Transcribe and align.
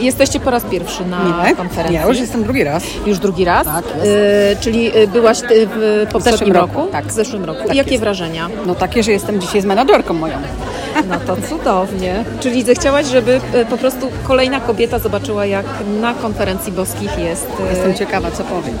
Jesteście 0.00 0.40
po 0.40 0.50
raz 0.50 0.62
pierwszy 0.64 1.04
na 1.06 1.44
Nie, 1.48 1.56
konferencji. 1.56 1.94
ja 1.94 2.06
już 2.06 2.18
jestem 2.18 2.42
drugi 2.42 2.64
raz. 2.64 2.82
Już 3.06 3.18
drugi 3.18 3.44
raz? 3.44 3.66
Tak. 3.66 3.84
Y, 3.84 4.56
czyli 4.60 4.96
y, 4.98 5.08
byłaś 5.08 5.40
ty 5.40 5.66
w 5.74 6.06
poprzednim 6.12 6.32
zeszłym 6.38 6.52
roku, 6.52 6.78
roku? 6.78 6.92
tak. 6.92 7.06
W 7.06 7.10
zeszłym 7.12 7.44
roku. 7.44 7.60
Tak 7.66 7.74
I 7.74 7.76
jakie 7.78 7.90
jest. 7.90 8.00
wrażenia? 8.02 8.48
No 8.66 8.74
takie, 8.74 9.02
że 9.02 9.12
jestem 9.12 9.40
dzisiaj 9.40 9.60
z 9.60 9.64
menadżerką 9.64 10.14
moją. 10.14 10.34
No 11.08 11.16
to 11.26 11.36
cudownie. 11.48 12.24
Czyli 12.40 12.62
zechciałaś, 12.62 13.06
żeby 13.06 13.40
y, 13.54 13.66
po 13.66 13.76
prostu 13.76 14.06
kolejna 14.24 14.60
kobieta 14.60 14.98
zobaczyła, 14.98 15.46
jak 15.46 15.66
na 16.00 16.14
konferencji 16.14 16.72
boskich 16.72 17.18
jest. 17.18 17.46
Jestem 17.70 17.94
ciekawa, 17.94 18.30
co 18.30 18.44
powiem. 18.44 18.78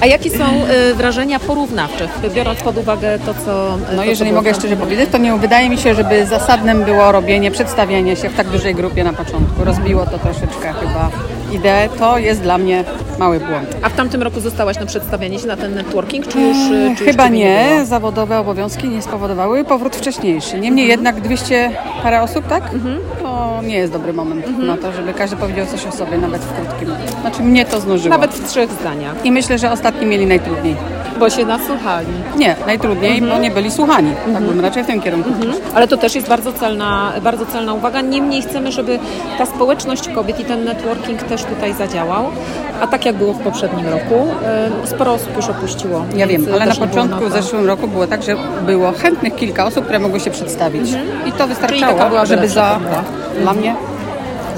A 0.00 0.06
jakie 0.06 0.30
są 0.30 0.44
y, 0.90 0.94
wrażenia 0.94 1.40
porównawcze, 1.40 2.08
biorąc 2.34 2.60
pod 2.60 2.78
uwagę 2.78 3.18
to, 3.26 3.34
co. 3.34 3.74
y, 3.74 3.96
No 3.96 4.02
to, 4.02 4.04
jeżeli 4.04 4.30
co 4.30 4.36
mogę 4.36 4.54
szczerze 4.54 4.76
powiedzieć, 4.76 5.10
to 5.12 5.18
nie 5.18 5.32
wydaje 5.38 5.70
mi 5.70 5.78
się, 5.78 5.94
żeby 5.94 6.26
zasadnym 6.26 6.84
było 6.84 7.12
robienie, 7.12 7.50
przedstawianie 7.50 8.16
się 8.16 8.28
w 8.28 8.34
tak 8.36 8.48
dużej 8.48 8.74
grupie 8.74 9.04
na 9.04 9.12
początku. 9.12 9.64
Rozbiło 9.64 10.06
to 10.06 10.18
troszeczkę 10.18 10.72
chyba 10.72 11.10
ideę. 11.52 11.88
To 11.98 12.18
jest 12.18 12.40
dla 12.42 12.58
mnie 12.58 12.84
mały 13.18 13.40
błąd. 13.40 13.76
A 13.82 13.88
w 13.88 13.92
tamtym 13.92 14.22
roku 14.22 14.40
zostałaś 14.40 14.78
na 14.80 14.86
przedstawianie 14.86 15.38
się 15.38 15.46
na 15.46 15.56
ten 15.56 15.74
networking, 15.74 16.28
czy 16.28 16.40
już. 16.40 16.56
y, 16.56 16.94
Czy 16.98 17.04
Chyba 17.04 17.28
nie. 17.28 17.66
było? 17.74 17.84
Zawodowe 17.86 18.38
obowiązki 18.38 18.88
nie 18.88 19.02
spowodowały 19.02 19.64
powrót 19.64 19.96
wcześniejszy. 19.96 20.60
Niemniej 20.60 20.88
jednak 20.88 21.20
200 21.20 21.70
parę 22.02 22.22
osób, 22.22 22.46
tak? 22.48 22.62
To 23.32 23.62
nie 23.62 23.76
jest 23.76 23.92
dobry 23.92 24.12
moment 24.12 24.58
na 24.58 24.76
to, 24.76 24.92
żeby 24.92 25.14
każdy 25.14 25.36
powiedział 25.36 25.66
coś 25.66 25.86
o 25.86 25.92
sobie, 25.92 26.18
nawet 26.18 26.42
w 26.42 26.52
krótkim. 26.54 26.94
Znaczy 27.20 27.42
mnie 27.42 27.64
to 27.64 27.80
znużyło. 27.80 28.14
Nawet 28.14 28.30
w 28.34 28.50
trzech 28.50 28.70
zdaniach, 28.70 29.14
I 29.24 29.32
myślę, 29.32 29.58
że 29.58 29.70
ostatni 29.70 30.06
mieli 30.06 30.26
najtrudniej. 30.26 30.76
bo 31.18 31.30
się 31.30 31.44
nasłuchali. 31.44 32.06
Nie, 32.36 32.56
najtrudniej, 32.66 33.22
bo 33.22 33.38
nie 33.38 33.50
byli 33.50 33.70
słuchani. 33.70 34.10
Tak 34.32 34.42
bym 34.42 34.60
raczej 34.60 34.84
w 34.84 34.86
tym 34.86 35.00
kierunku. 35.00 35.30
Ale 35.74 35.88
to 35.88 35.96
też 35.96 36.14
jest 36.14 36.28
bardzo 36.28 36.52
celna, 36.52 37.12
bardzo 37.22 37.46
celna 37.46 37.74
uwaga. 37.74 38.00
Niemniej 38.00 38.42
chcemy, 38.42 38.72
żeby 38.72 38.98
ta 39.38 39.46
społeczność 39.46 40.08
kobiet 40.08 40.40
i 40.40 40.44
ten 40.44 40.64
networking 40.64 41.22
też 41.22 41.44
tutaj 41.44 41.74
zadziałał. 41.74 42.24
A 42.80 42.86
tak 42.86 43.06
jak 43.06 43.16
było 43.16 43.32
w 43.32 43.38
poprzednim 43.38 43.88
roku, 43.88 44.26
sporo 44.84 45.12
osób 45.12 45.36
już 45.36 45.48
opuściło. 45.48 46.04
Ja 46.16 46.26
wiem, 46.26 46.46
ale 46.54 46.66
na 46.66 46.74
początku 46.74 47.24
w 47.24 47.32
zeszłym 47.32 47.66
roku 47.66 47.88
było 47.88 48.06
tak, 48.06 48.22
że 48.22 48.36
było 48.66 48.92
chętnych 48.92 49.34
kilka 49.34 49.66
osób, 49.66 49.84
które 49.84 49.98
mogły 49.98 50.20
się 50.20 50.30
przedstawić. 50.30 50.90
I 51.26 51.32
to 51.32 51.48
była 52.08 52.26
żeby 52.26 52.48
za... 52.48 52.80
Dla 53.40 53.52
mnie 53.54 53.74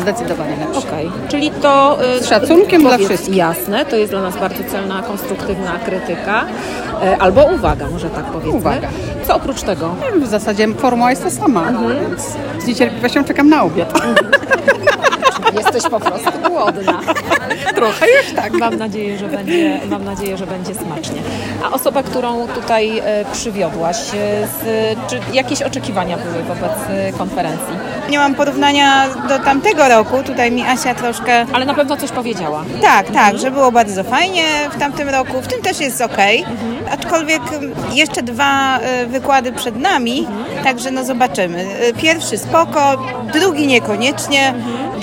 zdecydowanie 0.01 0.57
lepsze. 0.57 0.89
Okej, 0.89 1.11
czyli 1.29 1.51
to... 1.51 1.99
y, 2.19 2.23
Z 2.23 2.29
szacunkiem 2.29 2.83
dla 2.83 2.91
powiedz- 2.91 3.07
wszystkich. 3.09 3.37
Jasne, 3.37 3.85
to 3.87 3.97
jest 3.97 4.13
dla 4.13 4.23
nas 4.23 4.37
bardzo 4.37 4.65
celna, 4.71 5.03
konstruktywna 5.03 5.73
krytyka. 5.85 6.45
y, 7.15 7.17
Albo 7.19 7.45
uwaga, 7.45 7.87
może 7.93 8.11
tak 8.11 8.25
powiedzmy. 8.25 8.59
Uwaga. 8.59 8.89
Co 9.27 9.35
oprócz 9.37 9.63
tego? 9.63 9.95
W 10.23 10.27
zasadzie 10.27 10.69
formuła 10.69 11.11
jest 11.11 11.23
ta 11.25 11.31
sama, 11.31 11.73
więc 11.73 12.23
z 12.65 12.67
niecierpliwością 12.67 13.25
czekam 13.25 13.49
na 13.49 13.63
obiad. 13.63 13.93
Jesteś 15.57 15.83
po 15.83 16.01
prostu 16.01 16.31
głodna. 16.49 17.01
Trochę 17.75 18.07
już 18.07 18.33
tak. 18.37 18.53
Mam 18.53 18.77
nadzieję, 18.77 19.19
że 19.19 19.29
będzie, 19.29 19.81
mam 19.91 20.05
nadzieję, 20.05 20.37
że 20.37 20.47
będzie 20.47 20.75
smacznie. 20.75 21.23
A 21.65 21.71
osoba, 21.71 22.03
którą 22.03 22.49
tutaj 22.49 22.99
e, 22.99 23.25
przywiodłaś, 23.33 23.97
e, 23.97 24.47
z, 24.47 24.99
czy 25.11 25.21
jakieś 25.33 25.63
oczekiwania 25.63 26.17
były 26.17 26.43
wobec 26.43 26.73
e, 26.89 27.13
konferencji? 27.13 27.75
Nie 28.11 28.19
mam 28.19 28.35
porównania 28.35 29.09
do 29.29 29.39
tamtego 29.39 29.89
roku. 29.89 30.23
Tutaj 30.23 30.51
mi 30.51 30.63
Asia 30.63 30.95
troszkę. 30.95 31.47
Ale 31.53 31.65
na 31.65 31.75
pewno 31.75 31.97
coś 31.97 32.11
powiedziała. 32.11 32.65
Tak, 32.83 33.11
tak, 33.11 33.39
że 33.39 33.51
było 33.51 33.73
bardzo 33.73 34.05
fajnie 34.05 34.45
w 34.71 34.79
tamtym 34.79 35.09
roku. 35.09 35.43
W 35.43 35.47
tym 35.47 35.63
też 35.63 35.81
jest 35.81 36.01
ok. 36.01 36.17
Aczkolwiek 36.93 37.43
mm, 37.53 37.73
jeszcze 37.93 38.23
dwa 38.23 38.79
wykłady 39.07 39.53
przed 39.53 39.77
nami, 39.77 40.27
także 40.65 40.91
no 40.91 41.05
zobaczymy. 41.05 41.67
Pierwszy 42.03 42.39
spoko, 42.39 43.07
drugi 43.33 43.67
niekoniecznie. 43.67 44.55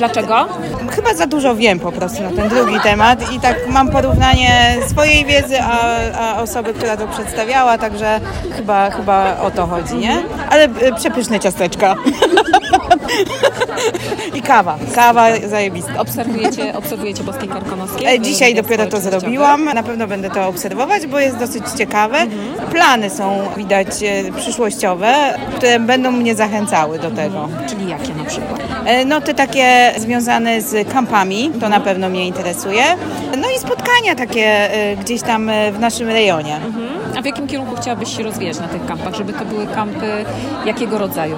Dlaczego? 0.01 0.47
Chyba 0.95 1.13
za 1.13 1.27
dużo 1.27 1.55
wiem 1.55 1.79
po 1.79 1.91
prostu 1.91 2.23
na 2.23 2.31
ten 2.31 2.49
drugi 2.49 2.79
temat 2.83 3.31
i 3.33 3.39
tak 3.39 3.67
mam 3.67 3.89
porównanie 3.89 4.77
swojej 4.87 5.25
wiedzy, 5.25 5.61
a, 5.61 5.97
a 6.19 6.41
osoby, 6.41 6.73
która 6.73 6.97
to 6.97 7.07
przedstawiała, 7.07 7.77
także 7.77 8.19
chyba, 8.57 8.89
chyba 8.91 9.37
o 9.41 9.51
to 9.51 9.67
chodzi, 9.67 9.95
nie? 9.95 10.23
Ale 10.49 10.65
y, 10.65 10.95
przepyszne 10.97 11.39
ciasteczka. 11.39 11.95
I 14.35 14.41
kawa. 14.41 14.77
Kawa 14.95 15.25
zajebista. 15.47 15.99
Obserwujecie, 15.99 16.73
obserwujecie 16.77 17.23
boskie 17.23 17.47
karkonoskie? 17.47 18.07
E, 18.09 18.19
Dzisiaj 18.19 18.55
dopiero 18.55 18.85
to 18.85 18.99
zrobiłam. 18.99 19.65
Na 19.65 19.83
pewno 19.83 20.07
będę 20.07 20.29
to 20.29 20.47
obserwować, 20.47 21.07
bo 21.07 21.19
jest 21.19 21.37
dosyć 21.37 21.63
ciekawe. 21.77 22.17
Plany 22.71 23.09
są 23.09 23.41
widać 23.57 23.87
e, 24.03 24.31
przyszłościowe, 24.37 25.13
które 25.55 25.79
będą 25.79 26.11
mnie 26.11 26.35
zachęcały 26.35 26.99
do 26.99 27.11
tego. 27.11 27.49
Czyli 27.69 27.89
jakie 27.89 28.13
na 28.15 28.23
przykład? 28.23 28.61
E, 28.85 29.05
No 29.05 29.21
te 29.21 29.33
takie 29.33 29.93
związane 29.97 30.61
z 30.61 30.87
kampami, 30.93 31.51
to 31.59 31.69
na 31.69 31.79
pewno 31.79 32.09
mnie 32.09 32.27
interesuje. 32.27 32.83
No 33.41 33.49
i 33.55 33.59
spotkania 33.59 34.15
takie 34.15 34.45
e, 34.73 34.95
gdzieś 34.95 35.21
tam 35.21 35.49
e, 35.49 35.71
w 35.71 35.79
naszym 35.79 36.07
rejonie. 36.09 36.59
A 37.17 37.21
w 37.21 37.25
jakim 37.25 37.47
kierunku 37.47 37.75
chciałabyś 37.75 38.17
się 38.17 38.23
rozwijać 38.23 38.59
na 38.59 38.67
tych 38.67 38.85
kampach? 38.85 39.15
Żeby 39.15 39.33
to 39.33 39.45
były 39.45 39.67
kampy 39.67 40.25
jakiego 40.65 40.97
rodzaju? 40.97 41.35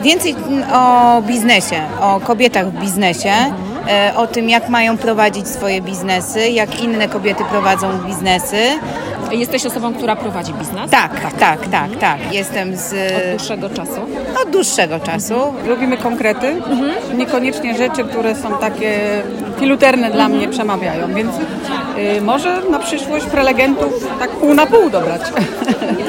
Więcej 0.00 0.32
mm, 0.48 0.64
o 0.72 1.22
biznesie, 1.22 1.80
o 2.00 2.20
kobietach 2.20 2.66
w 2.70 2.80
biznesie, 2.80 3.30
e, 3.30 3.52
o 4.16 4.26
tym 4.26 4.48
jak 4.50 4.68
mają 4.68 4.98
prowadzić 4.98 5.48
swoje 5.48 5.80
biznesy, 5.82 6.48
jak 6.48 6.80
inne 6.82 7.08
kobiety 7.08 7.44
prowadzą 7.50 7.98
biznesy. 8.06 8.56
Jesteś 9.32 9.66
osobą, 9.66 9.94
która 9.94 10.16
prowadzi 10.16 10.54
biznes? 10.54 10.90
Tak, 10.90 11.20
tak, 11.38 11.68
tak, 11.68 11.96
tak. 12.00 12.32
Jestem 12.34 12.76
z 12.76 12.92
Od 12.92 13.30
dłuższego 13.36 13.70
czasu? 13.70 14.00
od 14.42 14.50
dłuższego 14.50 15.00
czasu. 15.00 15.34
Lubimy 15.66 15.96
konkrety, 15.96 16.62
niekoniecznie 17.16 17.76
rzeczy, 17.76 18.04
które 18.04 18.34
są 18.36 18.58
takie 18.58 19.00
filuterne 19.60 20.10
dla 20.10 20.28
mnie 20.28 20.48
przemawiają, 20.48 21.14
więc 21.14 21.30
może 22.22 22.62
na 22.70 22.78
przyszłość 22.78 23.26
prelegentów 23.26 24.06
tak 24.18 24.30
pół 24.30 24.54
na 24.54 24.66
pół 24.66 24.90
dobrać. 24.90 25.20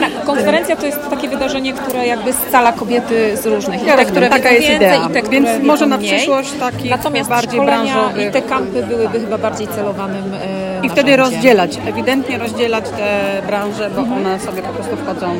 Tak, 0.01 0.25
konferencja 0.25 0.75
to 0.75 0.85
jest 0.85 1.09
takie 1.09 1.29
wydarzenie, 1.29 1.73
które 1.73 2.07
jakby 2.07 2.33
scala 2.33 2.71
kobiety 2.71 3.37
z 3.37 3.45
różnych. 3.45 3.83
I 3.83 3.85
Ja 3.85 3.95
te, 3.97 4.05
które 4.05 4.29
taka 4.29 4.51
jest 4.51 4.69
idea. 4.69 4.95
i 5.09 5.13
te, 5.13 5.21
które 5.21 5.41
Więc 5.41 5.63
może 5.63 5.85
na 5.85 5.97
przyszłość 5.97 6.51
takich 6.59 6.91
Natomiast 6.91 7.29
bardziej 7.29 7.61
branżowych. 7.61 8.29
i 8.29 8.31
te 8.31 8.41
kampy 8.41 8.83
byłyby 8.83 9.19
chyba 9.19 9.37
bardziej 9.37 9.67
celowanym 9.67 10.33
e, 10.33 10.85
I 10.85 10.89
wtedy 10.89 11.17
rozdzielać, 11.17 11.77
ewidentnie 11.87 12.37
rozdzielać 12.37 12.85
te 12.89 13.41
branże, 13.47 13.89
bo 13.95 14.01
one 14.01 14.39
sobie 14.39 14.61
po 14.61 14.69
prostu 14.73 14.95
wchodzą. 14.97 15.35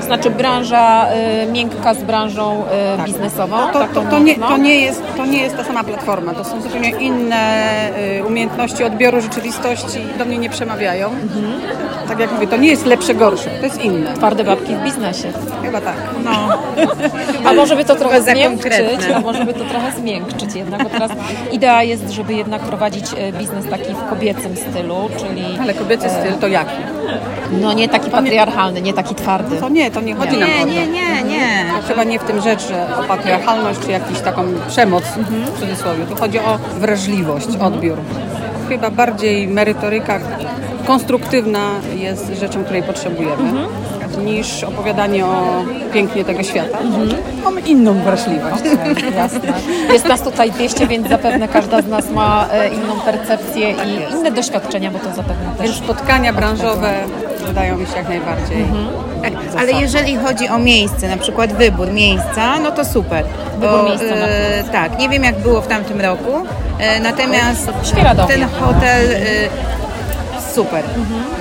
No, 0.00 0.06
Znaczy 0.06 0.30
branża 0.30 1.06
e, 1.08 1.46
miękka 1.46 1.94
z 1.94 2.02
branżą 2.02 2.64
e, 2.98 3.04
biznesową. 3.04 3.56
To, 3.56 3.72
to, 3.72 3.78
taką 3.78 4.06
to, 4.10 4.18
nie, 4.18 4.32
mocno. 4.32 4.48
to, 4.48 4.56
nie 4.56 4.80
jest, 4.80 5.02
to 5.16 5.26
nie 5.26 5.42
jest 5.42 5.56
ta 5.56 5.64
sama 5.64 5.84
platforma, 5.84 6.34
to 6.34 6.44
są 6.44 6.62
zupełnie 6.62 6.90
inne 6.90 7.90
y, 8.18 8.24
umiejętności 8.24 8.84
odbioru 8.84 9.20
rzeczywistości, 9.20 9.98
do 10.18 10.24
mnie 10.24 10.38
nie 10.38 10.50
przemawiają. 10.50 11.10
Tak 12.08 12.18
jak 12.18 12.32
mówię, 12.32 12.46
to 12.46 12.56
nie 12.56 12.68
jest 12.68 12.86
lepsze, 12.86 13.14
gorsze, 13.14 13.50
to 13.50 13.64
jest 13.64 13.84
inne. 13.84 14.14
Twarde 14.14 14.44
babki 14.44 14.74
w 14.74 14.84
biznesie. 14.84 15.32
Chyba 15.62 15.80
tak. 15.80 15.96
no. 16.24 16.30
A 17.50 17.52
może 17.52 17.76
by 17.76 17.84
to 17.84 17.94
trochę 17.94 18.22
zmiękczyć, 18.22 19.00
a 19.16 19.20
może 19.20 19.44
by 19.44 19.54
to 19.54 19.64
trochę 19.64 19.92
zmiękczyć 19.92 20.54
jednak, 20.54 20.82
bo 20.84 20.90
teraz 20.90 21.10
idea 21.52 21.82
jest, 21.82 22.10
żeby 22.10 22.34
jednak 22.34 22.62
prowadzić 22.62 23.04
e, 23.18 23.32
biznes 23.32 23.66
taki 23.70 23.94
w 23.94 24.10
kobiecym 24.10 24.56
stylu, 24.56 25.10
czyli 25.18 25.58
Ale 25.62 25.74
kobiecy 25.74 26.08
styl 26.10 26.34
to 26.40 26.48
jaki? 26.48 26.76
no 27.52 27.72
nie 27.72 27.88
taki 27.88 28.10
patriarchalny, 28.10 28.82
nie 28.82 28.92
taki 28.92 29.14
twardy. 29.14 29.56
To 29.56 29.68
nie, 29.68 29.89
to 29.94 30.00
nie 30.00 30.14
chodzi 30.14 30.36
nam 30.38 30.50
o 30.50 30.52
Nie, 30.52 30.60
to. 30.60 30.66
nie, 30.68 30.86
nie, 30.86 31.22
nie. 31.22 31.64
Chyba 31.88 32.04
nie 32.04 32.18
w 32.18 32.24
tym 32.24 32.40
rzecz, 32.40 32.68
że 32.68 32.96
o 32.96 33.02
patriarchalność 33.02 33.80
czy 33.80 33.90
jakąś 33.90 34.20
taką 34.20 34.44
przemoc 34.68 35.04
w 35.54 35.60
cudzysłowie. 35.60 36.04
Tu 36.06 36.16
chodzi 36.16 36.38
o 36.38 36.58
wrażliwość, 36.78 37.48
odbiór. 37.60 37.98
Chyba 38.68 38.90
bardziej 38.90 39.48
merytoryka 39.48 40.20
konstruktywna 40.86 41.70
jest 41.96 42.32
rzeczą, 42.40 42.64
której 42.64 42.82
potrzebujemy, 42.82 43.52
niż 44.18 44.64
opowiadanie 44.64 45.26
o 45.26 45.64
pięknie 45.92 46.24
tego 46.24 46.42
świata. 46.42 46.78
Mamy 47.44 47.60
inną 47.60 47.94
wrażliwość. 47.94 48.62
Jasne. 49.16 49.52
Jest 49.92 50.04
nas 50.04 50.22
tutaj 50.22 50.50
200, 50.50 50.86
więc 50.86 51.08
zapewne 51.08 51.48
każda 51.48 51.82
z 51.82 51.86
nas 51.86 52.10
ma 52.10 52.48
e, 52.52 52.68
inną 52.68 53.00
percepcję 53.00 53.70
i 53.70 54.12
inne 54.12 54.30
doświadczenia, 54.30 54.90
bo 54.90 54.98
to 54.98 55.14
zapewne 55.14 55.44
Więc 55.60 55.70
też 55.70 55.84
spotkania 55.84 56.32
branżowe 56.32 56.94
wydają 57.46 57.78
mi 57.78 57.86
się 57.86 57.96
jak 57.96 58.08
najbardziej. 58.08 58.64
Tak, 59.22 59.32
ale 59.58 59.72
jeżeli 59.72 60.16
chodzi 60.16 60.48
o 60.48 60.58
miejsce, 60.58 61.08
na 61.08 61.16
przykład 61.16 61.52
wybór 61.52 61.92
miejsca, 61.92 62.58
no 62.58 62.70
to 62.70 62.84
super. 62.84 63.24
Wybór 63.58 63.84
miejsca 63.84 64.16
na 64.16 64.26
e, 64.26 64.64
Tak, 64.72 64.98
nie 64.98 65.08
wiem 65.08 65.24
jak 65.24 65.38
było 65.38 65.60
w 65.60 65.66
tamtym 65.66 66.00
roku, 66.00 66.46
e, 66.78 67.00
natomiast 67.00 67.70
ten 68.28 68.44
hotel 68.60 69.12
e, 69.12 69.79
super, 70.54 70.84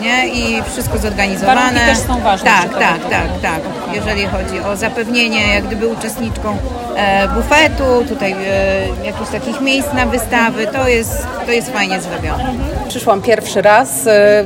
nie? 0.02 0.28
I 0.28 0.64
wszystko 0.64 0.98
zorganizowane. 0.98 1.62
Warunki 1.62 1.86
też 1.86 1.98
są 1.98 2.22
ważne 2.22 2.50
Tak, 2.52 2.74
tak, 2.80 3.10
tak, 3.10 3.42
tak. 3.42 3.62
Jeżeli 3.94 4.26
chodzi 4.26 4.60
o 4.60 4.76
zapewnienie 4.76 5.54
jak 5.54 5.64
gdyby 5.64 5.88
uczestniczką 5.88 6.58
e, 6.96 7.28
bufetu, 7.28 8.06
tutaj 8.10 8.32
e, 8.32 9.06
jakichś 9.06 9.30
takich 9.32 9.62
miejsc 9.62 9.94
na 9.94 10.06
wystawy, 10.06 10.68
to 10.68 10.88
jest, 10.88 11.28
to 11.46 11.52
jest 11.52 11.70
fajnie 11.70 12.02
zrobione. 12.02 12.54
Przyszłam 12.88 13.22
pierwszy 13.22 13.62
raz. 13.62 14.08
e, 14.08 14.46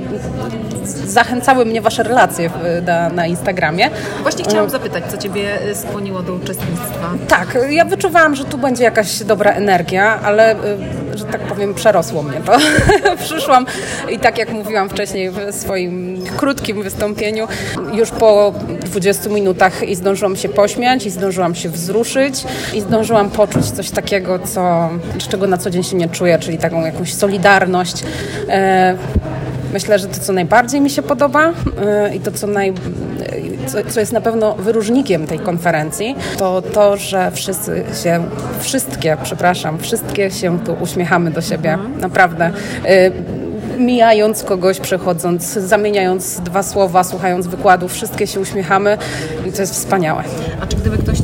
zachęcały 0.85 1.65
mnie 1.65 1.81
Wasze 1.81 2.03
relacje 2.03 2.49
na, 2.85 3.09
na 3.09 3.27
Instagramie. 3.27 3.89
Właśnie 4.21 4.43
chciałam 4.43 4.69
zapytać, 4.69 5.03
co 5.11 5.17
Ciebie 5.17 5.59
skłoniło 5.73 6.23
do 6.23 6.33
uczestnictwa? 6.33 7.13
Tak, 7.27 7.57
ja 7.69 7.85
wyczuwałam, 7.85 8.35
że 8.35 8.45
tu 8.45 8.57
będzie 8.57 8.83
jakaś 8.83 9.23
dobra 9.23 9.51
energia, 9.51 10.19
ale 10.23 10.55
że 11.15 11.25
tak 11.25 11.41
powiem, 11.41 11.73
przerosło 11.73 12.23
mnie 12.23 12.41
to. 12.45 12.57
Przyszłam 13.25 13.65
i 14.09 14.19
tak 14.19 14.37
jak 14.37 14.51
mówiłam 14.51 14.89
wcześniej 14.89 15.31
w 15.31 15.37
swoim 15.51 16.23
krótkim 16.37 16.83
wystąpieniu, 16.83 17.47
już 17.93 18.11
po 18.11 18.53
20 18.85 19.29
minutach 19.29 19.83
i 19.83 19.95
zdążyłam 19.95 20.35
się 20.35 20.49
pośmiać, 20.49 21.05
i 21.05 21.09
zdążyłam 21.09 21.55
się 21.55 21.69
wzruszyć, 21.69 22.43
i 22.73 22.81
zdążyłam 22.81 23.29
poczuć 23.29 23.71
coś 23.71 23.89
takiego, 23.89 24.39
co, 24.39 24.89
czego 25.29 25.47
na 25.47 25.57
co 25.57 25.69
dzień 25.69 25.83
się 25.83 25.95
nie 25.95 26.09
czuję, 26.09 26.39
czyli 26.39 26.57
taką 26.57 26.85
jakąś 26.85 27.13
solidarność. 27.13 28.03
E, 28.49 28.97
myślę, 29.73 29.99
że 29.99 30.07
to, 30.07 30.19
co 30.19 30.33
najbardziej 30.33 30.81
mi 30.81 30.89
się 30.89 31.01
podoba 31.01 31.53
e, 31.81 32.15
i 32.15 32.19
to, 32.19 32.31
co, 32.31 32.47
naj, 32.47 32.73
co, 33.67 33.77
co, 33.89 33.99
jest 33.99 34.11
na 34.11 34.21
pewno 34.21 34.55
wyróżnikiem 34.55 35.27
tej 35.27 35.39
konferencji, 35.39 36.15
to 36.37 36.61
to, 36.61 36.97
że 36.97 37.31
wszyscy 37.31 37.83
się, 38.03 38.23
wszystkie, 38.59 39.17
przepraszam, 39.23 39.79
wszystkie 39.79 40.31
się 40.31 40.59
tu 40.59 40.75
uśmiechamy 40.81 41.31
do 41.31 41.41
siebie. 41.41 41.77
Naprawdę. 41.99 42.51
E, 42.85 43.11
mijając 43.77 44.43
kogoś, 44.43 44.79
przechodząc, 44.79 45.53
zamieniając 45.53 46.39
dwa 46.39 46.63
słowa, 46.63 47.03
słuchając 47.03 47.47
wykładów, 47.47 47.93
wszystkie 47.93 48.27
się 48.27 48.39
uśmiechamy 48.39 48.97
i 49.45 49.51
to 49.51 49.61
jest 49.61 49.73
wspaniałe. 49.73 50.23
A 50.61 50.67
czy 50.67 50.77
gdyby 50.77 50.97
ktoś 50.97 51.21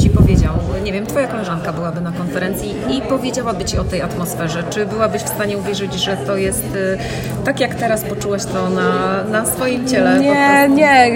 wiem, 0.99 1.07
Twoja 1.07 1.27
koleżanka 1.27 1.73
byłaby 1.73 2.01
na 2.01 2.11
konferencji 2.11 2.75
i 2.89 3.01
powiedziałaby 3.01 3.65
Ci 3.65 3.77
o 3.77 3.83
tej 3.83 4.01
atmosferze, 4.01 4.63
czy 4.69 4.85
byłabyś 4.85 5.21
w 5.21 5.29
stanie 5.29 5.57
uwierzyć, 5.57 5.93
że 5.93 6.17
to 6.17 6.37
jest 6.37 6.75
y, 6.75 6.97
tak, 7.45 7.59
jak 7.59 7.75
teraz 7.75 8.03
poczułaś 8.03 8.45
to 8.45 8.69
na, 8.69 9.23
na 9.23 9.45
swoim 9.45 9.87
ciele? 9.87 10.19
Nie, 10.19 10.69
nie, 10.69 11.11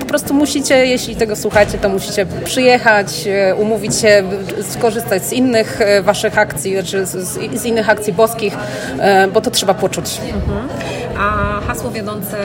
po 0.00 0.06
prostu 0.06 0.34
musicie, 0.34 0.86
jeśli 0.86 1.16
tego 1.16 1.36
słuchacie, 1.36 1.78
to 1.78 1.88
musicie 1.88 2.26
przyjechać, 2.44 3.26
y, 3.50 3.54
umówić 3.54 3.96
się, 3.96 4.22
skorzystać 4.70 5.24
z 5.24 5.32
innych 5.32 5.80
y, 5.80 6.02
Waszych 6.02 6.38
akcji, 6.38 6.72
znaczy 6.72 7.06
z, 7.06 7.16
z 7.60 7.64
innych 7.64 7.90
akcji 7.90 8.12
boskich, 8.12 8.56
bo 9.34 9.40
to 9.40 9.50
trzeba 9.50 9.74
poczuć. 9.74 10.20
Mhm. 10.34 10.68
A 11.18 11.60
hasło 11.66 11.90
wiodące 11.90 12.36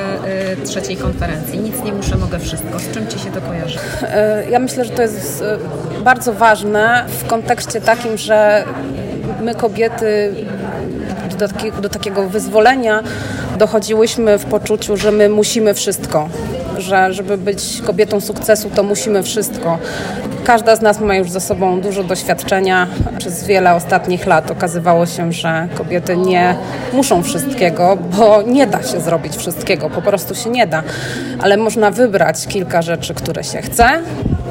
y, 0.62 0.66
trzeciej 0.66 0.98
konferencji, 0.98 1.60
nic 1.60 1.84
nie 1.84 1.94
muszę, 1.94 2.18
mogę 2.18 2.40
wszystko. 2.40 2.80
Z 2.80 2.92
czym 2.92 3.08
Ci 3.08 3.20
się 3.20 3.32
to 3.32 3.42
kojarzy? 3.42 3.80
Y, 4.48 4.52
ja 4.52 4.60
myślę, 4.60 4.86
że 4.86 4.92
to 4.92 5.02
jest 5.02 5.42
y, 5.42 6.04
bardzo 6.04 6.34
ważne 6.34 7.06
w 7.08 7.28
kontekście 7.28 7.82
takim, 7.82 8.18
że 8.18 8.64
my 9.42 9.56
kobiety 9.56 10.36
do, 11.38 11.82
do 11.82 11.90
takiego 11.90 12.30
wyzwolenia 12.30 13.04
dochodziłyśmy 13.58 14.38
w 14.38 14.46
poczuciu, 14.46 14.98
że 14.98 15.12
my 15.12 15.30
musimy 15.30 15.74
wszystko 15.74 16.30
że 16.78 17.14
żeby 17.14 17.38
być 17.38 17.82
kobietą 17.86 18.22
sukcesu, 18.22 18.70
to 18.76 18.84
musimy 18.84 19.24
wszystko. 19.24 19.80
Każda 20.46 20.76
z 20.76 20.82
nas 20.82 21.00
ma 21.00 21.16
już 21.16 21.30
za 21.30 21.40
sobą 21.40 21.82
dużo 21.82 22.04
doświadczenia. 22.04 22.88
Przez 23.18 23.48
wiele 23.48 23.76
ostatnich 23.76 24.26
lat 24.26 24.52
okazywało 24.52 25.06
się, 25.06 25.32
że 25.32 25.68
kobiety 25.76 26.18
nie 26.18 26.56
muszą 26.94 27.24
wszystkiego, 27.24 27.98
bo 28.18 28.42
nie 28.42 28.68
da 28.68 28.84
się 28.84 29.02
zrobić 29.02 29.36
wszystkiego, 29.36 29.90
po 29.90 30.02
prostu 30.02 30.36
się 30.36 30.50
nie 30.50 30.68
da. 30.68 30.84
Ale 31.42 31.58
można 31.58 31.92
wybrać 31.92 32.48
kilka 32.48 32.82
rzeczy, 32.82 33.14
które 33.14 33.44
się 33.44 33.62
chce 33.62 33.86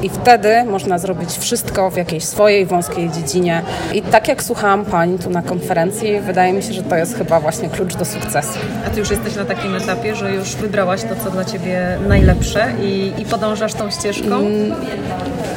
i 0.03 0.09
wtedy 0.09 0.63
można 0.63 0.97
zrobić 0.97 1.29
wszystko 1.31 1.91
w 1.91 1.97
jakiejś 1.97 2.23
swojej 2.23 2.65
wąskiej 2.65 3.11
dziedzinie. 3.11 3.61
I 3.93 4.01
tak 4.01 4.27
jak 4.27 4.43
słuchałam 4.43 4.85
Pani 4.85 5.19
tu 5.19 5.29
na 5.29 5.41
konferencji, 5.41 6.19
wydaje 6.19 6.53
mi 6.53 6.63
się, 6.63 6.73
że 6.73 6.83
to 6.83 6.95
jest 6.95 7.17
chyba 7.17 7.39
właśnie 7.39 7.69
klucz 7.69 7.95
do 7.95 8.05
sukcesu. 8.05 8.59
A 8.87 8.89
Ty 8.89 8.99
już 8.99 9.11
jesteś 9.11 9.35
na 9.35 9.45
takim 9.45 9.75
etapie, 9.75 10.15
że 10.15 10.33
już 10.33 10.55
wybrałaś 10.55 11.01
to, 11.01 11.15
co 11.23 11.31
dla 11.31 11.45
Ciebie 11.45 11.97
najlepsze 12.07 12.67
i, 12.81 13.13
i 13.17 13.25
podążasz 13.25 13.73
tą 13.73 13.91
ścieżką? 13.91 14.35
Mm, 14.35 14.73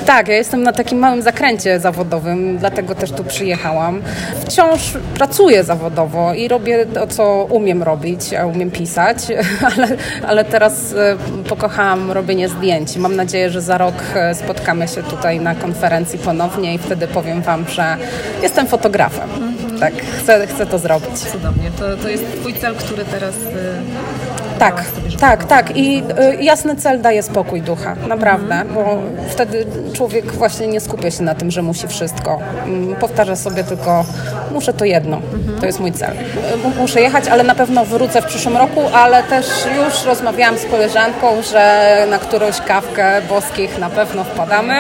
tak, 0.07 0.26
ja 0.29 0.35
jestem 0.35 0.63
na 0.63 0.73
takim 0.73 0.99
małym 0.99 1.23
zakręcie 1.23 1.81
zawodowym, 1.81 2.59
dlatego 2.59 2.95
też 2.95 3.13
tu 3.13 3.25
przyjechałam. 3.25 4.03
Wciąż 4.47 4.93
pracuję 5.15 5.65
zawodowo 5.65 6.35
i 6.35 6.49
robię 6.49 6.87
to, 6.87 7.07
co 7.07 7.47
umiem 7.51 7.83
robić, 7.83 8.35
a 8.35 8.47
umiem 8.47 8.71
pisać, 8.71 9.19
ale, 9.77 9.89
ale 10.27 10.45
teraz 10.45 10.93
e, 10.93 11.17
pokochałam 11.49 12.13
robienie 12.13 12.49
zdjęć. 12.49 12.97
Mam 12.97 13.17
nadzieję, 13.17 13.51
że 13.51 13.61
za 13.61 13.79
rok 13.79 13.95
e, 14.15 14.35
spotkamy 14.35 14.89
się 14.89 15.03
tutaj 15.03 15.41
na 15.41 15.55
konferencji 15.55 16.19
ponownie 16.19 16.75
i 16.75 16.79
wtedy 16.79 17.07
powiem 17.07 17.43
Wam, 17.43 17.65
że 17.69 17.97
jestem 18.43 18.67
fotografem. 18.67 19.31
Mhm. 19.31 19.81
Tak, 19.81 19.95
chcę, 20.23 20.47
chcę 20.47 20.67
to 20.67 20.79
zrobić. 20.79 21.19
Cudownie. 21.19 21.71
To, 21.79 21.97
to 21.97 22.09
jest 22.09 22.25
Twój 22.41 22.55
cel, 22.55 22.75
który 22.75 23.05
teraz 23.05 23.35
e, 23.35 24.36
tak, 24.59 24.85
tak, 25.21 25.45
tak. 25.45 25.77
I 25.77 26.03
y, 26.39 26.43
jasny 26.43 26.77
cel 26.77 27.01
daje 27.01 27.23
spokój 27.23 27.63
ducha, 27.63 27.97
naprawdę, 28.09 28.55
mhm. 28.55 28.75
bo 28.75 28.99
wtedy 29.29 29.67
człowiek 29.93 30.33
właśnie 30.33 30.67
nie 30.67 30.81
skupia 30.81 31.11
się 31.11 31.23
na 31.23 31.35
tym, 31.35 31.51
że 31.51 31.63
musi 31.63 31.89
wszystko. 31.89 32.39
Mm, 32.67 32.95
powtarza 32.95 33.37
sobie 33.37 33.65
tylko, 33.65 34.05
muszę 34.53 34.73
to 34.73 34.85
jedno, 34.85 35.17
mhm. 35.17 35.61
to 35.61 35.67
jest 35.67 35.81
mój 35.81 35.93
cel. 35.93 36.11
Y, 36.11 36.81
muszę 36.81 37.01
jechać, 37.01 37.29
ale 37.29 37.43
na 37.43 37.55
pewno 37.55 37.85
wrócę 37.85 38.23
w 38.23 38.27
przyszłym 38.27 38.57
roku, 38.57 38.81
ale 38.95 39.23
też 39.23 39.47
już 39.77 40.05
rozmawiałam 40.05 40.59
z 40.59 40.65
koleżanką, 40.65 41.43
że 41.43 42.07
na 42.11 42.19
którąś 42.19 42.61
kawkę 42.61 43.23
boskich 43.29 43.79
na 43.79 43.91
pewno 43.91 44.25
wpadamy. 44.25 44.75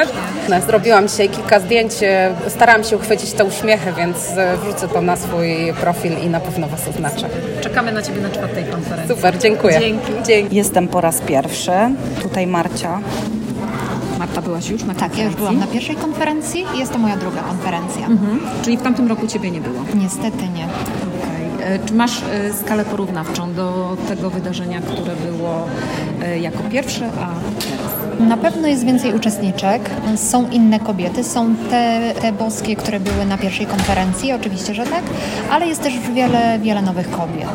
Zrobiłam 0.67 1.09
dzisiaj 1.09 1.29
kilka 1.29 1.61
zdjęć, 1.61 1.93
y, 2.47 2.51
starałam 2.51 2.85
się 2.85 2.97
uchwycić 2.97 3.33
te 3.33 3.45
uśmiechy, 3.45 3.93
więc 3.93 4.17
wrzucę 4.63 4.89
to 4.89 5.01
na 5.01 5.17
swój 5.17 5.73
profil 5.81 6.19
i 6.19 6.27
na 6.27 6.41
pewno 6.41 6.69
Was 6.69 6.89
oznaczę. 6.89 7.27
Czekamy 7.61 7.93
na 7.93 8.03
Ciebie 8.03 8.21
na 8.21 8.31
czwartej 8.31 8.65
konferencji. 8.65 9.17
Super, 9.17 9.39
dziękuję. 9.39 9.66
Dziękuję. 9.73 9.81
Dzięki. 9.81 10.27
Dzięki. 10.27 10.57
Jestem 10.57 10.89
po 10.89 11.01
raz 11.01 11.21
pierwszy. 11.21 11.73
Tutaj 12.23 12.47
Marcia. 12.47 13.01
Marta, 14.19 14.43
byłaś 14.43 14.69
już 14.69 14.85
na 14.85 14.95
konferencji? 14.95 15.11
Tak, 15.11 15.19
ja 15.19 15.25
już 15.25 15.35
byłam 15.35 15.59
na 15.59 15.67
pierwszej 15.67 15.97
konferencji 15.97 16.65
i 16.75 16.79
jest 16.79 16.93
to 16.93 16.99
moja 16.99 17.17
druga 17.17 17.41
konferencja. 17.43 18.07
Mhm. 18.07 18.41
Czyli 18.63 18.77
w 18.77 18.83
tamtym 18.83 19.09
roku 19.09 19.27
Ciebie 19.27 19.51
nie 19.51 19.61
było? 19.61 19.85
Niestety 19.95 20.49
nie. 20.55 20.69
Czy 21.87 21.95
masz 21.95 22.23
e, 22.23 22.53
skalę 22.53 22.85
porównawczą 22.85 23.55
do 23.55 23.97
tego 24.09 24.31
wydarzenia, 24.31 24.81
które 24.81 25.17
było 25.17 25.67
e, 26.23 26.39
jako 26.39 26.59
pierwsze, 26.71 27.07
a 27.07 27.29
teraz? 27.61 27.97
Na 28.29 28.37
pewno 28.37 28.69
jest 28.69 28.85
więcej 28.85 29.15
uczestniczek, 29.15 29.91
są 30.17 30.51
inne 30.51 30.81
kobiety, 30.81 31.25
są 31.25 31.55
te, 31.71 32.13
te 32.21 32.33
boskie, 32.33 32.77
które 32.77 33.01
były 33.01 33.27
na 33.27 33.39
pierwszej 33.39 33.67
konferencji, 33.67 34.33
oczywiście, 34.33 34.75
że 34.75 34.85
tak, 34.85 35.03
ale 35.51 35.67
jest 35.67 35.83
też 35.83 35.95
wiele, 36.15 36.59
wiele 36.59 36.83
nowych 36.83 37.11
kobiet. 37.11 37.49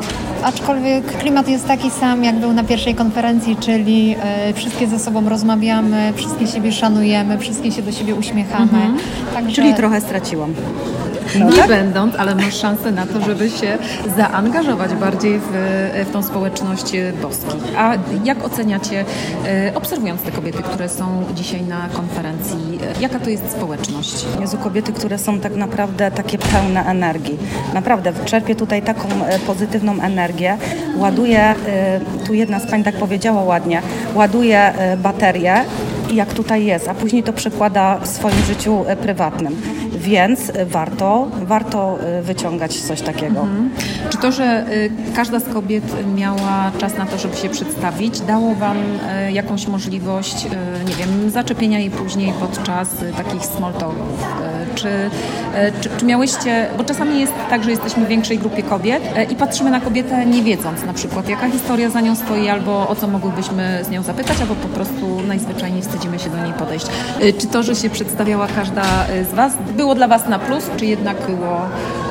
Aczkolwiek 0.44 1.18
klimat 1.18 1.48
jest 1.48 1.68
taki 1.68 1.92
sam, 1.92 2.24
jak 2.24 2.36
był 2.36 2.54
na 2.54 2.64
pierwszej 2.64 2.96
konferencji, 2.96 3.56
czyli 3.56 4.16
e, 4.24 4.54
wszystkie 4.54 4.88
ze 4.88 5.00
sobą 5.00 5.30
rozmawiamy, 5.30 6.14
wszystkie 6.16 6.48
siebie 6.48 6.72
szanujemy, 6.72 7.38
wszystkie 7.38 7.72
się 7.72 7.82
do 7.82 7.92
siebie 7.92 8.16
uśmiechamy. 8.16 8.64
Mhm. 8.64 8.98
Także... 9.34 9.56
Czyli 9.56 9.74
trochę 9.74 10.02
straciłam. 10.02 10.54
No, 11.40 11.50
nie 11.50 11.58
tak? 11.58 11.68
będąc, 11.68 12.16
ale 12.16 12.36
masz 12.36 12.56
szansę 12.56 12.92
na 12.92 13.06
to, 13.06 13.22
żeby 13.22 13.50
się 13.50 13.78
zaangażować 14.18 14.94
bardziej 14.94 15.40
w, 15.40 15.52
w 16.10 16.12
tą 16.14 16.24
społeczność 16.24 16.92
boskich. 17.22 17.78
A 17.78 17.94
jak 18.24 18.46
oceniacie, 18.46 19.06
e, 19.46 19.72
obserwując 19.76 20.22
te 20.22 20.32
kobiety, 20.32 20.64
które 20.64 20.90
są 20.90 21.24
dzisiaj 21.36 21.64
na 21.64 21.90
konferencji, 21.94 22.80
jaka 23.00 23.20
to 23.20 23.30
jest 23.30 23.52
społeczność? 23.52 24.26
Jezu, 24.40 24.58
kobiety, 24.58 24.94
które 24.94 25.18
są 25.18 25.40
tak 25.40 25.56
naprawdę 25.56 26.12
takie 26.12 26.38
pełne 26.38 26.86
energii. 26.86 27.38
Naprawdę, 27.74 28.14
czerpię 28.26 28.56
tutaj 28.56 28.82
taką 28.82 29.08
e, 29.26 29.40
pozytywną 29.40 30.02
energię. 30.02 30.58
Ładuję, 30.98 31.40
e, 31.40 31.56
tu 32.28 32.34
jedna 32.34 32.60
z 32.60 32.72
pań 32.72 32.84
tak 32.84 32.96
powiedziała 32.96 33.44
ładnie, 33.44 33.82
ładuję 34.16 34.74
baterię 34.98 35.66
jak 36.14 36.34
tutaj 36.34 36.66
jest, 36.66 36.88
a 36.88 36.94
później 36.94 37.24
to 37.24 37.34
przekłada 37.34 38.00
w 38.00 38.08
swoim 38.08 38.44
życiu 38.48 38.86
prywatnym 39.02 39.81
więc 40.02 40.52
warto, 40.66 41.28
warto 41.44 41.98
y, 42.20 42.22
wyciągać 42.22 42.82
coś 42.82 43.02
takiego. 43.02 43.40
Mhm. 43.40 43.70
Czy 44.10 44.18
to, 44.18 44.32
że 44.32 44.66
y, 44.72 44.92
każda 45.16 45.40
z 45.40 45.44
kobiet 45.54 45.84
miała 46.16 46.72
czas 46.78 46.98
na 46.98 47.06
to, 47.06 47.18
żeby 47.18 47.38
się 47.38 47.50
przedstawić, 47.50 48.20
dało 48.20 48.56
Wam 48.56 48.78
y, 48.78 49.32
jakąś 49.32 49.68
możliwość, 49.68 50.46
nie 50.88 50.96
wiem, 50.96 51.30
zaczepienia 51.30 51.80
jej 51.80 51.90
później 51.90 52.34
podczas 52.40 52.96
takich 53.18 53.46
small 53.46 53.74
talków? 53.74 54.26
Czy, 54.76 55.10
czy, 55.82 55.90
czy 55.98 56.06
miałyście, 56.06 56.68
bo 56.78 56.84
czasami 56.84 57.20
jest 57.20 57.34
tak, 57.50 57.64
że 57.64 57.72
jesteśmy 57.72 58.06
w 58.06 58.08
większej 58.08 58.38
grupie 58.40 58.64
kobiet 58.64 59.04
i 59.30 59.36
patrzymy 59.36 59.72
na 59.72 59.82
kobietę 59.82 60.26
nie 60.26 60.44
wiedząc 60.44 60.86
na 60.86 60.94
przykład, 60.94 61.30
jaka 61.30 61.50
historia 61.50 61.90
za 61.90 62.02
nią 62.02 62.16
stoi, 62.16 62.50
albo 62.50 62.88
o 62.90 62.96
co 62.96 63.08
mogłybyśmy 63.08 63.80
z 63.84 63.90
nią 63.90 64.04
zapytać, 64.04 64.42
albo 64.42 64.56
po 64.56 64.68
prostu 64.68 65.22
najzwyczajniej 65.28 65.82
wstydzimy 65.82 66.20
się 66.20 66.30
do 66.30 66.44
niej 66.44 66.54
podejść. 66.54 66.86
Czy 67.40 67.48
to, 67.48 67.64
że 67.64 67.76
się 67.76 67.90
przedstawiała 67.90 68.48
każda 68.48 68.84
z 69.32 69.34
Was, 69.34 69.54
było 69.78 69.96
dla 69.96 70.08
Was 70.08 70.28
na 70.28 70.40
plus, 70.40 70.70
czy 70.78 70.86
jednak 70.86 71.18
było 71.18 71.62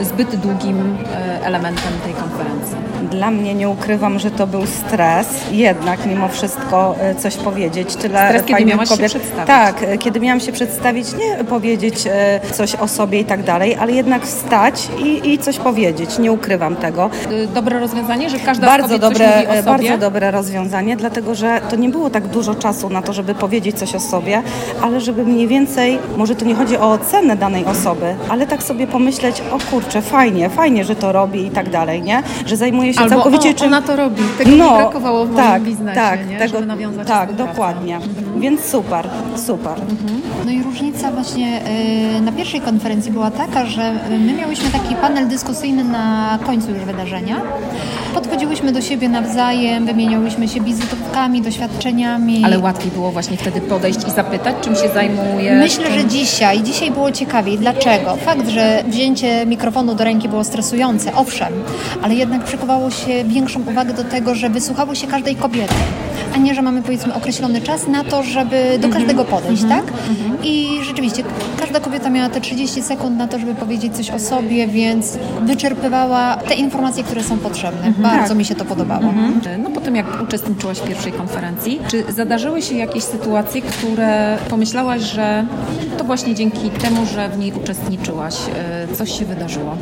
zbyt 0.02 0.36
długim 0.36 0.96
e, 1.14 1.44
elementem 1.44 1.92
tej 2.04 2.14
konferencji? 2.14 2.89
Dla 3.00 3.30
mnie 3.30 3.54
nie 3.54 3.68
ukrywam, 3.68 4.18
że 4.18 4.30
to 4.30 4.46
był 4.46 4.66
stres, 4.66 5.26
jednak 5.52 6.06
mimo 6.06 6.28
wszystko 6.28 6.94
e, 7.00 7.14
coś 7.14 7.36
powiedzieć. 7.36 7.96
Tyle 7.96 8.28
Stres, 8.28 8.42
kiedy 8.44 8.64
miałaś 8.64 8.88
się 8.88 8.94
kobiet. 8.94 9.10
przedstawić. 9.10 9.46
Tak, 9.46 9.82
e, 9.82 9.98
kiedy 9.98 10.20
miałam 10.20 10.40
się 10.40 10.52
przedstawić, 10.52 11.06
nie 11.14 11.44
powiedzieć 11.44 11.94
e, 12.06 12.40
coś 12.52 12.74
o 12.74 12.88
sobie 12.88 13.20
i 13.20 13.24
tak 13.24 13.42
dalej, 13.42 13.76
ale 13.80 13.92
jednak 13.92 14.26
wstać 14.26 14.88
i, 15.04 15.30
i 15.32 15.38
coś 15.38 15.58
powiedzieć. 15.58 16.18
Nie 16.18 16.32
ukrywam 16.32 16.76
tego. 16.76 17.10
Y, 17.32 17.46
Dobre 17.46 17.78
rozwiązanie, 17.80 18.30
że 18.30 18.38
każda 18.38 18.66
z 18.66 18.70
Bardzo 18.70 18.86
kobiet 18.88 19.00
dobre, 19.00 19.26
coś 19.26 19.36
mówi 19.46 19.46
o 19.58 19.62
sobie? 19.62 19.62
bardzo 19.62 19.98
dobre 19.98 20.30
rozwiązanie, 20.30 20.96
dlatego 20.96 21.34
że 21.34 21.60
to 21.70 21.76
nie 21.76 21.88
było 21.88 22.10
tak 22.10 22.26
dużo 22.26 22.54
czasu 22.54 22.90
na 22.90 23.02
to, 23.02 23.12
żeby 23.12 23.34
powiedzieć 23.34 23.78
coś 23.78 23.94
o 23.94 24.00
sobie, 24.00 24.42
ale 24.82 25.00
żeby 25.00 25.24
mniej 25.24 25.48
więcej, 25.48 25.98
może 26.16 26.34
to 26.34 26.44
nie 26.44 26.54
chodzi 26.54 26.76
o 26.76 26.90
ocenę 26.92 27.36
danej 27.36 27.64
osoby, 27.64 28.14
ale 28.28 28.46
tak 28.46 28.62
sobie 28.62 28.86
pomyśleć, 28.86 29.42
o 29.52 29.58
kurczę, 29.70 30.02
fajnie, 30.02 30.48
fajnie, 30.50 30.84
że 30.84 30.96
to 30.96 31.12
robi 31.12 31.46
i 31.46 31.50
tak 31.50 31.70
dalej, 31.70 32.02
nie? 32.02 32.22
Że 32.46 32.56
zajmuje 32.56 32.89
się 32.94 33.00
Albo 33.00 33.14
całkowicie 33.14 33.50
o, 33.50 33.54
czym... 33.54 33.66
ona 33.66 33.82
to 33.82 33.96
robi, 33.96 34.22
tego 34.38 34.50
mi 34.50 34.56
brakowało 34.56 35.26
w 35.26 35.30
moim 35.30 35.46
tak, 35.46 35.62
biznesie, 35.62 36.00
tak, 36.00 36.28
nie? 36.28 36.38
Tego, 36.38 36.54
żeby 36.54 36.66
nawiązać 36.66 37.08
tak, 37.08 37.32
dokładnie. 37.32 37.98
Więc 38.38 38.64
super, 38.64 39.08
super. 39.46 39.74
No 40.46 40.50
i 40.50 40.62
różnica 40.62 41.10
właśnie 41.10 41.60
y, 42.18 42.20
na 42.20 42.32
pierwszej 42.32 42.60
konferencji 42.60 43.12
była 43.12 43.30
taka, 43.30 43.66
że 43.66 43.92
my 44.20 44.32
miałyśmy 44.32 44.70
taki 44.70 44.94
panel 44.94 45.28
dyskusyjny 45.28 45.84
na 45.84 46.38
końcu 46.46 46.70
już 46.70 46.84
wydarzenia. 46.84 47.40
Podchodziłyśmy 48.14 48.72
do 48.72 48.80
siebie 48.80 49.08
nawzajem, 49.08 49.86
wymieniałyśmy 49.86 50.48
się 50.48 50.60
wizytówkami, 50.60 51.42
doświadczeniami. 51.42 52.42
Ale 52.44 52.58
łatwiej 52.58 52.90
było 52.90 53.10
właśnie 53.10 53.36
wtedy 53.36 53.60
podejść 53.60 54.08
i 54.08 54.10
zapytać, 54.10 54.54
czym 54.60 54.74
się 54.76 54.88
zajmujesz. 54.94 55.58
Myślę, 55.58 55.84
czym... 55.84 55.94
że 55.94 56.04
dzisiaj, 56.04 56.62
dzisiaj 56.62 56.90
było 56.90 57.12
ciekawiej. 57.12 57.58
Dlaczego? 57.58 58.16
Fakt, 58.16 58.48
że 58.48 58.84
wzięcie 58.88 59.46
mikrofonu 59.46 59.94
do 59.94 60.04
ręki 60.04 60.28
było 60.28 60.44
stresujące, 60.44 61.14
owszem, 61.14 61.52
ale 62.02 62.14
jednak 62.14 62.44
przykuwało 62.44 62.79
się 62.88 63.24
większą 63.24 63.60
uwagę 63.60 63.94
do 63.94 64.04
tego, 64.04 64.34
że 64.34 64.50
wysłuchało 64.50 64.94
się 64.94 65.06
każdej 65.06 65.36
kobiety, 65.36 65.74
a 66.34 66.38
nie, 66.38 66.54
że 66.54 66.62
mamy 66.62 66.82
powiedzmy 66.82 67.14
określony 67.14 67.60
czas 67.60 67.86
na 67.86 68.04
to, 68.04 68.22
żeby 68.22 68.78
do 68.78 68.88
każdego 68.88 69.24
podejść, 69.24 69.62
tak? 69.64 69.84
I 70.42 70.78
rzeczywiście 70.84 71.22
każda 71.60 71.80
kobieta 71.80 72.10
miała 72.10 72.28
te 72.28 72.40
30 72.40 72.82
sekund 72.82 73.16
na 73.16 73.28
to, 73.28 73.38
żeby 73.38 73.54
powiedzieć 73.54 73.96
coś 73.96 74.10
o 74.10 74.18
sobie, 74.18 74.66
więc 74.68 75.18
wyczerpywała 75.42 76.36
te 76.36 76.54
informacje, 76.54 77.04
które 77.04 77.22
są 77.22 77.38
potrzebne. 77.38 77.92
Bardzo 77.98 78.34
mi 78.34 78.44
się 78.44 78.54
to 78.54 78.64
podobało. 78.64 79.02
No 79.58 79.70
po 79.70 79.80
tym, 79.80 79.96
jak 79.96 80.22
uczestniczyłaś 80.22 80.78
w 80.78 80.88
pierwszej 80.88 81.12
konferencji, 81.12 81.80
czy 81.88 82.04
zadarzyły 82.12 82.62
się 82.62 82.74
jakieś 82.74 83.04
sytuacje, 83.04 83.62
które 83.62 84.38
pomyślałaś, 84.50 85.00
że 85.02 85.46
to 85.98 86.04
właśnie 86.04 86.34
dzięki 86.34 86.70
temu, 86.70 87.06
że 87.06 87.28
w 87.28 87.38
niej 87.38 87.52
uczestniczyłaś, 87.52 88.34
e, 88.90 88.94
coś 88.96 89.18
się 89.18 89.24
wydarzyło? 89.24 89.76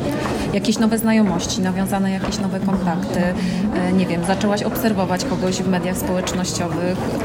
Jakieś 0.53 0.79
nowe 0.79 0.97
znajomości, 0.97 1.61
nawiązane 1.61 2.11
jakieś 2.11 2.39
nowe 2.39 2.59
kontakty, 2.59 3.19
e, 3.19 3.93
nie 3.93 4.05
wiem, 4.05 4.21
zaczęłaś 4.27 4.63
obserwować 4.63 5.25
kogoś 5.25 5.55
w 5.55 5.67
mediach 5.67 5.97
społecznościowych 5.97 6.38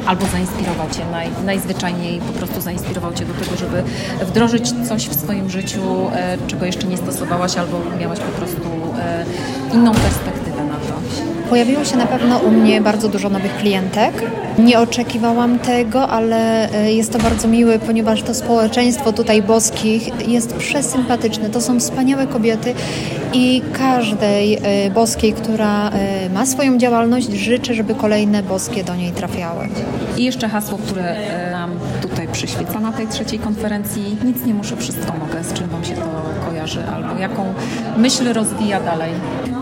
albo 0.07 0.27
zainspirował 0.27 0.91
Cię, 0.91 1.07
naj, 1.11 1.29
najzwyczajniej 1.45 2.21
po 2.21 2.33
prostu 2.33 2.61
zainspirował 2.61 3.15
Cię 3.15 3.25
do 3.25 3.35
tego, 3.35 3.57
żeby 3.57 3.83
wdrożyć 4.27 4.73
coś 4.89 5.09
w 5.09 5.21
swoim 5.21 5.51
życiu, 5.51 5.83
e, 6.13 6.39
czego 6.47 6.67
jeszcze 6.67 6.87
nie 6.87 6.97
stosowałaś 6.97 7.57
albo 7.57 7.81
miałaś 8.01 8.19
po 8.19 8.33
prostu 8.39 8.69
e, 8.99 9.25
inną 9.75 9.93
perspektywę? 9.95 10.44
Pojawiło 11.51 11.85
się 11.85 11.97
na 11.97 12.07
pewno 12.07 12.39
u 12.39 12.51
mnie 12.51 12.81
bardzo 12.81 13.09
dużo 13.09 13.29
nowych 13.29 13.57
klientek. 13.57 14.23
Nie 14.59 14.81
oczekiwałam 14.81 15.59
tego, 15.59 16.09
ale 16.09 16.71
e, 16.73 16.93
jest 16.93 17.13
to 17.13 17.19
bardzo 17.19 17.49
miłe, 17.49 17.79
ponieważ 17.79 18.23
to 18.23 18.35
społeczeństwo 18.35 19.13
tutaj 19.13 19.43
boskich 19.43 20.29
jest 20.29 20.55
przesympatyczne. 20.55 21.51
To 21.51 21.61
są 21.61 21.81
wspaniałe 21.81 22.27
kobiety 22.27 22.75
i 23.33 23.63
każdej 23.73 24.59
e, 24.63 24.91
boskiej, 24.91 25.33
która 25.33 25.91
e, 25.91 26.31
ma 26.31 26.47
swoją 26.47 26.79
działalność, 26.79 27.31
życzę, 27.31 27.75
żeby 27.75 27.95
kolejne 27.95 28.43
boskie 28.43 28.85
do 28.85 28.97
niej 28.97 29.13
trafiały. 29.13 29.69
I 30.17 30.25
jeszcze 30.25 30.49
hasło, 30.49 30.79
które 30.79 31.17
nam 31.53 31.71
tutaj 32.03 32.29
przyświeca 32.29 32.81
na 32.81 32.93
tej 32.93 33.07
trzeciej 33.07 33.39
konferencji. 33.39 34.17
Nic 34.25 34.47
nie 34.47 34.55
muszę, 34.55 34.77
wszystko 34.77 35.13
mogę. 35.13 35.45
Z 35.45 35.53
czym 35.53 35.69
Wam 35.69 35.85
się 35.85 35.95
to 35.95 36.14
kojarzy? 36.65 36.85
Albo 36.95 37.21
jaką 37.21 37.55
myśl 37.97 38.33
rozwija 38.33 38.81
dalej? 38.81 39.13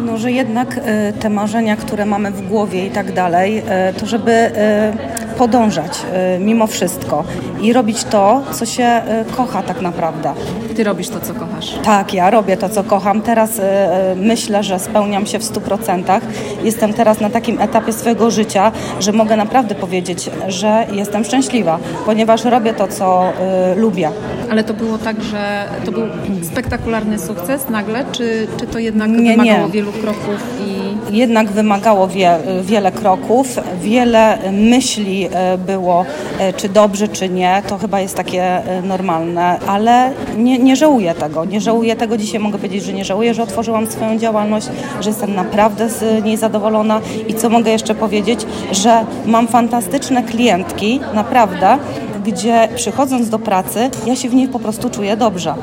No, 0.01 0.19
że 0.19 0.33
jednak 0.33 0.81
e, 0.85 1.13
te 1.13 1.31
marzenia, 1.31 1.77
które 1.77 2.07
mamy 2.07 2.31
w 2.31 2.49
głowie 2.49 2.87
i 2.87 2.91
tak 2.91 3.13
dalej, 3.13 3.63
e, 3.69 3.93
to 3.93 4.07
żeby 4.07 4.33
e, 4.33 4.93
podążać 5.33 5.99
e, 6.13 6.39
mimo 6.39 6.67
wszystko 6.67 7.25
i 7.61 7.73
robić 7.73 8.05
to, 8.05 8.43
co 8.53 8.67
się 8.67 8.83
e, 8.85 9.25
kocha 9.37 9.63
tak 9.63 9.81
naprawdę. 9.81 10.33
Ty 10.77 10.85
robisz 10.85 11.09
to, 11.09 11.21
co 11.21 11.35
kochasz. 11.35 11.75
Tak, 11.85 12.15
ja 12.15 12.31
robię 12.31 12.57
to, 12.57 12.69
co 12.69 12.85
kocham. 12.85 13.23
Teraz 13.23 13.59
e, 13.59 14.15
myślę, 14.17 14.63
że 14.63 14.79
spełniam 14.79 15.27
się 15.27 15.39
w 15.39 15.43
100%. 15.43 16.21
Jestem 16.65 16.93
teraz 16.93 17.21
na 17.21 17.31
takim 17.31 17.61
etapie 17.61 17.93
swojego 17.93 18.31
życia, 18.31 18.73
że 19.01 19.13
mogę 19.13 19.37
naprawdę 19.37 19.75
powiedzieć, 19.75 20.31
że 20.49 20.87
jestem 20.93 21.25
szczęśliwa, 21.25 21.79
ponieważ 22.07 22.45
robię 22.45 22.75
to, 22.75 22.89
co 22.89 23.33
lubię. 23.77 24.11
Ale 24.51 24.65
to 24.65 24.75
było 24.75 24.99
tak, 24.99 25.23
że 25.23 25.65
to 25.85 25.93
był 25.93 26.03
spektakularny 26.43 27.19
sukces 27.19 27.69
nagle, 27.69 28.05
czy, 28.13 28.47
czy 28.57 28.67
to 28.67 28.79
jednak 28.79 29.11
Nie, 29.11 29.31
wymagało 29.31 29.67
nie. 29.67 29.73
wielu 29.73 29.93
kroków 29.93 30.41
i 30.67 30.92
Jednak 31.11 31.51
wymagało 31.51 32.09
wie, 32.09 32.39
wiele 32.63 32.93
kroków, 32.93 33.59
wiele 33.81 34.39
myśli 34.53 35.29
e, 35.33 35.59
było, 35.59 36.05
e, 36.39 36.53
czy 36.53 36.69
dobrze, 36.69 37.09
czy 37.09 37.29
nie. 37.29 37.63
To 37.69 37.79
chyba 37.79 38.01
jest 38.01 38.17
takie 38.17 38.43
e, 38.43 38.83
normalne, 38.83 39.59
ale 39.67 40.13
nie, 40.37 40.59
nie 40.59 40.77
żałuję 40.77 41.15
tego. 41.15 41.45
Nie 41.45 41.61
żałuję 41.61 41.97
tego. 41.97 42.17
Dzisiaj 42.17 42.41
mogę 42.41 42.59
powiedzieć, 42.59 42.85
że 42.85 42.93
nie 42.93 43.05
żałuję, 43.05 43.35
że 43.35 43.43
otworzyłam 43.43 43.87
swoją 43.87 44.19
działalność, 44.19 44.69
że 45.01 45.11
jestem 45.11 45.35
naprawdę 45.35 45.89
z 45.89 46.25
niej 46.25 46.37
zadowolona 46.37 47.01
i 47.29 47.35
co 47.35 47.49
mogę 47.49 47.71
jeszcze 47.71 47.95
powiedzieć, 47.95 48.47
że 48.73 49.05
mam 49.27 49.49
fantastyczne 49.49 50.23
klientki, 50.23 51.01
naprawdę, 51.15 51.79
gdzie 52.25 52.69
przychodząc 52.77 53.29
do 53.29 53.39
pracy, 53.39 53.91
ja 54.07 54.17
się 54.17 54.29
w 54.29 54.35
niej 54.35 54.49
po 54.49 54.59
prostu 54.59 54.91
czuję 54.91 55.17
dobrze. 55.17 55.55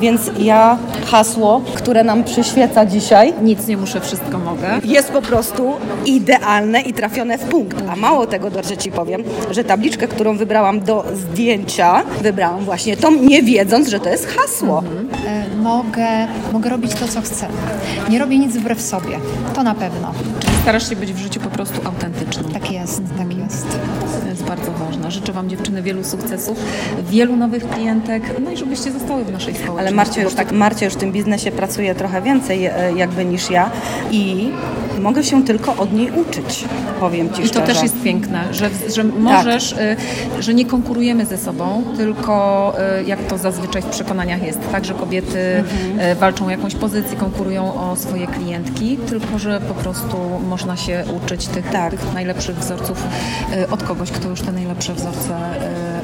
Więc 0.00 0.20
ja 0.38 0.78
hasło, 1.10 1.60
które 1.74 2.04
nam 2.04 2.24
przyświeca 2.24 2.86
dzisiaj, 2.86 3.32
nic 3.42 3.66
nie 3.66 3.76
muszę, 3.76 4.00
wszystko 4.00 4.38
mogę. 4.38 4.80
jest 4.84 5.10
po 5.10 5.22
prostu 5.22 5.72
idealne 6.06 6.80
i 6.80 6.92
trafione 6.92 7.38
w 7.38 7.44
punkt. 7.44 7.82
A 7.92 7.96
mało 7.96 8.26
tego, 8.26 8.50
dobrze 8.50 8.76
Ci 8.76 8.90
powiem, 8.92 9.22
że 9.50 9.64
tabliczkę, 9.64 10.08
którą 10.08 10.36
wybrałam 10.36 10.80
do 10.80 11.04
zdjęcia, 11.14 12.02
wybrałam 12.22 12.64
właśnie 12.64 12.96
tą, 12.96 13.10
nie 13.14 13.42
wiedząc, 13.42 13.88
że 13.88 14.00
to 14.00 14.08
jest 14.08 14.26
hasło. 14.26 14.82
E, 15.26 15.42
Mogę, 15.62 16.06
mogę 16.52 16.70
robić 16.70 16.94
to, 16.94 17.08
co 17.08 17.20
chcę. 17.20 17.46
Nie 18.10 18.18
robię 18.18 18.38
nic 18.38 18.56
wbrew 18.56 18.80
sobie. 18.82 19.18
To 19.54 19.62
na 19.62 19.74
pewno. 19.74 20.12
Czyli 20.40 20.52
starasz 20.62 20.88
się 20.88 20.96
być 20.96 21.12
w 21.12 21.18
życiu 21.18 21.40
po 21.40 21.50
prostu 21.50 21.80
autentyczną. 21.88 22.42
Tak 22.52 22.70
jest, 22.70 23.02
tak 23.18 23.36
jest. 23.36 23.66
To 24.56 24.56
bardzo 24.56 24.84
ważne. 24.84 25.10
Życzę 25.10 25.32
Wam 25.32 25.48
dziewczyny 25.48 25.82
wielu 25.82 26.04
sukcesów, 26.04 26.58
wielu 27.10 27.36
nowych 27.36 27.68
klientek, 27.70 28.22
no 28.44 28.50
i 28.50 28.56
żebyście 28.56 28.92
zostały 28.92 29.24
w 29.24 29.32
naszej 29.32 29.54
społeczności. 29.54 29.80
Ale 29.88 29.90
Marcia 29.96 30.22
już, 30.22 30.34
tak 30.34 30.42
tak, 30.48 30.58
Marcia 30.58 30.84
już 30.84 30.94
w 30.94 30.96
tym 30.96 31.12
biznesie 31.12 31.52
pracuje 31.52 31.94
trochę 31.94 32.22
więcej 32.22 32.66
e, 32.66 32.92
jakby 32.96 33.24
niż 33.24 33.50
ja 33.50 33.70
i 34.10 34.50
mogę 35.00 35.24
się 35.24 35.44
tylko 35.44 35.76
od 35.76 35.92
niej 35.92 36.10
uczyć, 36.10 36.64
powiem 37.00 37.32
Ci 37.32 37.40
I 37.40 37.42
to 37.42 37.48
szczerze. 37.48 37.66
też 37.66 37.82
jest 37.82 38.02
piękne, 38.02 38.44
że, 38.50 38.70
że 38.94 39.04
możesz, 39.04 39.72
y, 39.72 39.96
że 40.42 40.54
nie 40.54 40.64
konkurujemy 40.64 41.26
ze 41.26 41.38
sobą, 41.38 41.82
tylko 41.96 42.74
y, 43.00 43.04
jak 43.04 43.22
to 43.22 43.38
zazwyczaj 43.38 43.82
w 43.82 43.86
przekonaniach 43.86 44.42
jest, 44.42 44.58
tak, 44.72 44.84
że 44.84 44.94
kobiety 44.94 45.38
y, 46.12 46.14
walczą 46.14 46.46
o 46.46 46.50
jakąś 46.50 46.74
pozycję, 46.74 47.16
konkurują 47.16 47.74
o 47.74 47.96
swoje 47.96 48.26
klientki, 48.26 48.96
tylko 48.96 49.38
że 49.38 49.60
po 49.60 49.74
prostu 49.74 50.16
można 50.48 50.76
się 50.76 51.04
uczyć 51.16 51.46
tych, 51.46 51.70
Tak. 51.70 51.90
tych 51.90 52.14
najlepszych 52.14 52.56
wzorców 52.56 53.04
od 53.70 53.82
kogoś, 53.82 54.10
kto 54.10 54.28
już 54.28 54.41
te 54.46 54.52
najlepsze 54.52 54.94
wzorce 54.94 55.38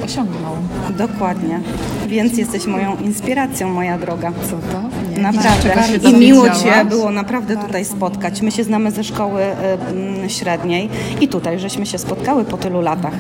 y, 0.00 0.04
osiągnął. 0.04 0.54
Dokładnie. 0.98 1.60
Więc 2.08 2.38
jesteś 2.38 2.66
moją 2.66 2.96
inspiracją, 2.96 3.68
moja 3.68 3.98
droga. 3.98 4.32
Co 4.42 4.56
to? 4.72 4.82
Nie. 5.16 5.22
Naprawdę. 5.22 6.08
I 6.10 6.14
miło? 6.14 6.50
Cię 6.50 6.84
było 6.84 7.10
naprawdę 7.10 7.56
tutaj 7.56 7.84
spotkać. 7.84 8.42
My 8.42 8.50
się 8.50 8.64
znamy 8.64 8.90
ze 8.90 9.04
szkoły 9.04 9.42
y, 10.26 10.30
średniej 10.30 10.88
i 11.20 11.28
tutaj 11.28 11.58
żeśmy 11.58 11.86
się 11.86 11.98
spotkały 11.98 12.44
po 12.44 12.56
tylu 12.56 12.80
latach. 12.80 13.14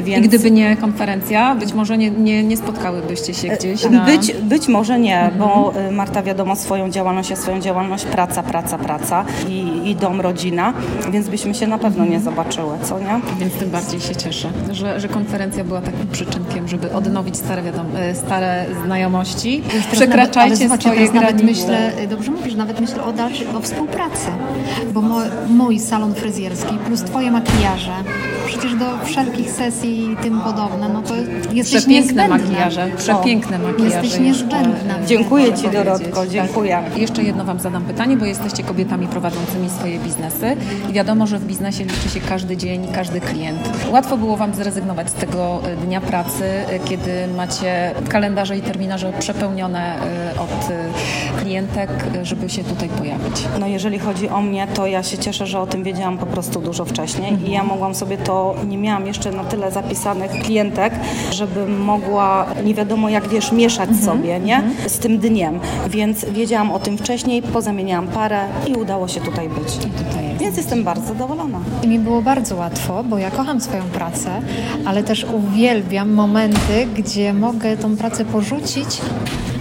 I 0.00 0.02
Więc 0.02 0.26
gdyby 0.28 0.50
nie 0.50 0.76
konferencja, 0.76 1.54
być 1.54 1.72
może 1.72 1.98
nie, 1.98 2.10
nie, 2.10 2.42
nie 2.44 2.56
spotkałybyście 2.56 3.34
się 3.34 3.48
gdzieś 3.48 3.90
na... 3.90 4.04
być, 4.04 4.32
być 4.32 4.68
może 4.68 4.98
nie, 4.98 5.30
bo 5.38 5.72
y, 5.88 5.92
Marta 5.92 6.22
wiadomo 6.22 6.56
swoją 6.56 6.90
działalność, 6.90 7.30
ja 7.30 7.36
swoją 7.36 7.60
działalność, 7.60 8.04
praca, 8.04 8.42
praca, 8.42 8.78
praca 8.78 9.24
i, 9.48 9.90
i 9.90 9.96
dom, 9.96 10.20
rodzina, 10.20 10.72
więc 11.10 11.28
byśmy 11.28 11.54
się 11.54 11.66
na 11.66 11.78
pewno 11.78 12.04
nie 12.04 12.20
zobaczyły, 12.20 12.78
co 12.82 12.98
nie? 12.98 13.20
Więc 13.38 13.54
tym 13.54 13.70
bardziej 13.70 14.00
się 14.00 14.16
cieszę, 14.16 14.48
że, 14.72 15.00
że 15.00 15.08
konferencja 15.08 15.64
była 15.64 15.80
takim 15.80 16.08
przyczynkiem, 16.12 16.68
żeby 16.68 16.92
odnowić 16.92 17.36
stare, 17.36 17.62
wiadom- 17.62 17.96
e, 17.96 18.14
stare 18.14 18.66
znajomości. 18.84 19.62
Przekraczajcie 19.92 20.68
nawet, 20.68 20.82
swoje 20.82 20.96
teraz 20.96 21.14
nawet 21.14 21.36
granice. 21.36 21.60
myślę, 21.60 21.92
dobrze 22.08 22.30
mówisz, 22.30 22.54
nawet 22.54 22.80
myślę 22.80 23.04
o 23.04 23.12
dalszej, 23.12 23.46
o 23.56 23.60
współpracy, 23.60 24.26
bo 24.94 25.00
mo, 25.00 25.18
mój 25.48 25.78
salon 25.78 26.14
fryzjerski 26.14 26.74
plus 26.86 27.02
twoje 27.02 27.30
makijaże, 27.30 27.92
przecież 28.46 28.74
do 28.74 28.84
wszelkich 29.04 29.50
sesji 29.50 30.12
i 30.12 30.16
tym 30.16 30.40
podobne, 30.40 30.88
no 30.88 31.02
to 31.02 31.14
jesteś 31.52 31.80
Przepiękne 31.80 32.22
niezbędna. 32.22 32.38
makijaże, 32.38 32.90
przepiękne 32.96 33.58
makijaże. 33.58 33.84
Jesteś 33.84 34.04
jeszcze. 34.04 34.22
niezbędna. 34.22 34.94
Dziękuję 35.06 35.54
Ci 35.54 35.70
Dorotko, 35.70 36.20
tak. 36.20 36.28
dziękuję. 36.28 36.82
I 36.96 37.00
Jeszcze 37.00 37.22
jedno 37.22 37.44
Wam 37.44 37.60
zadam 37.60 37.84
pytanie, 37.84 38.16
bo 38.16 38.24
jesteście 38.24 38.62
kobietami 38.62 39.06
prowadzącymi 39.06 39.70
swoje 39.70 39.98
biznesy 39.98 40.56
i 40.90 40.92
wiadomo, 40.92 41.26
że 41.26 41.38
w 41.38 41.44
biznesie 41.46 41.84
liczy 41.84 42.08
się 42.08 42.20
każdy 42.20 42.56
dzień, 42.56 42.86
każdy 42.94 43.20
klient. 43.20 43.70
Łatwo 43.90 44.16
było 44.16 44.36
Wam 44.36 44.54
zrezygnować 44.54 45.10
z 45.10 45.12
tego 45.12 45.60
e, 45.66 45.76
dnia 45.76 46.00
pracy, 46.00 46.44
e, 46.44 46.78
kiedy 46.78 47.10
macie 47.36 47.94
kalendarze 48.08 48.56
i 48.58 48.62
terminarze 48.62 49.12
przepełnione 49.18 49.80
e, 49.80 50.40
od 50.40 50.68
klientek, 51.42 51.90
żeby 52.22 52.48
się 52.50 52.64
tutaj 52.64 52.88
pojawić. 52.88 53.36
No 53.60 53.66
jeżeli 53.66 53.98
chodzi 53.98 54.28
o 54.28 54.40
mnie, 54.40 54.66
to 54.74 54.86
ja 54.86 55.02
się 55.02 55.18
cieszę, 55.18 55.46
że 55.46 55.60
o 55.60 55.66
tym 55.66 55.82
wiedziałam 55.82 56.18
po 56.18 56.26
prostu 56.26 56.60
dużo 56.60 56.84
wcześniej 56.84 57.48
i 57.48 57.50
ja 57.50 57.62
mogłam 57.64 57.94
sobie 57.94 58.18
to, 58.18 58.33
nie 58.66 58.78
miałam 58.78 59.06
jeszcze 59.06 59.32
na 59.32 59.44
tyle 59.44 59.70
zapisanych 59.70 60.30
klientek, 60.30 60.92
żebym 61.30 61.80
mogła, 61.80 62.46
nie 62.64 62.74
wiadomo 62.74 63.08
jak 63.08 63.28
wiesz, 63.28 63.52
mieszać 63.52 63.90
sobie, 64.04 64.40
nie? 64.40 64.62
Z 64.86 64.98
tym 64.98 65.18
dniem, 65.18 65.60
więc 65.88 66.24
wiedziałam 66.24 66.70
o 66.72 66.78
tym 66.78 66.98
wcześniej, 66.98 67.42
pozamieniałam 67.42 68.08
parę 68.08 68.40
i 68.66 68.74
udało 68.74 69.08
się 69.08 69.20
tutaj 69.20 69.48
być. 69.48 69.76
Tutaj 69.76 70.28
jest. 70.28 70.40
Więc 70.40 70.56
jestem 70.56 70.84
bardzo 70.84 71.06
zadowolona. 71.06 71.58
I 71.82 71.88
mi 71.88 71.98
było 71.98 72.22
bardzo 72.22 72.56
łatwo, 72.56 73.04
bo 73.04 73.18
ja 73.18 73.30
kocham 73.30 73.60
swoją 73.60 73.84
pracę, 73.84 74.30
ale 74.84 75.02
też 75.02 75.26
uwielbiam 75.32 76.12
momenty, 76.12 76.86
gdzie 76.96 77.32
mogę 77.32 77.76
tą 77.76 77.96
pracę 77.96 78.24
porzucić 78.24 79.00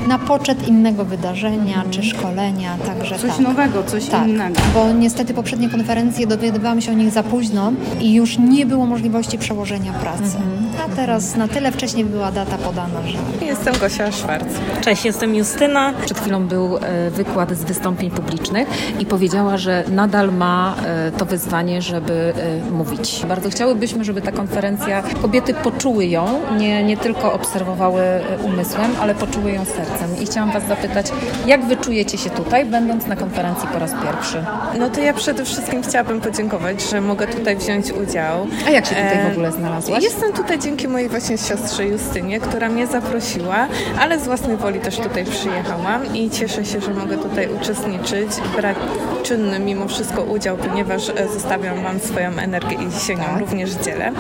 na 0.08 0.20
poczet 0.20 0.68
innego 0.68 1.06
wydarzenia 1.06 1.84
czy 1.92 2.04
szkolenia, 2.04 2.78
także 2.86 3.20
Coś 3.20 3.32
tak. 3.32 3.40
nowego, 3.40 3.84
coś 3.84 4.06
tak, 4.06 4.28
innego. 4.28 4.56
bo 4.74 4.92
niestety 4.94 5.34
poprzednie 5.34 5.70
konferencje 5.70 6.28
dowiadywałam 6.28 6.82
się 6.82 6.92
o 6.92 6.96
nich 6.96 7.12
za 7.12 7.24
późno 7.24 7.74
i 8.02 8.14
już 8.14 8.38
nie 8.38 8.66
było 8.66 8.86
możliwości 8.86 9.38
przełożenia 9.38 9.94
pracy. 9.94 10.38
A 10.86 10.96
teraz 10.96 11.36
na 11.36 11.48
tyle 11.48 11.72
wcześniej 11.72 12.06
była 12.06 12.32
data 12.32 12.58
podana, 12.58 13.00
że 13.08 13.46
Jestem 13.46 13.74
Gosia 13.80 14.12
Szwarc. 14.12 14.46
Cześć, 14.82 15.06
jestem 15.06 15.36
Justyna. 15.36 15.94
Przed 16.06 16.20
chwilą 16.20 16.48
był 16.48 16.78
e, 16.78 17.10
wykład 17.10 17.52
z 17.52 17.64
wystąpień 17.64 18.12
publicznych 18.12 18.68
i 19.00 19.06
powiedziała, 19.06 19.58
że 19.58 19.84
nadal 19.92 20.34
ma 20.34 20.76
e, 20.86 21.12
to 21.12 21.26
wyzwanie, 21.26 21.82
żeby 21.82 22.34
e, 22.68 22.72
mówić. 22.72 23.22
Bardzo 23.28 23.50
chciałybyśmy, 23.50 24.04
żeby 24.04 24.22
ta 24.22 24.32
konferencja, 24.32 25.04
kobiety 25.22 25.54
poczuły 25.54 26.06
ją, 26.06 26.26
nie, 26.58 26.84
nie 26.84 26.98
tylko 26.98 27.34
obserwowały 27.34 28.04
umysłem, 28.44 28.92
ale 29.02 29.16
poczuły 29.16 29.52
ją 29.52 29.66
sercem. 29.66 29.93
I 30.22 30.26
chciałam 30.26 30.52
Was 30.52 30.68
zapytać, 30.68 31.06
jak 31.46 31.66
Wy 31.66 31.78
czujecie 31.78 32.18
się 32.18 32.30
tutaj, 32.30 32.66
będąc 32.66 33.08
na 33.08 33.16
konferencji 33.16 33.68
po 33.74 33.80
raz 33.80 33.92
pierwszy? 34.04 34.44
No 34.80 34.90
to 34.90 35.02
ja 35.02 35.14
przede 35.14 35.46
wszystkim 35.46 35.84
chciałabym 35.84 36.22
podziękować, 36.22 36.90
że 36.90 37.02
mogę 37.02 37.28
tutaj 37.28 37.56
wziąć 37.56 37.92
udział. 37.92 38.48
A 38.68 38.70
jak 38.70 38.86
się 38.86 38.96
tutaj 38.96 39.18
E, 39.18 39.30
w 39.30 39.32
ogóle 39.32 39.52
znalazłaś? 39.52 40.04
Jestem 40.04 40.34
tutaj 40.34 40.60
dzięki 40.60 40.88
mojej 40.88 41.10
właśnie 41.10 41.38
siostrze 41.38 41.86
Justynie, 41.86 42.40
która 42.40 42.70
mnie 42.70 42.88
zaprosiła, 42.88 43.68
ale 44.00 44.20
z 44.20 44.24
własnej 44.24 44.58
woli 44.58 44.80
też 44.80 44.98
tutaj 44.98 45.26
przyjechałam 45.26 46.16
i 46.16 46.30
cieszę 46.30 46.66
się, 46.66 46.82
że 46.82 46.94
mogę 46.94 47.18
tutaj 47.18 47.50
uczestniczyć, 47.62 48.30
brać 48.56 48.78
czynny 49.24 49.60
mimo 49.60 49.88
wszystko 49.88 50.24
udział, 50.24 50.58
ponieważ 50.58 51.10
e, 51.10 51.28
zostawiam 51.28 51.84
Wam 51.84 52.00
swoją 52.00 52.30
energię 52.30 52.78
i 52.88 53.00
się 53.00 53.16
nią 53.16 53.40
również 53.40 53.72
dzielę. 53.72 54.12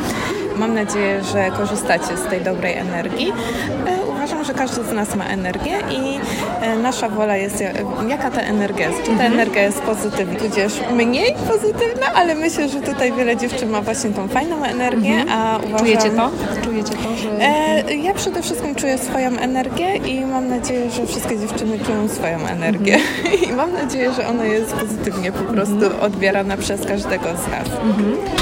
Mam 0.55 0.73
nadzieję, 0.73 1.23
że 1.23 1.51
korzystacie 1.57 2.17
z 2.17 2.29
tej 2.29 2.41
dobrej 2.41 2.77
energii. 2.77 3.33
E, 3.87 4.03
Uważam, 4.43 4.57
że 4.57 4.63
każdy 4.63 4.83
z 4.89 4.93
nas 4.93 5.15
ma 5.15 5.25
energię 5.25 5.71
i 5.91 6.19
e, 6.61 6.75
nasza 6.77 7.09
wola 7.09 7.37
jest, 7.37 7.61
ja- 7.61 7.71
jaka 8.07 8.31
ta 8.31 8.41
energia 8.41 8.89
jest. 8.89 9.03
Czy 9.03 9.11
ta 9.17 9.23
energia 9.23 9.61
jest 9.63 9.81
pozytywna, 9.81 10.39
tudzież 10.39 10.73
mniej 10.95 11.35
pozytywna, 11.47 12.05
ale 12.15 12.35
myślę, 12.35 12.69
że 12.69 12.81
tutaj 12.81 13.13
wiele 13.13 13.37
dziewczyn 13.37 13.69
ma 13.69 13.81
właśnie 13.81 14.09
tą 14.09 14.27
fajną 14.27 14.63
energię, 14.63 15.25
a 15.31 15.57
uważam... 15.57 15.79
Czujecie 15.79 16.09
to? 16.09 16.29
Czujecie 16.63 16.93
to, 16.93 17.15
że... 17.15 17.29
E, 17.41 17.95
ja 17.95 18.13
przede 18.13 18.41
wszystkim 18.41 18.75
czuję 18.75 18.97
swoją 18.97 19.37
energię 19.37 19.95
i 19.95 20.25
mam 20.25 20.49
nadzieję, 20.49 20.91
że 20.91 21.05
wszystkie 21.05 21.39
dziewczyny 21.39 21.79
czują 21.79 22.07
swoją 22.07 22.47
energię. 22.47 22.97
I 23.49 23.53
mam 23.53 23.73
nadzieję, 23.73 24.13
że 24.13 24.27
ona 24.27 24.45
jest 24.45 24.73
pozytywnie 24.73 25.31
po 25.31 25.53
prostu 25.53 26.01
odbierana 26.01 26.57
przez 26.57 26.85
każdego 26.85 27.25
z 27.25 27.47
nas. 27.51 27.67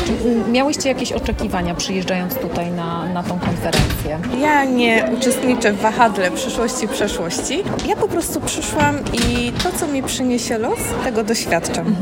Czy 0.06 0.12
miałyście 0.52 0.90
jakieś 0.90 1.12
oczekiwania 1.12 1.76
przyjeżdżając 1.76 2.36
tutaj 2.36 2.72
na, 2.72 3.06
na 3.14 3.24
tą 3.24 3.40
konferencję? 3.40 4.20
Ja 4.42 4.66
nie 4.66 5.06
uczestniczę 5.18 5.74
w 5.74 5.82
wahadle 5.92 6.32
przyszłości, 6.32 6.88
przeszłości. 6.88 7.64
Ja 7.88 7.96
po 7.96 8.08
prostu 8.08 8.42
przyszłam 8.42 8.96
i 9.14 9.52
to, 9.64 9.72
co 9.80 9.88
mi 9.88 10.04
przyniesie 10.04 10.58
los, 10.58 10.80
tego 11.04 11.24
doświadczam. 11.24 11.96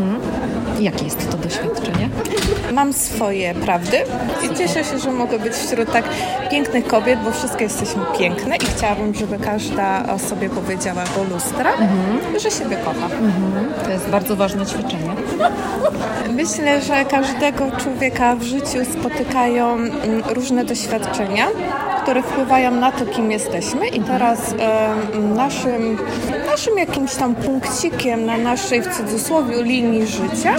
Jakie 0.80 1.06
jest 1.06 1.32
to 1.32 1.38
doświadczenie? 1.38 2.10
Mam 2.74 2.94
swoje 2.94 3.56
prawdy 3.56 3.98
i 4.44 4.58
cieszę 4.58 4.84
się, 4.84 5.00
że 5.00 5.12
mogę 5.12 5.40
być 5.40 5.54
wśród 5.54 5.92
tak 5.92 6.06
pięknych 6.52 6.88
kobiet, 6.88 7.20
bo 7.24 7.32
wszystkie 7.32 7.64
jesteśmy 7.64 8.02
piękne 8.20 8.56
i 8.56 8.66
chciałabym, 8.66 9.14
żeby 9.14 9.40
każda 9.40 10.14
o 10.14 10.20
sobie 10.20 10.50
powiedziała 10.50 11.04
do 11.16 11.24
lustra, 11.34 11.72
że 12.38 12.52
siebie 12.52 12.78
kocha. 12.86 13.10
To 13.86 13.92
jest 13.92 14.10
bardzo 14.10 14.36
ważne 14.36 14.66
ćwiczenie. 14.66 15.12
Myślę, 16.30 16.82
że 16.82 17.06
każdego 17.06 17.72
człowieka 17.84 18.36
w 18.36 18.44
życiu 18.44 18.86
spotykają 19.00 19.74
mm, 19.74 20.24
różne 20.30 20.66
doświadczenia, 20.66 21.46
które 22.02 22.24
wpływają 22.24 22.72
na 22.72 22.92
to, 22.92 23.06
kim 23.06 23.32
jesteśmy 23.32 23.88
i 23.88 24.02
teraz 24.02 24.56
naszym, 25.36 25.98
naszym 26.46 26.78
jakimś 26.78 27.16
tam 27.16 27.36
punkcikiem 27.36 28.26
na 28.26 28.38
naszej, 28.38 28.82
w 28.82 28.98
cudzysłowie, 28.98 29.64
linii 29.64 30.08
życia 30.08 30.56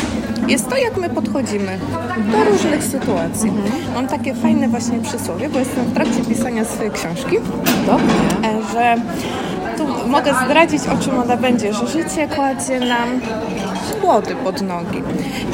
jest 0.48 0.68
to, 0.68 0.76
jak 0.76 0.96
my 0.96 1.10
podchodzimy 1.10 1.78
do 2.32 2.44
różnych 2.44 2.84
sytuacji. 2.84 3.52
Mam 3.94 4.08
takie 4.08 4.34
fajne 4.34 4.68
właśnie 4.68 5.00
przysłowie, 5.00 5.48
bo 5.48 5.58
jestem 5.58 5.84
w 5.84 5.94
trakcie 5.94 6.24
pisania 6.28 6.64
swojej 6.64 6.92
książki, 6.92 7.36
e, 7.36 8.72
że 8.72 8.96
tu 9.76 10.08
mogę 10.08 10.34
zdradzić, 10.44 10.82
o 10.82 11.04
czym 11.04 11.18
ona 11.18 11.36
będzie, 11.36 11.72
że 11.72 11.86
życie 11.86 12.28
kładzie 12.28 12.80
nam 12.80 13.20
kłody 14.00 14.34
pod 14.34 14.62
nogi. 14.62 15.02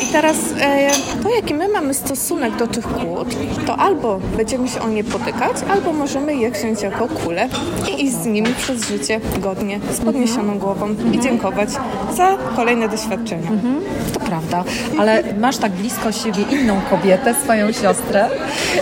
I 0.03 0.13
teraz 0.13 0.37
e, 0.61 0.91
to, 1.23 1.31
jaki 1.31 1.55
my 1.55 1.69
mamy 1.69 1.95
stosunek 1.95 2.57
do 2.57 2.67
tych 2.67 2.87
kłód, 2.89 3.29
to 3.67 3.77
albo 3.77 4.21
będziemy 4.37 4.69
się 4.69 4.81
o 4.81 4.89
nie 4.89 5.05
potykać, 5.05 5.57
albo 5.71 5.93
możemy 5.93 6.37
je 6.37 6.51
wziąć 6.51 6.83
jako 6.83 7.09
kulę 7.09 7.49
i 7.91 8.05
iść 8.05 8.15
z 8.15 8.27
nimi 8.27 8.55
przez 8.55 8.89
życie 8.89 9.21
godnie, 9.39 9.81
z 9.93 10.01
podniesioną 10.01 10.59
głową 10.59 10.95
i 11.13 11.21
dziękować 11.21 11.69
za 12.17 12.39
kolejne 12.57 12.89
doświadczenia. 12.89 13.51
Prawda, 14.27 14.65
ale 14.99 15.23
masz 15.41 15.57
tak 15.57 15.73
blisko 15.73 16.12
siebie 16.12 16.43
inną 16.51 16.81
kobietę, 16.91 17.35
swoją 17.35 17.73
siostrę. 17.73 18.29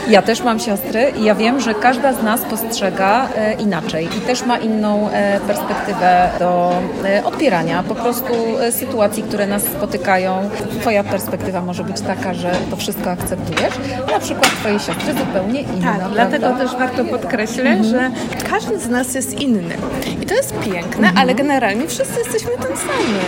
Ja 0.08 0.22
też 0.22 0.42
mam 0.42 0.60
siostry 0.60 1.12
i 1.16 1.24
ja 1.24 1.34
wiem, 1.34 1.60
że 1.60 1.74
każda 1.74 2.12
z 2.12 2.22
nas 2.22 2.40
postrzega 2.40 3.28
e, 3.36 3.52
inaczej 3.52 4.04
i 4.18 4.20
też 4.20 4.46
ma 4.46 4.58
inną 4.58 5.10
e, 5.10 5.40
perspektywę 5.40 6.30
do 6.38 6.72
e, 7.04 7.24
odbierania 7.24 7.82
po 7.82 7.94
prostu 7.94 8.34
sytuacji, 8.70 9.22
które 9.22 9.46
nas 9.46 9.62
spotykają. 9.62 10.50
Twoja 10.80 11.04
perspektywa 11.04 11.60
może 11.60 11.84
być 11.84 12.00
taka, 12.00 12.34
że 12.34 12.52
to 12.70 12.76
wszystko 12.76 13.10
akceptujesz, 13.10 13.74
a 14.08 14.10
na 14.10 14.20
przykład 14.20 14.46
twojej 14.46 14.78
siostry 14.78 15.14
zupełnie 15.14 15.60
inna. 15.60 15.98
Tak, 15.98 16.12
dlatego 16.12 16.46
prawda? 16.46 16.64
też 16.64 16.78
warto 16.78 17.04
podkreślać, 17.04 17.86
że 17.86 18.10
każdy 18.50 18.78
z 18.78 18.88
nas 18.88 19.14
jest 19.14 19.40
inny. 19.40 19.74
I 20.22 20.26
to 20.26 20.34
jest 20.34 20.54
piękne, 20.58 21.12
ale 21.16 21.34
generalnie 21.34 21.86
wszyscy 21.86 22.18
jesteśmy 22.18 22.50
tym 22.50 22.76
samym. 22.76 23.20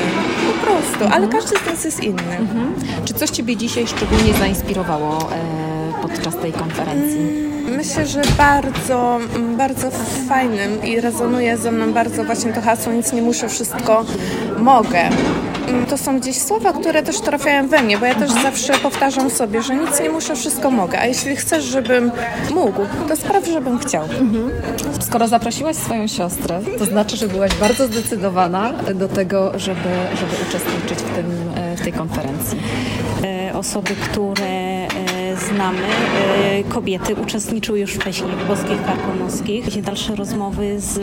Po 0.46 0.66
prostu, 0.66 1.14
ale 1.14 1.28
każdy 1.28 1.56
z 1.58 1.66
nas 1.66 1.84
jest 1.84 2.02
inny. 2.06 2.38
Czy 3.04 3.14
coś 3.14 3.30
Ciebie 3.30 3.56
dzisiaj 3.56 3.86
szczególnie 3.86 4.34
zainspirowało 4.38 5.18
e, 5.18 6.02
podczas 6.02 6.36
tej 6.36 6.52
konferencji? 6.52 7.18
Myślę, 7.76 8.06
że 8.06 8.22
bardzo, 8.38 9.18
mm, 9.34 9.56
bardzo 9.56 9.90
fajnym 10.28 10.84
i 10.84 11.00
rezonuje 11.00 11.56
ze 11.56 11.72
mną 11.72 11.92
bardzo 11.92 12.24
właśnie 12.24 12.52
to 12.52 12.60
hasło 12.60 12.92
nic 12.92 13.12
nie 13.12 13.22
muszę, 13.22 13.48
wszystko 13.48 14.04
mogę. 14.58 15.08
Mm, 15.68 15.86
To 15.86 15.98
są 15.98 16.20
gdzieś 16.20 16.36
słowa, 16.38 16.72
które 16.72 17.02
też 17.02 17.20
trafiają 17.20 17.68
we 17.68 17.82
mnie, 17.82 17.98
bo 17.98 18.06
ja 18.06 18.14
też 18.14 18.30
zawsze 18.30 18.72
powtarzam 18.72 19.30
sobie, 19.30 19.62
że 19.62 19.74
nic 19.74 20.00
nie 20.00 20.10
muszę, 20.10 20.36
wszystko 20.36 20.70
mogę. 20.70 20.98
A 21.00 21.06
jeśli 21.06 21.36
chcesz, 21.36 21.64
żebym 21.64 22.10
mógł, 22.54 22.80
to 23.08 23.16
spraw, 23.16 23.46
żebym 23.46 23.78
chciał. 23.78 24.04
Skoro 25.00 25.28
zaprosiłaś 25.28 25.76
swoją 25.76 26.06
siostrę, 26.06 26.60
to 26.78 26.84
znaczy, 26.84 27.16
że 27.16 27.28
byłaś 27.28 27.54
bardzo 27.54 27.86
zdecydowana 27.86 28.72
do 28.94 29.08
tego, 29.08 29.58
żeby, 29.58 29.88
żeby 30.20 30.32
uczestniczyć 30.48 30.98
w, 30.98 31.14
tym, 31.16 31.26
e, 31.56 31.76
w 31.76 31.80
tej 31.80 31.92
konferencji. 31.92 32.58
E, 33.24 33.36
Osoby, 33.54 33.90
które 34.10 34.46
e, 34.46 34.86
znamy, 35.48 35.78
kobiety 36.68 37.14
uczestniczyły 37.14 37.80
już 37.80 37.92
wcześniej 37.94 38.30
w 38.30 38.46
boskich 38.48 38.86
karkonoskich. 38.86 39.82
Dalsze 39.82 40.14
rozmowy 40.16 40.80
z 40.80 41.00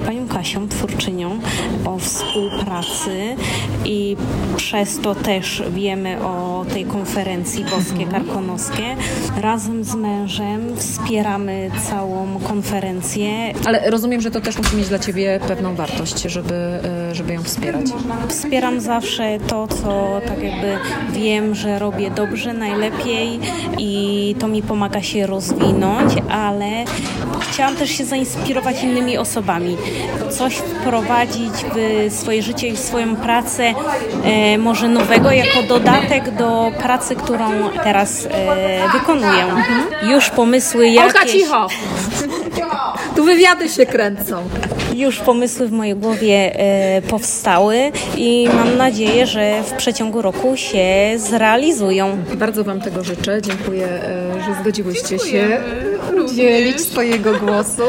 panią 0.00 0.28
Kasią 0.28 0.68
twórczynią, 0.68 1.38
o 1.84 1.98
współpracy 1.98 3.36
i 3.84 4.16
przez 4.56 5.00
to 5.00 5.14
też 5.14 5.62
wiemy 5.70 6.24
o 6.24 6.64
tej 6.72 6.84
konferencji 6.84 7.64
Boskie 7.64 8.06
Karkonoskie. 8.06 8.96
Razem 9.40 9.84
z 9.84 9.94
mężem 9.94 10.76
wspieramy 10.76 11.70
całą 11.90 12.40
konferencję. 12.40 13.30
Ale 13.66 13.90
rozumiem, 13.90 14.20
że 14.20 14.30
to 14.30 14.40
też 14.40 14.58
musi 14.58 14.76
mieć 14.76 14.88
dla 14.88 14.98
Ciebie 14.98 15.40
pewną 15.48 15.74
wartość, 15.74 16.22
żeby, 16.22 16.54
e, 16.54 17.14
żeby 17.14 17.32
ją 17.34 17.42
wspierać. 17.42 17.86
Wspieram 18.28 18.80
zawsze 18.80 19.38
to, 19.46 19.68
co 19.68 20.20
tak 20.26 20.42
jakby 20.42 20.76
wiem, 21.12 21.54
że 21.54 21.78
robię 21.78 22.10
dobrze, 22.10 22.52
najlepiej 22.52 23.40
i 23.78 24.34
to 24.38 24.48
mi 24.48 24.62
pomaga 24.62 25.02
się 25.02 25.26
rozwinąć, 25.26 26.12
ale 26.30 26.84
chciałam 27.40 27.76
też 27.76 27.90
się 27.90 28.04
zainspirować 28.04 28.82
innymi 28.82 29.18
osobami. 29.18 29.76
Coś 30.30 30.54
wprowadzić 30.54 31.52
w 31.74 32.12
swoje 32.14 32.42
życie 32.42 32.68
i 32.68 32.72
w 32.72 32.78
swoją 32.78 33.16
pracę 33.16 33.74
e, 34.24 34.58
może 34.58 34.88
nowego 34.88 35.30
jako 35.32 35.62
dodatek 35.62 36.36
do 36.36 36.72
pracy, 36.78 37.16
którą 37.16 37.70
teraz 37.84 38.26
e, 38.30 38.88
wykonuję. 38.92 39.44
Już 40.02 40.30
pomysły 40.30 40.88
jakieś... 40.88 41.14
Olka, 41.14 41.26
cicho! 41.26 41.66
Tu 43.16 43.24
wywiady 43.24 43.68
się 43.68 43.86
kręcą. 43.86 44.42
Już 44.94 45.18
pomysły 45.18 45.68
w 45.68 45.72
mojej 45.72 45.96
głowie 45.96 46.52
e, 46.54 47.02
powstały 47.02 47.92
i 48.16 48.48
mam 48.56 48.76
nadzieję, 48.76 49.26
że 49.26 49.62
w 49.62 49.72
przeciągu 49.72 50.22
roku 50.22 50.56
się 50.56 50.84
zrealizują. 51.16 52.18
Bardzo 52.34 52.64
Wam 52.64 52.80
tego 52.80 53.04
życzę. 53.04 53.42
Dziękuję, 53.42 53.86
e, 53.86 54.44
że 54.46 54.60
zgodziłyście 54.60 55.18
się 55.18 55.60
udzielić 56.32 56.80
swojego 56.80 57.38
głosu 57.38 57.82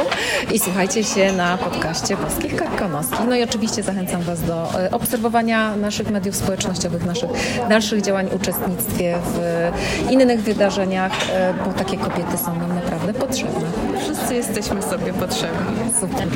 i 0.53 0.59
słuchajcie 0.59 1.03
się 1.03 1.33
na 1.33 1.57
podcaście 1.57 2.17
Boskich 2.17 2.55
Karkonoskich. 2.55 3.19
No 3.29 3.35
i 3.35 3.43
oczywiście 3.43 3.83
zachęcam 3.83 4.21
Was 4.21 4.41
do 4.41 4.79
e, 4.79 4.91
obserwowania 4.91 5.75
naszych 5.75 6.09
mediów 6.09 6.35
społecznościowych, 6.35 7.05
naszych 7.05 7.29
dalszych 7.69 8.01
działań, 8.01 8.29
uczestnictwie 8.35 9.17
w 9.25 10.11
innych 10.11 10.41
wydarzeniach, 10.41 11.11
e, 11.29 11.53
bo 11.65 11.73
takie 11.73 11.97
kobiety 11.97 12.37
są 12.37 12.55
nam 12.55 12.75
naprawdę 12.75 13.00
potrzebne. 13.13 13.61
Wszyscy 14.03 14.35
jesteśmy 14.35 14.81
sobie 14.81 15.13
potrzebni. 15.13 15.91
Super. 15.99 16.27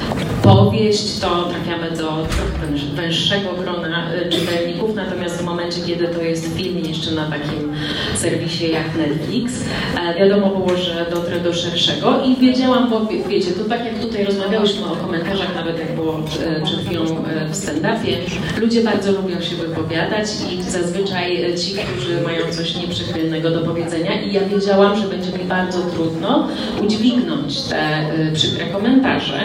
powieść, 0.44 1.20
to 1.20 1.44
trafiamy 1.50 1.90
do 1.92 1.98
trochę 1.98 2.68
węż- 2.74 2.96
węższego 2.96 3.50
grona 3.62 4.14
y, 4.16 4.30
czytelników, 4.30 4.96
natomiast 4.96 5.38
w 5.38 5.44
momencie, 5.44 5.82
kiedy 5.88 6.08
to 6.08 6.22
jest 6.22 6.56
film 6.58 6.78
jeszcze 6.86 7.12
na 7.12 7.26
takim 7.30 7.74
serwisie 8.16 8.72
jak 8.72 8.96
Netflix, 8.98 9.54
e, 9.98 10.20
wiadomo 10.20 10.48
było, 10.50 10.78
że 10.78 11.06
dotrę 11.14 11.40
do 11.40 11.54
szerszego 11.54 12.24
i 12.26 12.36
wiedziałam, 12.36 12.90
bo 12.90 13.06
wie- 13.06 13.24
wiecie, 13.30 13.52
to 13.52 13.64
tak 13.70 13.86
jak 13.86 14.00
tutaj 14.00 14.26
rozmawiałyśmy 14.26 14.86
o 14.86 14.96
komentarzach, 14.96 15.56
nawet 15.56 15.80
jak 15.80 15.96
było 15.96 16.20
e, 16.46 16.62
przed 16.66 16.80
chwilą 16.86 17.04
e, 17.04 17.48
w 17.50 17.56
stand-upie, 17.56 18.16
ludzie 18.62 18.84
bardzo 18.84 19.12
lubią 19.12 19.42
się 19.42 19.56
wypowiadać 19.56 20.28
i 20.54 20.64
zazwyczaj 20.64 21.56
ci, 21.58 21.74
którzy 21.76 22.22
mają 22.22 22.52
coś 22.52 22.76
nieprzychylnego 22.76 23.50
do 23.52 23.60
powiedzenia 23.62 24.22
i 24.22 24.34
ja 24.34 24.42
wiedziałam, 24.42 24.98
że 24.98 25.08
będzie 25.08 25.32
mi 25.32 25.44
bardzo 25.44 25.78
trudno 25.82 26.48
udźwignąć 26.84 27.62
te 27.62 27.78
e, 27.78 28.32
przykre 28.34 28.66
komentarze 28.66 29.40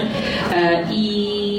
E, 0.53 0.87
i 0.93 1.50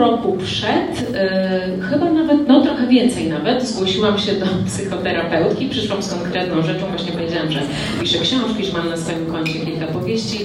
roku 0.00 0.36
przed, 0.44 1.14
e, 1.14 1.60
chyba 1.90 2.10
nawet, 2.10 2.48
no 2.48 2.60
trochę 2.60 2.86
więcej 2.86 3.28
nawet, 3.28 3.68
zgłosiłam 3.68 4.18
się 4.18 4.32
do 4.32 4.46
psychoterapeutki, 4.66 5.68
przyszłam 5.68 6.02
z 6.02 6.14
konkretną 6.14 6.62
rzeczą, 6.62 6.86
właśnie 6.86 7.12
powiedziałam, 7.12 7.50
że 7.52 7.60
piszę 8.00 8.18
książki, 8.18 8.64
że 8.64 8.72
mam 8.72 8.88
na 8.88 8.96
swoim 8.96 9.26
koncie 9.26 9.52
kilka 9.52 9.86
powieści 9.86 10.38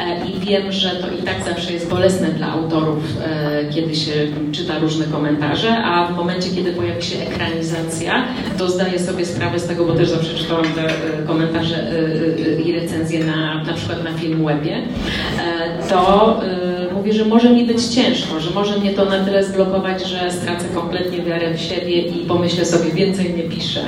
e, 0.00 0.26
i 0.26 0.40
wiem, 0.40 0.72
że 0.72 0.90
to 0.90 1.06
i 1.20 1.22
tak 1.22 1.44
zawsze 1.44 1.72
jest 1.72 1.90
bolesne 1.90 2.28
dla 2.28 2.52
autorów, 2.52 3.04
e, 3.24 3.64
kiedy 3.74 3.94
się 3.94 4.12
czyta 4.52 4.78
różne 4.78 5.04
komentarze, 5.04 5.76
a 5.84 6.06
w 6.06 6.16
momencie, 6.16 6.50
kiedy 6.50 6.72
pojawi 6.72 7.02
się 7.02 7.16
ekranizacja, 7.18 8.24
to 8.58 8.70
zdaję 8.70 8.98
sobie 8.98 9.26
sprawę 9.26 9.58
z 9.58 9.66
tego, 9.66 9.84
bo 9.84 9.92
też 9.92 10.08
zawsze 10.08 10.34
czytałam 10.34 10.64
te 10.64 10.84
e, 10.84 11.22
komentarze 11.26 11.90
i 12.64 12.72
recenzje 12.72 13.24
na, 13.24 13.64
na 13.64 13.72
przykład 13.72 14.04
na 14.04 14.12
Filmwebie, 14.12 14.76
e, 14.76 15.88
to 15.88 16.40
mówię, 16.96 17.12
że 17.12 17.24
może 17.24 17.50
mi 17.50 17.64
być 17.64 17.84
ciężko, 17.84 18.40
że 18.40 18.50
może 18.50 18.78
mnie 18.78 18.94
to 18.94 19.04
na 19.04 19.24
tyle 19.24 19.44
zblokować, 19.44 20.06
że 20.06 20.30
stracę 20.30 20.64
kompletnie 20.74 21.22
wiarę 21.22 21.54
w 21.54 21.60
siebie 21.60 22.00
i 22.00 22.26
pomyślę 22.26 22.64
sobie, 22.64 22.90
więcej 22.90 23.34
nie 23.34 23.42
piszę. 23.42 23.84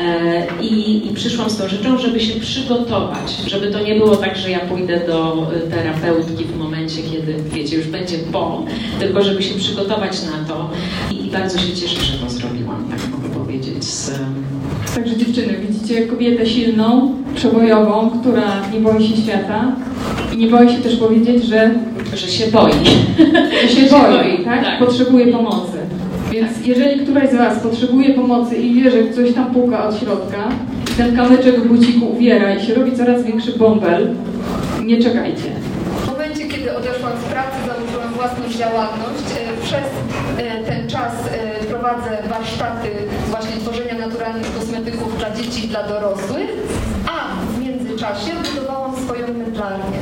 E, 0.00 0.46
I, 0.60 1.06
I 1.06 1.14
przyszłam 1.14 1.50
z 1.50 1.56
tą 1.58 1.68
rzeczą, 1.68 1.98
żeby 1.98 2.20
się 2.20 2.40
przygotować, 2.40 3.36
żeby 3.46 3.70
to 3.70 3.80
nie 3.80 3.94
było 3.94 4.16
tak, 4.16 4.36
że 4.36 4.50
ja 4.50 4.60
pójdę 4.60 5.00
do 5.06 5.46
terapeutki 5.70 6.44
w 6.44 6.56
momencie, 6.56 7.02
kiedy, 7.02 7.34
wiecie, 7.52 7.76
już 7.76 7.86
będzie 7.86 8.18
po, 8.18 8.64
tylko 9.00 9.22
żeby 9.22 9.42
się 9.42 9.54
przygotować 9.54 10.22
na 10.22 10.44
to 10.48 10.70
i, 11.10 11.26
i 11.26 11.30
bardzo 11.30 11.58
się 11.58 11.72
cieszę, 11.74 12.02
że 12.02 12.18
to 12.18 12.30
zrobiłam, 12.30 12.88
tak 12.90 13.08
mogę 13.10 13.28
powiedzieć. 13.28 13.47
Z, 13.80 14.10
Także 14.94 15.16
dziewczyny, 15.16 15.54
widzicie 15.68 16.06
kobietę 16.06 16.46
silną, 16.46 17.14
przebojową, 17.34 18.10
która 18.20 18.42
nie 18.74 18.80
boi 18.80 19.08
się 19.08 19.16
świata 19.16 19.72
i 20.34 20.36
nie 20.36 20.46
boi 20.46 20.68
się 20.68 20.78
też 20.78 20.96
powiedzieć, 20.96 21.44
że, 21.44 21.70
że 22.14 22.28
się 22.28 22.46
boi. 22.50 22.72
że 23.62 23.68
się 23.68 23.90
boi, 23.90 24.12
boi, 24.12 24.44
tak? 24.44 24.64
tak. 24.64 24.78
Potrzebuje 24.78 25.26
pomocy. 25.26 25.78
Więc 26.30 26.66
jeżeli 26.66 27.00
któraś 27.00 27.30
z 27.30 27.34
Was 27.36 27.58
potrzebuje 27.62 28.14
pomocy 28.14 28.56
i 28.56 28.74
wie, 28.74 28.90
że 28.90 29.12
coś 29.14 29.34
tam 29.34 29.54
puka 29.54 29.88
od 29.88 30.00
środka, 30.00 30.48
ten 30.96 31.16
kamyczek 31.16 31.60
w 31.60 31.68
buciku 31.68 32.06
uwiera 32.06 32.54
i 32.54 32.66
się 32.66 32.74
robi 32.74 32.92
coraz 32.92 33.22
większy 33.24 33.58
bąbel, 33.58 34.14
nie 34.84 35.02
czekajcie. 35.02 35.50
W 36.02 36.06
momencie, 36.06 36.46
kiedy 36.46 36.76
odeszłam 36.76 37.12
z 37.18 37.32
pracy, 37.32 37.56
założyłam 37.66 38.12
własną 38.14 38.58
działalność. 38.58 39.24
E, 39.38 39.62
Przez 39.62 39.88
e, 40.38 40.64
ten 40.64 40.88
czas 40.88 41.12
e, 41.32 41.64
prowadzę 41.64 42.10
warsztaty 42.30 42.88
dla 45.28 45.36
dzieci 45.36 45.64
i 45.64 45.68
dla 45.68 45.82
dorosłych, 45.82 46.50
a 47.06 47.34
w 47.52 47.58
międzyczasie 47.60 48.30
budowałam 48.44 48.96
swoją 49.04 49.34
mydlarnię. 49.34 49.98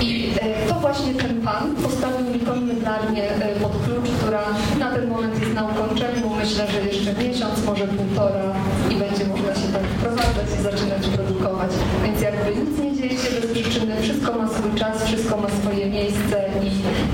I 0.00 0.32
e, 0.40 0.68
to 0.68 0.74
właśnie 0.74 1.14
ten 1.14 1.40
pan 1.40 1.74
postawił 1.82 2.30
mi 2.34 2.40
tą 2.40 2.56
mydlarnię 2.56 3.30
e, 3.30 3.60
pod 3.60 3.72
klucz, 3.84 4.10
która 4.22 4.42
na 4.78 4.90
ten 4.90 5.08
moment 5.08 5.40
jest 5.40 5.54
na 5.54 5.64
ukończeniu. 5.64 6.30
Myślę, 6.38 6.66
że 6.66 6.80
jeszcze 6.80 7.14
miesiąc, 7.22 7.64
może 7.66 7.86
półtora 7.86 8.54
i 8.90 8.94
będzie 8.94 9.24
można 9.24 9.54
się 9.54 9.72
tak 9.72 9.82
wprowadzać 9.82 10.48
i 10.58 10.62
zaczynać 10.62 11.06
produkować. 11.06 11.70
Więc 12.04 12.20
jakby 12.20 12.56
nic 12.60 12.78
nie 12.78 12.96
dzieje 12.96 13.18
się 13.18 13.40
bez 13.40 13.50
przyczyny, 13.52 14.02
wszystko 14.02 14.32
ma 14.32 14.48
swój 14.48 14.74
czas, 14.74 15.04
wszystko 15.04 15.36
ma 15.36 15.48
swoje 15.48 15.86
miejsce 15.86 16.44
i 16.62 16.70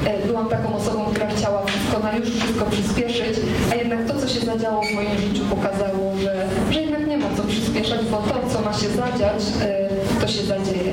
e, 0.08 0.26
byłam 0.26 0.48
taką 0.48 0.76
osobą, 0.76 1.04
która 1.10 1.26
chciała 1.26 1.64
wszystko 1.64 1.98
na 1.98 2.16
już 2.16 2.30
wszystko 2.30 2.64
przyspieszyć, 2.64 3.36
a 3.72 3.74
jednak 3.74 4.06
to, 4.06 4.20
co 4.20 4.28
się 4.28 4.40
zadziało 4.40 4.82
w 4.82 4.94
moim 4.94 5.18
życiu 5.18 5.44
pokazało, 5.50 6.12
że, 6.22 6.46
że 6.70 6.80
jednak 6.80 7.06
nie 7.06 7.18
ma 7.18 7.26
co 7.36 7.42
przyspieszać, 7.42 8.00
bo 8.10 8.16
to, 8.16 8.34
co 8.52 8.60
ma 8.62 8.65
się 8.80 8.88
zadziać, 8.88 9.42
e, 9.62 9.88
to 10.20 10.28
się 10.28 10.42
zadzieje. 10.42 10.92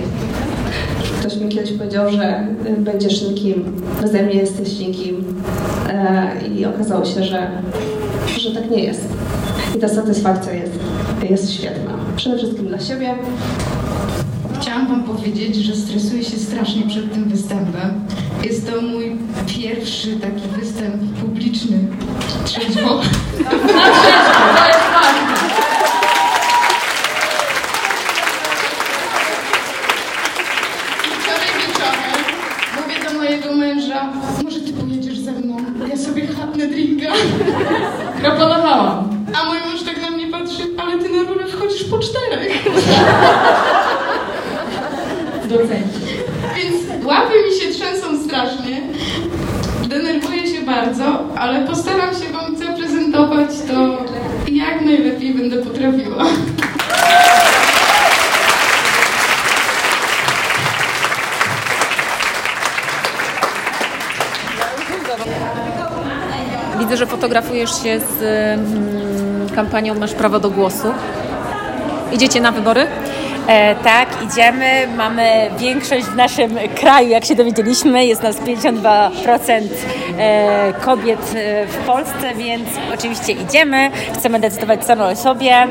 Ktoś 1.19 1.35
mi 1.35 1.49
kiedyś 1.49 1.71
powiedział, 1.71 2.11
że 2.11 2.47
y, 2.67 2.81
będziesz 2.81 3.21
nikim, 3.21 3.81
beze 4.01 4.23
mnie 4.23 4.33
jesteś 4.35 4.79
nikim 4.79 5.41
e, 5.89 6.31
i 6.57 6.65
okazało 6.65 7.05
się, 7.05 7.23
że, 7.23 7.47
że 8.37 8.51
tak 8.51 8.71
nie 8.71 8.83
jest. 8.83 9.01
I 9.75 9.79
ta 9.79 9.89
satysfakcja 9.89 10.53
jest, 10.53 10.79
jest 11.29 11.53
świetna. 11.53 11.91
Przede 12.15 12.37
wszystkim 12.37 12.67
dla 12.67 12.79
siebie. 12.79 13.15
Chciałam 14.61 14.87
Wam 14.87 15.03
powiedzieć, 15.03 15.55
że 15.55 15.75
stresuję 15.75 16.23
się 16.23 16.37
strasznie 16.37 16.81
przed 16.87 17.13
tym 17.13 17.29
występem. 17.29 18.05
Jest 18.43 18.71
to 18.71 18.81
mój 18.81 19.17
pierwszy 19.47 20.15
taki 20.15 20.47
występ 20.59 21.13
publiczny. 21.21 21.77
Trzeźwo. 22.45 22.95
Na 23.43 23.49
trzeźwo, 23.49 24.43
to 24.57 24.67
jest 24.67 24.89
ważne. 24.93 25.33
Wczoraj 31.19 31.47
wieczorem 31.59 32.23
mówię 32.81 33.09
do 33.09 33.13
mojego 33.17 33.53
męża, 33.53 34.09
może 34.43 34.59
Ty 34.59 34.73
pojedziesz 34.73 35.17
ze 35.19 35.31
mną, 35.31 35.57
ja 35.89 35.97
sobie 35.97 36.27
chapnę 36.27 36.67
drinka. 36.67 37.07
Krapolowałam. 38.21 39.25
A 39.41 39.45
mój 39.45 39.57
mąż 39.59 39.83
tak 39.83 40.01
na 40.01 40.09
mnie 40.11 40.27
patrzy, 40.27 40.63
ale 40.77 40.97
Ty 40.97 41.09
na 41.09 41.29
rurę 41.29 41.45
wchodzisz 41.47 41.83
po 41.83 41.99
czterech. 41.99 42.63
docenci. 45.49 45.99
Więc 46.55 47.05
łapy 47.05 47.33
mi 47.49 47.59
się 47.61 47.71
trzęsą 47.79 48.23
strasznie. 48.25 48.81
Denerwuję 49.87 50.47
się 50.47 50.61
bardzo, 50.61 51.03
ale 51.37 51.67
postaram 51.67 52.09
się 52.15 52.33
Wam 52.33 52.57
zaprezentować 52.57 53.49
to 53.67 54.03
jak 54.51 54.81
najlepiej 54.81 55.33
będę 55.33 55.57
potrafiła. 55.57 56.25
Widzę, 66.79 66.97
fotografujesz 67.67 67.83
się 67.83 67.99
z 67.99 68.21
mm, 68.21 69.49
kampanią 69.49 69.95
Masz 69.95 70.13
prawo 70.13 70.39
do 70.39 70.49
głosu. 70.49 70.87
Idziecie 72.11 72.41
na 72.41 72.51
wybory? 72.51 72.87
E, 73.47 73.75
tak, 73.75 74.07
idziemy. 74.23 74.87
Mamy 74.97 75.49
większość 75.57 76.05
w 76.05 76.15
naszym 76.15 76.57
kraju, 76.75 77.09
jak 77.09 77.25
się 77.25 77.35
dowiedzieliśmy, 77.35 78.05
jest 78.05 78.23
nas 78.23 78.37
52% 78.37 79.11
e, 80.17 80.73
kobiet 80.73 81.33
e, 81.35 81.67
w 81.67 81.77
Polsce, 81.77 82.35
więc 82.37 82.69
oczywiście 82.93 83.33
idziemy. 83.33 83.91
Chcemy 84.13 84.39
decydować 84.39 84.85
same 84.85 85.05
o 85.05 85.15
sobie. 85.15 85.67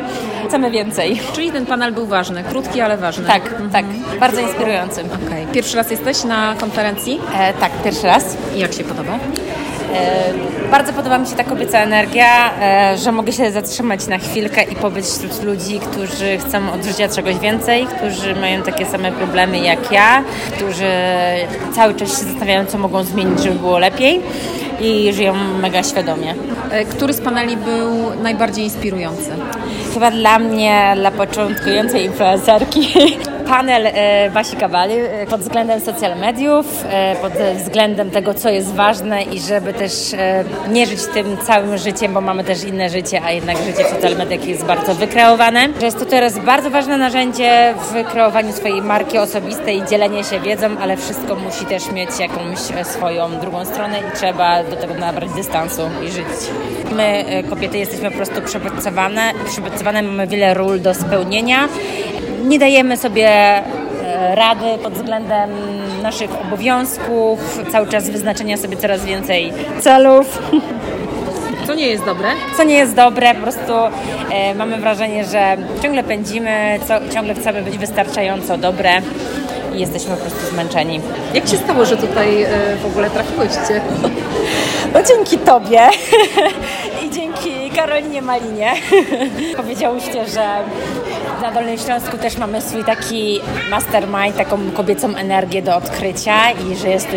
Chcemy 0.49 0.71
więcej. 0.71 1.21
Czyli 1.33 1.53
ten 1.53 1.67
panel 1.67 1.93
był 1.93 2.07
ważny, 2.07 2.45
krótki, 2.45 2.81
ale 2.81 2.97
ważny. 2.97 3.27
Tak, 3.27 3.43
tak. 3.73 3.85
Bardzo 4.21 4.41
inspirujący. 4.41 5.01
Okej. 5.27 5.47
Pierwszy 5.53 5.77
raz 5.77 5.91
jesteś 5.91 6.25
na 6.25 6.55
konferencji? 6.61 7.21
E, 7.35 7.53
tak, 7.53 7.73
pierwszy 7.85 8.07
raz. 8.07 8.37
I 8.57 8.59
jak 8.59 8.73
się 8.73 8.85
podoba? 8.85 9.19
Bardzo 10.71 10.93
podoba 10.93 11.19
mi 11.19 11.27
się 11.27 11.37
ta 11.37 11.45
kobieca 11.45 11.79
energia, 11.79 12.51
e, 12.61 12.97
że 12.99 13.13
mogę 13.13 13.33
się 13.33 13.51
zatrzymać 13.51 14.07
na 14.07 14.19
chwilkę 14.19 14.63
i 14.63 14.77
pobyć 14.77 15.05
wśród 15.07 15.43
ludzi, 15.43 15.81
którzy 15.81 16.39
chcą 16.39 16.73
od 16.73 16.85
życia 16.85 17.09
czegoś 17.09 17.39
więcej, 17.39 17.87
którzy 17.87 18.35
mają 18.35 18.63
takie 18.63 18.87
same 18.87 19.13
problemy 19.13 19.59
jak 19.59 19.93
ja, 19.93 20.25
którzy 20.57 20.85
cały 21.75 21.95
czas 21.95 22.09
się 22.19 22.25
zastanawiają, 22.25 22.67
co 22.67 22.79
mogą 22.79 23.03
zmienić, 23.05 23.41
żeby 23.43 23.55
było 23.59 23.79
lepiej 23.79 24.21
i 24.81 25.13
żyją 25.13 25.35
mega 25.35 25.83
świadomie. 25.83 26.35
E, 26.71 26.85
Który 26.85 27.13
z 27.13 27.21
paneli 27.21 27.57
był 27.57 28.23
najbardziej 28.23 28.65
inspirujący? 28.65 29.31
Chyba 29.95 30.11
dla 30.11 30.39
mnie, 30.39 30.93
dla 30.97 31.11
początkującej 31.11 32.05
influencerki, 32.05 32.89
panel 33.43 33.87
e, 33.87 34.31
Basi 34.31 34.57
Kabali 34.57 34.95
e, 34.95 35.27
pod 35.27 35.41
względem 35.41 35.81
social 35.81 36.19
mediów, 36.19 36.85
e, 36.91 37.17
pod 37.17 37.33
względem 37.57 38.11
tego, 38.11 38.35
co 38.35 38.49
jest 38.49 38.75
ważne 38.75 39.23
i 39.23 39.41
żeby 39.41 39.73
też 39.73 40.15
e, 40.15 40.45
nie 40.69 40.87
żyć 40.87 41.01
tym 41.15 41.37
całym 41.37 41.79
życiem, 41.79 42.15
bo 42.15 42.21
mamy 42.21 42.45
też 42.45 42.65
inne 42.65 42.89
życie, 42.89 43.21
a 43.25 43.31
jednak 43.33 43.57
życie 43.57 43.85
w 43.85 43.89
social 43.89 44.17
mediach 44.17 44.45
jest 44.45 44.65
bardzo 44.65 44.95
wykreowane. 44.95 45.69
Że 45.81 45.87
jest 45.87 45.99
to 45.99 46.05
teraz 46.05 46.39
bardzo 46.39 46.71
ważne 46.71 46.97
narzędzie 46.97 47.75
w 47.77 48.11
kreowaniu 48.11 48.53
swojej 48.53 48.83
marki 48.83 49.19
osobistej 49.19 49.83
dzielenie 49.91 50.25
się 50.25 50.41
wiedzą, 50.41 50.67
ale 50.81 50.97
wszystko 50.97 51.35
musi 51.35 51.67
też 51.67 51.93
mieć 51.93 52.11
jakąś 52.21 52.59
e, 52.77 52.85
swoją 52.85 53.41
drugą 53.41 53.65
stronę 53.65 53.99
i 54.01 54.17
trzeba 54.17 54.65
do 54.65 54.77
tego 54.77 54.95
nabrać 54.95 55.31
dystansu 55.31 55.83
i 56.07 56.11
żyć. 56.11 56.27
My, 56.97 57.03
e, 57.03 57.43
kobiety, 57.43 57.79
jesteśmy 57.79 58.11
po 58.11 58.17
prostu 58.17 58.43
przepracowane, 58.43 59.33
przepracowane 59.47 60.03
mamy 60.03 60.27
wiele 60.27 60.55
ról 60.55 60.81
do 60.81 60.95
spełnienia. 60.95 61.69
Nie 62.43 62.59
dajemy 62.59 62.97
sobie 62.97 63.29
e, 63.29 63.65
rady 64.35 64.79
pod 64.83 64.93
względem 64.93 65.51
naszych 66.03 66.31
obowiązków, 66.41 67.61
cały 67.73 67.87
czas 67.87 68.11
wyznaczenia 68.11 68.57
sobie 68.57 68.77
coraz 68.77 69.05
więcej 69.05 69.53
celów. 69.81 70.39
Co 71.67 71.75
nie 71.75 71.87
jest 71.87 72.05
dobre? 72.05 72.29
Co 72.57 72.65
nie 72.65 72.75
jest 72.75 72.95
dobre, 72.95 73.35
po 73.35 73.41
prostu 73.41 73.73
e, 74.31 74.55
mamy 74.55 74.77
wrażenie, 74.77 75.25
że 75.25 75.57
ciągle 75.83 76.03
pędzimy, 76.03 76.79
co, 76.89 77.15
ciągle 77.15 77.35
chcemy 77.35 77.63
być 77.63 77.79
wystarczająco 77.79 78.59
dobre 78.59 78.91
i 79.75 79.81
jesteśmy 79.81 80.17
po 80.17 80.21
prostu 80.21 80.47
zmęczeni. 80.47 81.01
Jak 81.35 81.49
się 81.49 81.57
stało, 81.57 81.85
że 81.85 81.97
tutaj 81.97 82.43
e, 82.43 82.49
w 82.83 82.87
ogóle 82.87 83.11
trafiłyście? 83.11 83.81
No 84.95 85.01
dzięki 85.03 85.39
Tobie 85.39 85.81
i 87.07 87.11
dzięki 87.11 87.71
Karolinie 87.77 88.23
Malinie. 88.23 88.73
Powiedziałyście, 89.57 90.27
że 90.27 90.47
na 91.43 91.53
Dolnym 91.53 91.79
Śląsku 91.79 92.19
też 92.19 92.37
mamy 92.37 92.61
swój 92.61 92.85
taki 92.85 93.41
mastermind, 93.71 94.37
taką 94.37 94.71
kobiecą 94.71 95.17
energię 95.17 95.63
do 95.63 95.77
odkrycia 95.77 96.51
i 96.51 96.77
że 96.77 96.89
jest 96.89 97.11
tu 97.11 97.17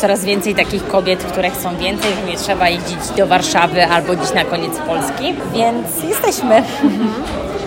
coraz 0.00 0.24
więcej 0.24 0.54
takich 0.54 0.86
kobiet, 0.88 1.24
które 1.24 1.50
chcą 1.50 1.76
więcej, 1.76 2.10
że 2.14 2.30
nie 2.32 2.36
trzeba 2.36 2.68
jeździć 2.68 3.10
do 3.16 3.26
Warszawy 3.26 3.84
albo 3.86 4.12
gdzieś 4.16 4.34
na 4.34 4.44
koniec 4.44 4.78
Polski, 4.78 5.34
więc 5.52 6.04
jesteśmy. 6.08 6.62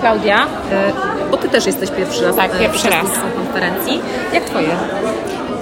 Klaudia, 0.02 0.46
e, 0.72 0.92
bo 1.32 1.38
Ty 1.38 1.50
też 1.50 1.66
jesteś 1.66 1.92
pierwszy 1.92 2.24
raz 2.26 2.36
Tak, 2.36 2.56
e, 2.56 2.60
pierwszy 2.60 2.90
raz. 2.90 3.06
konferencji. 3.36 4.00
Jak 4.34 4.44
Twoje? 4.44 4.70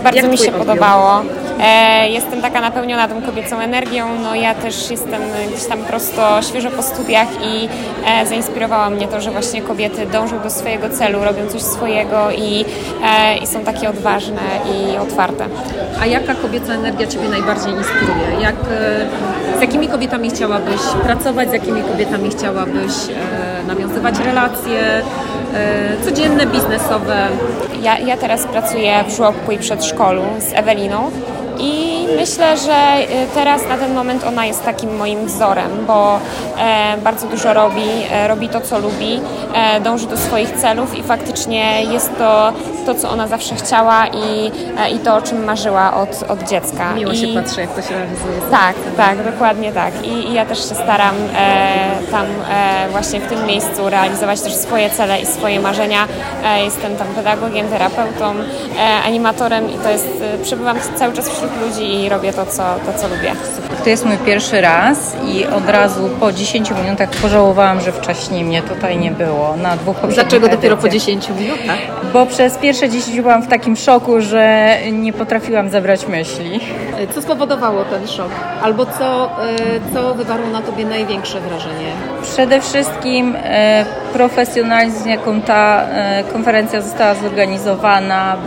Bardzo 0.06 0.22
Jak 0.22 0.32
mi 0.32 0.38
się 0.38 0.52
podobało. 0.52 1.22
E, 1.62 2.10
jestem 2.10 2.42
taka 2.42 2.62
napełniona 2.62 3.08
tą 3.08 3.22
kobiecą 3.22 3.60
energią. 3.60 4.08
No 4.24 4.36
ja 4.36 4.56
też 4.56 4.92
jestem 4.92 5.22
gdzieś 5.52 5.66
tam 5.66 5.80
prosto 5.80 6.42
świeżo 6.42 6.72
po 6.72 6.84
studiach 6.84 7.28
i 7.46 7.70
e, 8.08 8.26
zainspirowało 8.26 8.90
mnie 8.90 9.08
to, 9.08 9.22
że 9.22 9.32
właśnie 9.32 9.62
kobiety 9.62 10.06
dążą 10.06 10.40
do 10.40 10.50
swojego 10.50 10.90
celu, 10.90 11.24
robią 11.24 11.48
coś 11.48 11.62
swojego 11.62 12.32
i, 12.32 12.66
e, 13.04 13.38
i 13.38 13.48
są 13.48 13.64
takie 13.64 13.90
odważne 13.90 14.42
i 14.76 14.98
otwarte. 14.98 15.46
A 16.02 16.06
jaka 16.06 16.36
kobieca 16.36 16.74
energia 16.74 17.08
Ciebie 17.08 17.30
najbardziej 17.30 17.74
inspiruje? 17.74 18.42
Jak, 18.42 18.56
e, 18.56 19.58
z 19.58 19.62
jakimi 19.62 19.88
kobietami 19.88 20.30
chciałabyś 20.30 20.82
pracować, 21.04 21.50
z 21.50 21.54
jakimi 21.54 21.82
kobietami 21.82 22.30
chciałabyś 22.30 22.94
e, 23.10 23.64
nawiązywać 23.68 24.20
relacje 24.20 25.02
codzienne, 26.04 26.46
biznesowe? 26.46 27.28
Ja, 27.82 28.00
ja 28.00 28.18
teraz 28.18 28.46
pracuję 28.46 29.04
w 29.08 29.16
żłobku 29.16 29.52
i 29.52 29.58
przedszkolu 29.58 30.22
z 30.40 30.54
Eweliną 30.54 31.12
i 31.60 31.95
myślę, 32.16 32.58
że 32.58 32.98
y, 33.02 33.28
teraz 33.34 33.68
na 33.70 33.78
ten 33.78 33.94
moment 33.94 34.24
ona 34.24 34.46
jest 34.46 34.66
takim 34.66 34.96
moim 34.96 35.26
wzorem, 35.26 35.86
bo 35.88 36.20
e, 36.58 36.98
bardzo 36.98 37.28
dużo 37.28 37.54
robi, 37.54 37.90
e, 38.12 38.28
robi 38.28 38.50
to, 38.50 38.62
co 38.62 38.80
lubi, 38.80 39.20
e, 39.54 39.80
dąży 39.80 40.08
do 40.08 40.18
swoich 40.18 40.52
celów 40.52 40.98
i 40.98 41.04
faktycznie 41.04 41.84
jest 41.84 42.18
to 42.18 42.54
to, 42.86 42.96
co 42.96 43.10
ona 43.10 43.28
zawsze 43.28 43.56
chciała 43.56 44.08
i, 44.08 44.52
e, 44.78 44.90
i 44.90 45.00
to, 45.00 45.16
o 45.16 45.22
czym 45.22 45.44
marzyła 45.44 45.94
od, 45.94 46.24
od 46.30 46.44
dziecka. 46.50 46.94
Miło 46.94 47.12
I, 47.12 47.18
się 47.18 47.28
patrzy, 47.28 47.62
jak 47.62 47.76
to 47.76 47.82
się 47.82 47.90
realizuje. 47.90 48.42
tak, 48.52 48.76
tak, 48.98 49.32
dokładnie 49.32 49.72
tak. 49.72 50.06
I, 50.06 50.30
i 50.30 50.34
ja 50.34 50.46
też 50.46 50.58
się 50.70 50.76
staram 50.76 51.16
e, 51.38 52.12
tam 52.12 52.26
e, 52.50 52.90
właśnie 52.90 53.20
w 53.20 53.30
tym 53.30 53.46
miejscu 53.46 53.90
realizować 53.90 54.42
też 54.42 54.54
swoje 54.54 54.90
cele 54.90 55.20
i 55.20 55.26
swoje 55.26 55.60
marzenia. 55.60 56.08
E, 56.44 56.64
jestem 56.64 56.96
tam 56.96 57.08
pedagogiem, 57.08 57.68
terapeutą, 57.68 58.34
e, 58.80 59.04
animatorem 59.06 59.70
i 59.70 59.78
to 59.78 59.90
jest, 59.90 60.10
e, 60.22 60.44
przebywam 60.44 60.78
cały 60.96 61.14
czas 61.14 61.30
wśród 61.30 61.52
ludzi 61.62 61.95
i 61.96 62.10
robię 62.10 62.34
to, 62.34 62.46
co, 62.46 62.64
to, 62.86 63.00
co 63.00 63.08
lubię. 63.08 63.32
To 63.84 63.90
jest 63.90 64.06
mój 64.06 64.18
pierwszy 64.18 64.62
raz 64.62 65.16
i 65.28 65.46
od 65.46 65.70
razu 65.70 66.10
po 66.20 66.32
10 66.32 66.72
minutach 66.84 67.10
pożałowałam, 67.10 67.82
że 67.82 67.92
wcześniej 67.92 68.44
mnie 68.44 68.62
tutaj 68.62 68.98
nie 68.98 69.12
było 69.12 69.56
na 69.58 69.76
dwóch 69.78 69.96
poprzednich 69.96 70.16
Dlaczego 70.16 70.48
dopiero 70.48 70.78
po 70.78 70.88
edycjach. 70.88 71.20
10 71.24 71.40
minutach? 71.40 71.78
Bo 72.14 72.26
przez 72.26 72.58
pierwsze 72.58 72.90
10 72.90 73.22
byłam 73.22 73.44
w 73.44 73.48
takim 73.48 73.76
szoku, 73.76 74.22
że 74.22 74.76
nie 74.92 75.14
potrafiłam 75.14 75.70
zebrać 75.70 76.08
myśli. 76.08 76.60
E, 76.98 77.08
Co 77.14 77.22
spowodowało 77.22 77.86
ten 77.86 78.08
szok? 78.08 78.30
Albo 78.62 78.86
co, 78.86 79.26
e, 79.26 79.56
co 79.94 80.14
wywarło 80.16 80.48
na 80.48 80.62
Tobie 80.62 80.86
największe 80.86 81.40
wrażenie? 81.42 81.92
Przede 82.22 82.62
wszystkim 82.62 83.36
e, 83.44 83.86
profesjonalizm, 84.14 85.04
z 85.04 85.06
jaką 85.06 85.42
ta 85.42 85.86
konferencja 86.34 86.82
została 86.82 87.14
zorganizowana 87.16 88.38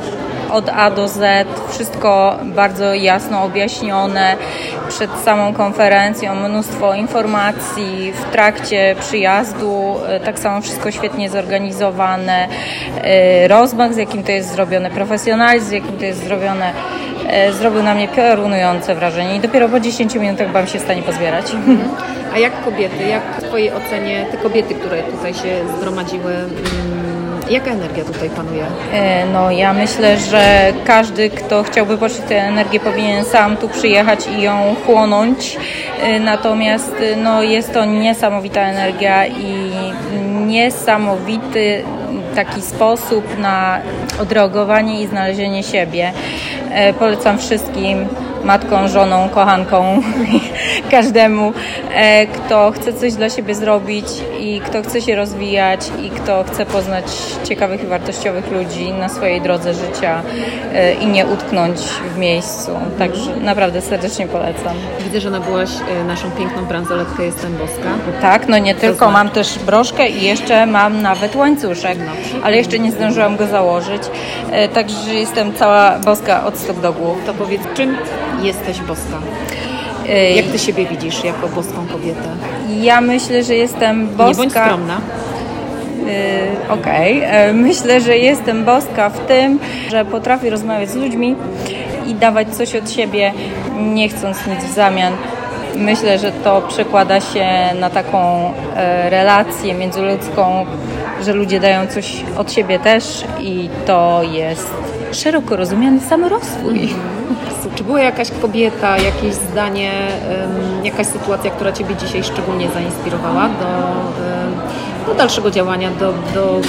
od 0.50 0.68
A 0.68 0.90
do 0.90 1.08
Z, 1.08 1.46
wszystko 1.70 2.38
bardzo 2.44 2.94
jasno 2.94 3.42
objaśnione 3.42 4.36
przed 4.88 5.10
samą 5.24 5.54
konferencją, 5.54 6.34
mnóstwo 6.34 6.94
informacji 6.94 8.12
w 8.12 8.32
trakcie 8.32 8.96
przyjazdu, 9.00 9.96
e, 10.08 10.20
tak 10.20 10.38
samo 10.38 10.60
wszystko 10.60 10.90
świetnie 10.90 11.30
zorganizowane, 11.30 12.48
e, 13.02 13.48
rozmach, 13.48 13.94
z 13.94 13.96
jakim 13.96 14.22
to 14.22 14.32
jest 14.32 14.52
zrobione, 14.52 14.90
profesjonalizm, 14.90 15.68
z 15.68 15.72
jakim 15.72 15.98
to 15.98 16.04
jest 16.04 16.24
zrobione, 16.24 16.72
e, 17.28 17.52
zrobił 17.52 17.82
na 17.82 17.94
mnie 17.94 18.08
piorunujące 18.08 18.94
wrażenie 18.94 19.36
i 19.36 19.40
dopiero 19.40 19.68
po 19.68 19.80
10 19.80 20.18
minutach 20.18 20.48
byłam 20.48 20.66
się 20.66 20.78
w 20.78 20.82
stanie 20.82 21.02
pozbierać. 21.02 21.52
A 22.34 22.38
jak 22.38 22.64
kobiety, 22.64 23.04
jak 23.08 23.22
w 23.22 23.42
Twojej 23.42 23.72
ocenie 23.72 24.26
te 24.30 24.36
kobiety, 24.36 24.74
które 24.74 25.02
tutaj 25.02 25.34
się 25.34 25.68
zgromadziły, 25.76 26.32
mm, 26.32 27.07
jaka 27.50 27.70
energia 27.70 28.04
tutaj 28.04 28.30
panuje? 28.30 28.64
E, 28.92 29.26
No 29.26 29.50
ja 29.50 29.72
myślę, 29.72 30.16
że 30.18 30.72
każdy, 30.84 31.30
kto 31.30 31.62
chciałby 31.62 31.98
poczuć 31.98 32.18
tę 32.28 32.42
energię, 32.42 32.80
powinien 32.80 33.24
sam 33.24 33.56
tu 33.56 33.68
przyjechać 33.68 34.26
i 34.38 34.42
ją 34.42 34.76
chłonąć. 34.86 35.56
E, 36.02 36.20
Natomiast 36.20 36.94
e, 37.12 37.16
no, 37.16 37.42
jest 37.42 37.74
to 37.74 37.84
niesamowita 37.84 38.60
energia 38.60 39.26
i 39.26 39.70
niesamowity 40.46 41.84
taki 42.34 42.62
sposób 42.62 43.38
na 43.38 43.78
odreagowanie 44.22 45.02
i 45.02 45.06
znalezienie 45.06 45.62
siebie. 45.62 46.12
Polecam 46.98 47.38
wszystkim 47.38 48.08
matkom, 48.44 48.88
żoną, 48.88 49.28
kochankom, 49.28 49.84
każdemu, 50.90 51.52
e, 51.94 52.26
kto 52.26 52.70
chce 52.70 52.92
coś 52.92 53.12
dla 53.12 53.30
siebie 53.30 53.54
zrobić 53.54 54.06
i 54.40 54.60
kto 54.60 54.82
chce 54.82 55.00
się 55.00 55.16
rozwijać 55.16 55.80
i 56.02 56.10
kto 56.10 56.44
chce 56.44 56.66
poznać 56.66 57.04
ciekawych 57.44 57.84
i 57.84 57.86
wartościowych 57.86 58.50
ludzi 58.52 58.92
na 58.92 59.08
swojej 59.08 59.40
drodze 59.40 59.74
życia 59.74 60.22
e, 60.74 60.94
i 60.94 61.06
nie 61.06 61.26
utknąć 61.26 61.80
w 62.14 62.18
miejscu. 62.18 62.70
Także 62.98 63.36
naprawdę 63.36 63.80
serdecznie 63.80 64.26
polecam. 64.26 64.76
Widzę, 65.04 65.20
że 65.20 65.30
nabyłaś 65.30 65.70
e, 66.00 66.04
naszą 66.04 66.30
piękną 66.30 66.64
bransoletkę 66.64 67.24
Jestem 67.24 67.56
Boska. 67.56 67.90
Tak, 68.20 68.48
no 68.48 68.58
nie 68.58 68.74
tylko, 68.74 69.10
mam 69.10 69.30
też 69.30 69.58
broszkę 69.58 70.08
i 70.08 70.22
jeszcze 70.22 70.66
mam 70.66 71.02
nawet 71.02 71.36
łańcuszek, 71.36 71.98
ale 72.42 72.56
jeszcze 72.56 72.78
nie 72.78 72.92
zdążyłam 72.92 73.36
go 73.36 73.46
założyć, 73.46 74.02
także 74.74 75.14
jestem 75.14 75.54
cała 75.54 75.98
boska 75.98 76.44
od 76.44 76.58
stóp 76.58 76.80
do 76.80 76.92
głów. 76.92 77.18
To 77.26 77.34
powiedz, 77.34 77.62
czym 77.74 77.96
jesteś 78.42 78.80
boska? 78.80 79.18
Jak 80.36 80.46
Ty 80.46 80.58
siebie 80.58 80.86
widzisz 80.86 81.24
jako 81.24 81.48
boską 81.48 81.86
kobietę? 81.92 82.28
Ja 82.80 83.00
myślę, 83.00 83.44
że 83.44 83.54
jestem 83.54 84.06
boska. 84.06 84.28
Nie 84.28 84.34
bądź 84.34 84.52
skromna. 84.52 85.00
Okej, 86.68 87.18
okay. 87.18 87.52
myślę, 87.52 88.00
że 88.00 88.18
jestem 88.18 88.64
boska 88.64 89.10
w 89.10 89.26
tym, 89.26 89.58
że 89.90 90.04
potrafię 90.04 90.50
rozmawiać 90.50 90.90
z 90.90 90.94
ludźmi 90.94 91.36
i 92.06 92.14
dawać 92.14 92.56
coś 92.56 92.74
od 92.74 92.90
siebie, 92.90 93.32
nie 93.80 94.08
chcąc 94.08 94.46
nic 94.46 94.64
w 94.64 94.74
zamian. 94.74 95.12
Myślę, 95.76 96.18
że 96.18 96.32
to 96.32 96.62
przekłada 96.68 97.20
się 97.20 97.46
na 97.80 97.90
taką 97.90 98.18
e, 98.76 99.10
relację 99.10 99.74
międzyludzką, 99.74 100.66
że 101.24 101.32
ludzie 101.32 101.60
dają 101.60 101.86
coś 101.86 102.24
od 102.36 102.52
siebie 102.52 102.78
też 102.78 103.24
i 103.40 103.68
to 103.86 104.20
jest 104.32 104.74
szeroko 105.12 105.56
rozumiany 105.56 106.00
samorozwój. 106.00 106.82
Mhm. 106.82 107.74
Czy 107.74 107.84
była 107.84 108.00
jakaś 108.00 108.30
kobieta, 108.30 108.98
jakieś 108.98 109.34
zdanie, 109.34 109.92
jakaś 110.84 111.06
sytuacja, 111.06 111.50
która 111.50 111.72
Ciebie 111.72 111.96
dzisiaj 111.96 112.24
szczególnie 112.24 112.68
zainspirowała 112.70 113.48
do, 113.48 113.92
do 115.06 115.14
dalszego 115.18 115.50
działania, 115.50 115.90
do, 115.90 116.14
do 116.34 116.60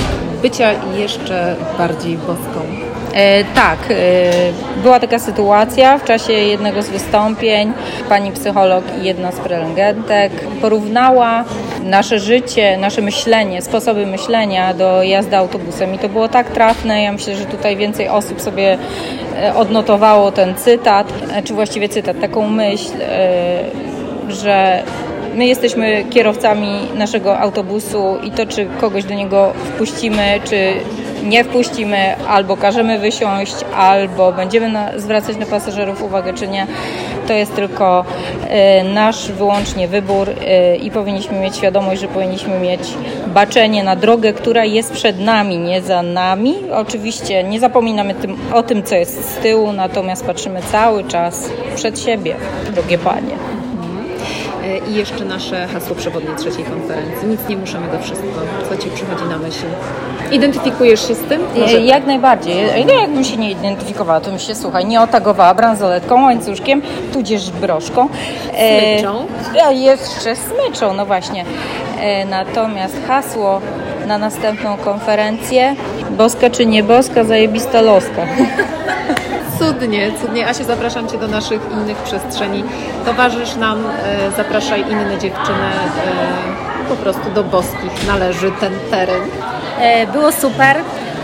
bycia 0.41 0.71
jeszcze 0.97 1.55
bardziej 1.77 2.17
boską? 2.17 2.88
E, 3.13 3.43
tak, 3.43 3.79
e, 3.89 3.93
była 4.83 4.99
taka 4.99 5.19
sytuacja 5.19 5.97
w 5.97 6.03
czasie 6.03 6.33
jednego 6.33 6.81
z 6.81 6.89
wystąpień. 6.89 7.73
Pani 8.09 8.31
psycholog 8.31 8.83
i 9.01 9.05
jedna 9.05 9.31
z 9.31 9.39
prelegentek 9.39 10.31
porównała 10.61 11.45
nasze 11.83 12.19
życie, 12.19 12.77
nasze 12.77 13.01
myślenie, 13.01 13.61
sposoby 13.61 14.05
myślenia 14.05 14.73
do 14.73 15.03
jazdy 15.03 15.37
autobusem 15.37 15.95
i 15.95 15.99
to 15.99 16.09
było 16.09 16.27
tak 16.27 16.49
trafne. 16.49 17.03
Ja 17.03 17.11
myślę, 17.11 17.35
że 17.35 17.45
tutaj 17.45 17.77
więcej 17.77 18.09
osób 18.09 18.41
sobie 18.41 18.77
e, 19.41 19.55
odnotowało 19.55 20.31
ten 20.31 20.55
cytat, 20.55 21.13
e, 21.33 21.43
czy 21.43 21.53
właściwie 21.53 21.89
cytat, 21.89 22.19
taką 22.21 22.49
myśl, 22.49 22.91
e, 23.01 23.59
że 24.29 24.83
my 25.35 25.45
jesteśmy 25.45 26.05
kierowcami 26.09 26.87
naszego 26.95 27.39
autobusu 27.39 28.17
i 28.23 28.31
to, 28.31 28.45
czy 28.45 28.67
kogoś 28.81 29.03
do 29.03 29.13
niego 29.13 29.53
wpuścimy, 29.75 30.39
czy 30.43 30.73
nie 31.23 31.43
wpuścimy, 31.43 32.15
albo 32.27 32.57
każemy 32.57 32.99
wysiąść, 32.99 33.55
albo 33.75 34.31
będziemy 34.31 34.69
na, 34.69 34.99
zwracać 34.99 35.37
na 35.37 35.45
pasażerów 35.45 36.03
uwagę, 36.03 36.33
czy 36.33 36.47
nie. 36.47 36.67
To 37.27 37.33
jest 37.33 37.55
tylko 37.55 38.05
y, 38.81 38.83
nasz 38.83 39.31
wyłącznie 39.31 39.87
wybór 39.87 40.29
y, 40.29 40.75
i 40.75 40.91
powinniśmy 40.91 41.39
mieć 41.39 41.55
świadomość, 41.57 42.01
że 42.01 42.07
powinniśmy 42.07 42.59
mieć 42.59 42.81
baczenie 43.27 43.83
na 43.83 43.95
drogę, 43.95 44.33
która 44.33 44.65
jest 44.65 44.93
przed 44.93 45.19
nami, 45.19 45.57
nie 45.57 45.81
za 45.81 46.01
nami. 46.01 46.55
Oczywiście 46.73 47.43
nie 47.43 47.59
zapominamy 47.59 48.15
tym, 48.15 48.37
o 48.53 48.63
tym, 48.63 48.83
co 48.83 48.95
jest 48.95 49.35
z 49.35 49.37
tyłu, 49.37 49.71
natomiast 49.71 50.25
patrzymy 50.25 50.61
cały 50.71 51.03
czas 51.03 51.49
przed 51.75 51.99
siebie, 51.99 52.35
drogie 52.73 52.97
panie. 52.97 53.58
E, 54.69 54.77
I 54.77 54.95
jeszcze 54.95 55.25
nasze 55.25 55.67
hasło 55.67 55.95
przewodnie 55.95 56.29
trzeciej 56.35 56.63
konferencji. 56.63 57.27
Nic 57.27 57.39
nie 57.49 57.57
muszę, 57.57 57.77
to 57.91 57.99
wszystko. 57.99 58.27
Co 58.69 58.77
Ci 58.77 58.89
przychodzi 58.89 59.23
na 59.29 59.37
myśl? 59.37 59.65
Identyfikujesz 60.31 61.07
się 61.07 61.15
z 61.15 61.19
tym? 61.19 61.41
Może... 61.59 61.81
Jak 61.81 62.05
najbardziej. 62.05 62.85
No 62.85 62.93
jakbym 62.93 63.23
się 63.23 63.37
nie 63.37 63.51
identyfikowała, 63.51 64.21
to 64.21 64.29
bym 64.29 64.39
się, 64.39 64.55
słuchaj, 64.55 64.85
nie 64.85 65.01
otagowała 65.01 65.53
bransoletką, 65.53 66.23
łańcuszkiem, 66.23 66.81
tudzież 67.13 67.51
broszką. 67.51 68.09
E, 68.53 68.99
smyczą? 68.99 69.25
E, 69.67 69.73
jeszcze 69.73 70.35
smyczą, 70.35 70.93
no 70.93 71.05
właśnie. 71.05 71.45
E, 71.99 72.25
natomiast 72.25 72.95
hasło 73.07 73.61
na 74.07 74.17
następną 74.17 74.77
konferencję 74.77 75.75
boska 76.11 76.49
czy 76.49 76.65
nie 76.65 76.83
boska, 76.83 77.23
zajebista 77.23 77.81
loska. 77.81 78.21
Cudnie, 79.59 80.11
cudnie. 80.21 80.47
Asiu, 80.47 80.63
zapraszam 80.63 81.07
Cię 81.07 81.17
do 81.17 81.27
naszych 81.27 81.61
innych 81.71 81.97
przestrzeni. 81.97 82.63
Towarzysz 83.05 83.55
nam, 83.55 83.77
e, 83.87 84.31
zapraszaj 84.37 84.81
inne 84.81 85.17
dziewczyny. 85.17 85.69
E, 86.85 86.89
po 86.89 86.95
prostu 86.95 87.29
do 87.29 87.43
boskich 87.43 88.07
należy 88.07 88.51
ten 88.51 88.73
teren. 88.91 89.21
E, 89.79 90.07
było 90.07 90.31
super. 90.31 90.75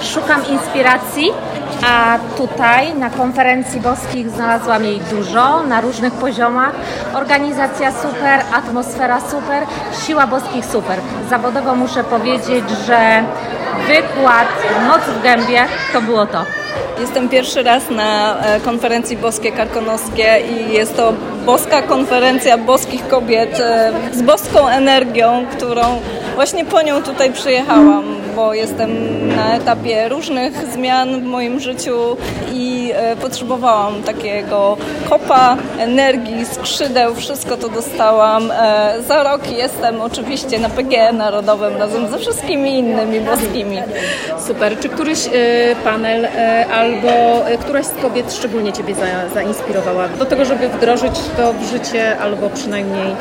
Szukam 0.02 0.48
inspiracji. 0.48 1.32
A 1.88 2.18
tutaj 2.38 2.96
na 2.96 3.10
konferencji 3.10 3.82
boskich 3.82 4.30
znalazłam 4.30 4.84
jej 4.84 5.00
dużo, 5.00 5.64
na 5.64 5.82
różnych 5.82 6.14
poziomach. 6.14 6.72
Organizacja 7.14 7.92
super, 7.92 8.42
atmosfera 8.54 9.22
super, 9.22 9.64
siła 10.06 10.28
boskich 10.28 10.66
super. 10.66 11.00
Zawodowo 11.30 11.76
muszę 11.76 12.04
powiedzieć, 12.04 12.66
że 12.88 13.24
wykład 13.88 14.48
Noc 14.88 15.02
w 15.02 15.24
gębie 15.24 15.66
to 15.94 16.02
było 16.02 16.26
to. 16.26 16.46
Jestem 17.00 17.30
pierwszy 17.30 17.64
raz 17.64 17.90
na 17.90 18.38
e, 18.40 18.60
konferencji 18.60 19.18
Boskie 19.18 19.52
Karkonoskie 19.52 20.40
i 20.52 20.74
jest 20.74 20.96
to 20.96 21.14
boska 21.46 21.82
konferencja 21.82 22.58
boskich 22.58 23.08
kobiet 23.08 23.60
e, 23.60 23.94
z 24.14 24.22
boską 24.22 24.68
energią, 24.68 25.46
którą 25.52 26.02
właśnie 26.36 26.66
po 26.66 26.82
nią 26.82 27.04
tutaj 27.04 27.34
przyjechałam 27.34 28.25
bo 28.36 28.54
jestem 28.54 28.90
na 29.36 29.56
etapie 29.56 30.10
różnych 30.10 30.68
zmian 30.74 31.22
w 31.22 31.24
moim 31.24 31.60
życiu 31.60 32.18
i 32.54 32.92
e, 32.96 33.16
potrzebowałam 33.16 34.04
takiego 34.04 34.78
kopa, 35.10 35.58
energii, 35.80 36.46
skrzydeł, 36.46 37.16
wszystko 37.16 37.58
to 37.58 37.70
dostałam. 37.70 38.52
E, 38.52 38.94
za 39.08 39.24
rok 39.24 39.52
jestem 39.52 40.02
oczywiście 40.02 40.60
na 40.60 40.70
PGE 40.70 41.14
Narodowym 41.14 41.78
razem 41.78 42.08
ze 42.08 42.20
wszystkimi 42.20 42.80
innymi 42.80 43.20
boskimi. 43.20 43.78
Super. 44.48 44.80
Czy 44.80 44.90
któryś 44.90 45.28
e, 45.28 45.32
panel 45.84 46.28
albo 46.74 47.46
któraś 47.60 47.86
z 47.86 47.94
kobiet 48.02 48.34
szczególnie 48.34 48.74
Ciebie 48.74 48.96
zainspirowała 49.34 50.08
do 50.08 50.26
tego, 50.26 50.46
żeby 50.46 50.70
wdrożyć 50.70 51.16
to 51.38 51.54
w 51.54 51.64
życie 51.64 52.18
albo 52.20 52.50
przynajmniej 52.50 53.16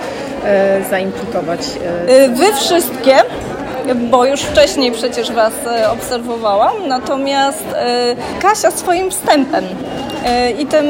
zaimplikować? 0.90 1.61
Wy 2.35 2.53
wszystkie 2.53 3.16
bo 3.94 4.24
już 4.24 4.40
wcześniej 4.40 4.92
przecież 4.92 5.32
Was 5.32 5.52
e, 5.66 5.90
obserwowałam, 5.90 6.88
natomiast 6.88 7.64
e, 7.74 8.16
Kasia 8.42 8.70
swoim 8.70 9.10
wstępem 9.10 9.64
e, 10.24 10.50
i 10.50 10.66
tym 10.66 10.86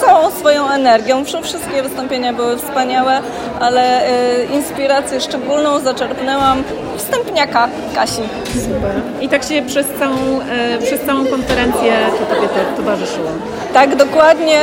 całą 0.00 0.30
swoją 0.30 0.68
energią. 0.68 1.24
Wszystkie 1.42 1.82
wystąpienia 1.82 2.32
były 2.32 2.56
wspaniałe, 2.56 3.20
ale 3.60 4.00
inspirację 4.54 5.20
szczególną 5.20 5.80
zaczerpnęłam 5.80 6.64
wstępniaka 6.96 7.68
Kasi. 7.94 8.22
Super. 8.54 9.00
I 9.20 9.28
tak 9.28 9.44
się 9.44 9.62
przez 9.62 9.86
całą, 9.98 10.40
przez 10.82 11.00
całą 11.06 11.26
konferencję 11.26 11.92
to 12.18 12.34
Tobie 12.34 12.48
towarzyszyło. 12.76 13.28
Tak, 13.72 13.96
dokładnie. 13.96 14.60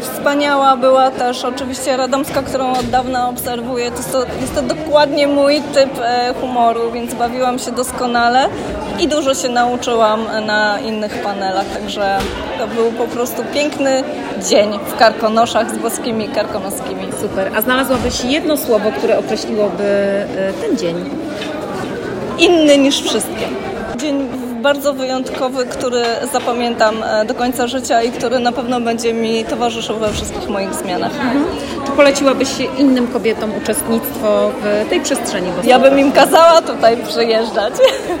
Wspaniała 0.00 0.76
była 0.76 1.10
też 1.10 1.44
oczywiście 1.44 1.96
Radomska, 1.96 2.42
którą 2.42 2.72
od 2.72 2.86
dawna 2.86 3.28
obserwuję. 3.28 3.90
To 3.90 3.96
jest 3.96 4.12
to, 4.12 4.24
jest 4.40 4.54
to 4.54 4.62
dokładnie 4.62 5.26
mój 5.28 5.60
typ 5.74 5.90
E, 6.02 6.34
humoru, 6.40 6.92
więc 6.92 7.14
bawiłam 7.14 7.58
się 7.58 7.72
doskonale 7.72 8.48
i 9.00 9.08
dużo 9.08 9.34
się 9.34 9.48
nauczyłam 9.48 10.26
na 10.46 10.78
innych 10.80 11.22
panelach, 11.22 11.66
także 11.66 12.18
to 12.58 12.66
był 12.66 12.92
po 12.92 13.04
prostu 13.04 13.42
piękny 13.54 14.02
dzień 14.48 14.78
w 14.86 14.96
Karkonoszach 14.96 15.74
z 15.74 15.78
boskimi 15.78 16.28
karkonoskimi. 16.28 17.08
Super. 17.20 17.50
A 17.56 17.62
znalazłabyś 17.62 18.24
jedno 18.24 18.56
słowo, 18.56 18.92
które 18.98 19.18
określiłoby 19.18 19.84
e, 19.84 20.52
ten 20.52 20.76
dzień? 20.76 21.10
Inny 22.38 22.78
niż 22.78 23.02
wszystkie. 23.02 23.48
Dzień 23.96 24.45
bardzo 24.66 24.92
wyjątkowy, 24.92 25.66
który 25.66 26.04
zapamiętam 26.32 27.02
e, 27.02 27.24
do 27.24 27.34
końca 27.34 27.66
życia 27.66 28.02
i 28.02 28.10
który 28.10 28.38
na 28.38 28.52
pewno 28.52 28.80
będzie 28.80 29.14
mi 29.14 29.44
towarzyszył 29.44 29.98
we 29.98 30.12
wszystkich 30.12 30.48
moich 30.48 30.74
zmianach. 30.74 31.12
Mhm. 31.12 31.44
Czy 31.86 31.92
poleciłabyś 31.92 32.48
innym 32.78 33.08
kobietom 33.08 33.50
uczestnictwo 33.62 34.50
w 34.60 34.88
tej 34.90 35.00
przestrzeni? 35.00 35.48
Ja 35.64 35.78
bym 35.78 35.98
im 35.98 36.12
kazała 36.12 36.62
tutaj 36.62 36.96
przyjeżdżać. 37.08 37.74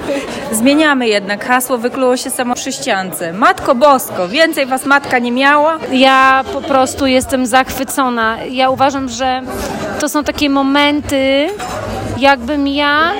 Zmieniamy 0.52 1.08
jednak. 1.08 1.44
Hasło 1.44 1.78
wykluło 1.78 2.16
się 2.16 2.30
samo 2.30 2.54
przy 2.54 2.72
ściance. 2.72 3.32
Matko 3.32 3.74
Bosko, 3.74 4.28
więcej 4.28 4.66
was 4.66 4.86
matka 4.86 5.18
nie 5.18 5.32
miała? 5.32 5.78
Ja 5.92 6.44
po 6.52 6.60
prostu 6.60 7.06
jestem 7.06 7.46
zachwycona. 7.46 8.36
Ja 8.50 8.70
uważam, 8.70 9.08
że 9.08 9.42
to 10.00 10.08
są 10.08 10.24
takie 10.24 10.50
momenty, 10.50 11.48
jakbym 12.18 12.68
ja 12.68 13.12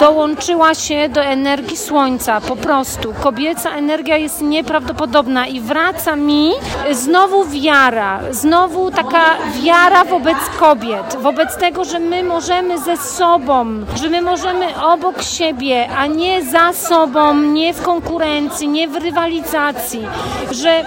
dołączyła 0.00 0.74
się 0.74 1.08
do 1.08 1.22
energii 1.22 1.76
słońca, 1.76 2.40
po 2.40 2.56
prostu. 2.56 3.14
Kobieca 3.20 3.70
energia 3.70 4.16
jest 4.16 4.42
nieprawdopodobna 4.42 5.46
i 5.46 5.60
wraca 5.60 6.16
mi 6.16 6.52
znowu 6.90 7.44
wiara, 7.44 8.20
znowu 8.30 8.90
taka 8.90 9.24
wiara 9.62 10.04
wobec 10.04 10.36
kobiet, 10.60 11.16
wobec 11.20 11.56
tego, 11.56 11.84
że 11.84 11.98
my 11.98 12.22
możemy 12.22 12.78
ze 12.78 12.96
sobą, 12.96 13.66
że 14.02 14.10
my 14.10 14.22
możemy 14.22 14.82
obok 14.82 15.22
siebie, 15.22 15.88
a 15.98 16.06
nie 16.06 16.44
za 16.44 16.72
sobą, 16.72 17.34
nie 17.34 17.74
w 17.74 17.82
konkurencji, 17.82 18.68
nie 18.68 18.88
w 18.88 18.96
rywalizacji, 18.96 20.06
że 20.50 20.84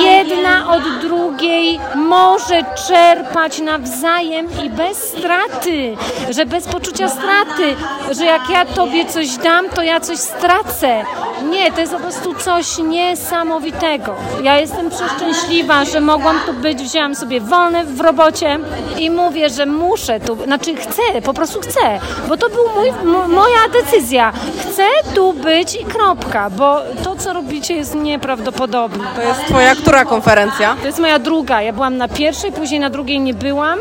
jedna 0.00 0.74
od 0.74 0.82
drugiej 1.00 1.80
może 1.94 2.64
czerpać 2.88 3.60
nawzajem 3.60 4.46
i 4.64 4.70
bez 4.70 4.98
straty, 4.98 5.96
że 6.30 6.46
bez 6.46 6.68
poczucia 6.68 7.08
straty, 7.08 7.76
że 8.10 8.24
jak 8.32 8.50
ja 8.50 8.64
Tobie 8.64 9.06
coś 9.06 9.36
dam, 9.36 9.68
to 9.68 9.82
ja 9.82 10.00
coś 10.00 10.18
stracę. 10.18 11.04
Nie, 11.50 11.72
to 11.72 11.80
jest 11.80 11.92
po 11.92 11.98
prostu 11.98 12.34
coś 12.34 12.78
niesamowitego. 12.78 14.14
Ja 14.42 14.58
jestem 14.60 14.90
przeszczęśliwa, 14.90 15.84
że 15.84 16.00
mogłam 16.00 16.36
tu 16.46 16.52
być, 16.52 16.82
wzięłam 16.82 17.14
sobie 17.14 17.40
wolne 17.40 17.84
w 17.84 18.00
robocie 18.00 18.58
i 18.98 19.10
mówię, 19.10 19.48
że 19.50 19.66
muszę 19.66 20.20
tu, 20.20 20.36
znaczy 20.44 20.76
chcę, 20.76 21.02
po 21.24 21.34
prostu 21.34 21.60
chcę, 21.60 21.80
bo 22.28 22.36
to 22.36 22.48
był 22.48 22.64
mój, 22.76 22.88
m- 22.88 23.30
moja 23.30 23.58
decyzja. 23.72 24.32
Chcę 24.60 24.82
tu 25.14 25.32
być 25.32 25.74
i 25.74 25.84
kropka, 25.84 26.50
bo 26.50 26.78
to, 27.04 27.16
co 27.16 27.32
robicie 27.32 27.74
jest 27.74 27.94
nieprawdopodobne. 27.94 29.04
To 29.16 29.22
jest 29.22 29.40
twoja 29.46 29.74
która 29.74 30.04
konferencja? 30.04 30.76
To 30.80 30.86
jest 30.86 30.98
moja 30.98 31.18
druga. 31.18 31.62
Ja 31.62 31.72
byłam 31.72 31.96
na 31.96 32.08
pierwszej, 32.08 32.52
później 32.52 32.80
na 32.80 32.90
drugiej 32.90 33.20
nie 33.20 33.34
byłam, 33.34 33.78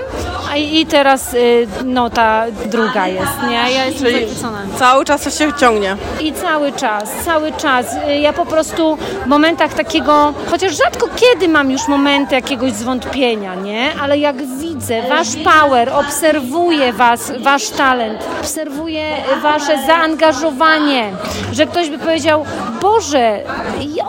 a 0.52 0.56
i 0.58 0.82
i 0.82 0.86
teraz 0.86 1.34
y, 1.34 1.68
no 1.86 2.10
ta 2.10 2.44
druga 2.66 3.08
jest, 3.08 3.32
nie? 3.50 3.54
Ja 3.54 3.86
jestem 3.86 4.06
Czyli 4.06 4.20
zachwycona. 4.26 4.58
cały 4.80 5.06
czas 5.06 5.22
to 5.24 5.30
się 5.30 5.54
ciągnie. 5.54 5.96
I 6.22 6.34
cały 6.34 6.72
czas, 6.72 7.12
cały 7.26 7.51
czas. 7.52 7.86
Y, 8.10 8.16
Ja 8.20 8.34
po 8.34 8.46
prostu 8.46 8.98
w 9.26 9.28
momentach 9.28 9.74
takiego, 9.74 10.34
chociaż 10.52 10.78
rzadko 10.78 11.08
kiedy 11.16 11.48
mam 11.48 11.72
już 11.72 11.88
momenty 11.88 12.36
jakiegoś 12.36 12.72
zwątpienia, 12.72 13.56
nie? 13.56 13.90
Ale 14.02 14.18
jak 14.18 14.36
widzę 14.58 15.02
wasz 15.10 15.28
power, 15.44 15.90
obserwuję 15.90 16.94
was, 16.94 17.32
wasz 17.40 17.70
talent, 17.70 18.20
obserwuję 18.40 19.06
wasze 19.42 19.80
zaangażowanie, 19.88 21.12
że 21.52 21.66
ktoś 21.66 21.90
by 21.90 21.98
powiedział, 22.00 22.46
Boże, 22.82 23.40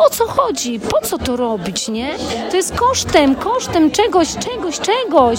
o 0.07 0.11
co 0.11 0.26
chodzi? 0.28 0.80
Po 0.80 1.07
co 1.07 1.18
to 1.18 1.36
robić, 1.36 1.88
nie? 1.88 2.09
To 2.51 2.57
jest 2.57 2.74
kosztem, 2.76 3.34
kosztem 3.34 3.90
czegoś, 3.90 4.28
czegoś, 4.36 4.80
czegoś. 4.80 5.38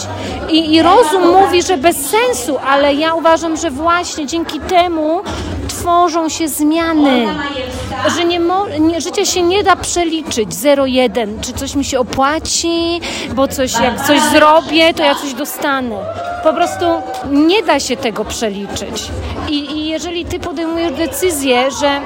I, 0.50 0.74
i 0.74 0.82
rozum 0.82 1.28
mówi, 1.32 1.62
że 1.64 1.78
bez 1.78 1.98
sensu, 2.10 2.58
ale 2.68 2.94
ja 2.94 3.14
uważam, 3.14 3.58
że 3.58 3.72
właśnie 3.72 4.26
dzięki 4.26 4.60
temu 4.60 5.22
tworzą 5.68 6.30
się 6.30 6.48
zmiany, 6.48 7.28
że 8.10 8.26
nie 8.26 8.40
mo- 8.40 8.68
nie, 8.80 9.02
życie 9.02 9.26
się 9.26 9.42
nie 9.42 9.64
da 9.64 9.76
przeliczyć 9.76 10.50
0-1, 10.50 11.28
czy 11.42 11.54
coś 11.54 11.76
mi 11.76 11.86
się 11.86 12.00
opłaci, 12.00 13.02
bo 13.36 13.48
coś, 13.48 13.80
jak 13.80 14.08
coś 14.08 14.22
zrobię, 14.22 14.94
to 14.94 15.04
ja 15.04 15.16
coś 15.16 15.34
dostanę. 15.34 15.96
Po 16.44 16.54
prostu 16.54 16.86
nie 17.32 17.64
da 17.64 17.80
się 17.80 17.98
tego 17.98 18.26
przeliczyć. 18.26 19.12
I, 19.50 19.72
i 19.72 19.88
jeżeli 19.88 20.26
ty 20.26 20.40
podejmujesz 20.40 20.94
decyzję, 20.94 21.72
że 21.82 22.00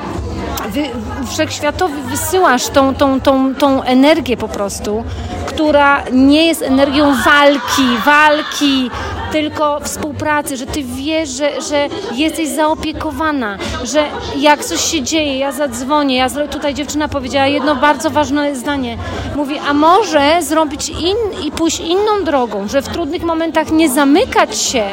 wy, 0.69 0.83
wszechświatowi 1.31 2.01
wysyłasz 2.01 2.67
tą, 2.67 2.95
tą, 2.95 3.21
tą, 3.21 3.55
tą 3.55 3.83
energię 3.83 4.37
po 4.37 4.47
prostu, 4.47 5.03
która 5.45 6.03
nie 6.11 6.47
jest 6.47 6.61
energią 6.61 7.13
walki, 7.25 7.87
walki, 8.05 8.89
tylko 9.32 9.80
współpracy, 9.84 10.57
że 10.57 10.65
ty 10.65 10.84
wiesz, 10.84 11.30
że, 11.30 11.61
że 11.61 11.88
jesteś 12.15 12.49
zaopiekowana, 12.49 13.57
że 13.84 14.05
jak 14.38 14.65
coś 14.65 14.82
się 14.82 15.01
dzieje, 15.01 15.38
ja 15.38 15.51
zadzwonię, 15.51 16.17
ja 16.17 16.30
tutaj 16.30 16.73
dziewczyna 16.73 17.07
powiedziała 17.07 17.47
jedno 17.47 17.75
bardzo 17.75 18.09
ważne 18.09 18.55
zdanie. 18.55 18.97
Mówi, 19.36 19.59
a 19.69 19.73
może 19.73 20.41
zrobić 20.41 20.89
in 20.89 21.45
i 21.47 21.51
pójść 21.51 21.80
inną 21.80 22.23
drogą, 22.23 22.67
że 22.67 22.82
w 22.82 22.88
trudnych 22.88 23.23
momentach 23.23 23.71
nie 23.71 23.89
zamykać 23.89 24.57
się, 24.57 24.84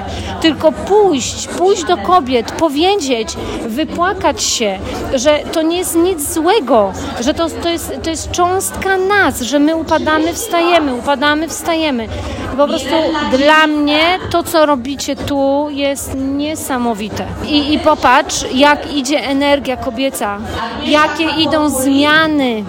tylko 0.40 0.72
pójść, 0.72 1.48
pójść 1.48 1.84
do 1.84 1.96
kobiet, 1.96 2.52
powiedzieć, 2.52 3.28
wypłakać 3.66 4.42
się, 4.42 4.78
że 5.14 5.38
to 5.52 5.62
nie 5.62 5.76
jest 5.76 5.94
nic 5.94 6.32
złego, 6.32 6.92
że 7.20 7.34
to, 7.34 7.46
to, 7.62 7.68
jest, 7.68 7.92
to 8.02 8.10
jest 8.10 8.30
cząstka 8.30 8.96
nas, 8.96 9.40
że 9.40 9.58
my 9.58 9.76
upadamy, 9.76 10.34
wstajemy, 10.34 10.94
upadamy, 10.94 11.48
wstajemy. 11.48 12.08
Po 12.56 12.66
prostu 12.66 12.94
dla 13.36 13.66
mnie 13.66 14.18
to, 14.30 14.42
co 14.42 14.66
robicie 14.66 15.16
tu, 15.16 15.66
jest 15.70 16.14
niesamowite. 16.14 17.26
I, 17.46 17.74
I 17.74 17.78
popatrz, 17.78 18.44
jak 18.54 18.94
idzie 18.94 19.24
energia 19.24 19.76
kobieca, 19.76 20.38
jakie 20.84 21.24
idą 21.24 21.68
zmiany, 21.68 22.64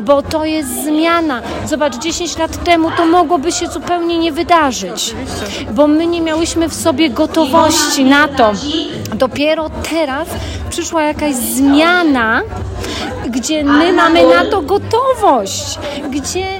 bo 0.00 0.22
to 0.22 0.44
jest 0.44 0.84
zmiana. 0.84 1.42
Zobacz, 1.66 1.96
10 1.98 2.38
lat 2.38 2.64
temu 2.64 2.90
to 2.96 3.06
mogłoby 3.06 3.52
się 3.52 3.66
zupełnie 3.66 4.18
nie 4.18 4.32
wydarzyć, 4.32 5.14
bo 5.70 5.86
my 5.86 6.06
nie 6.06 6.20
miałyśmy 6.20 6.68
w 6.68 6.74
sobie 6.74 7.10
gotowości 7.10 8.04
na 8.04 8.28
to. 8.28 8.52
Dopiero 9.14 9.70
teraz 9.90 10.28
przyszła 10.70 11.02
jakaś 11.02 11.34
zmiana, 11.34 12.42
gdzie 13.28 13.64
my 13.64 13.92
mamy 13.92 14.26
na 14.26 14.44
to 14.44 14.62
gotowość, 14.62 15.78
gdzie 16.10 16.59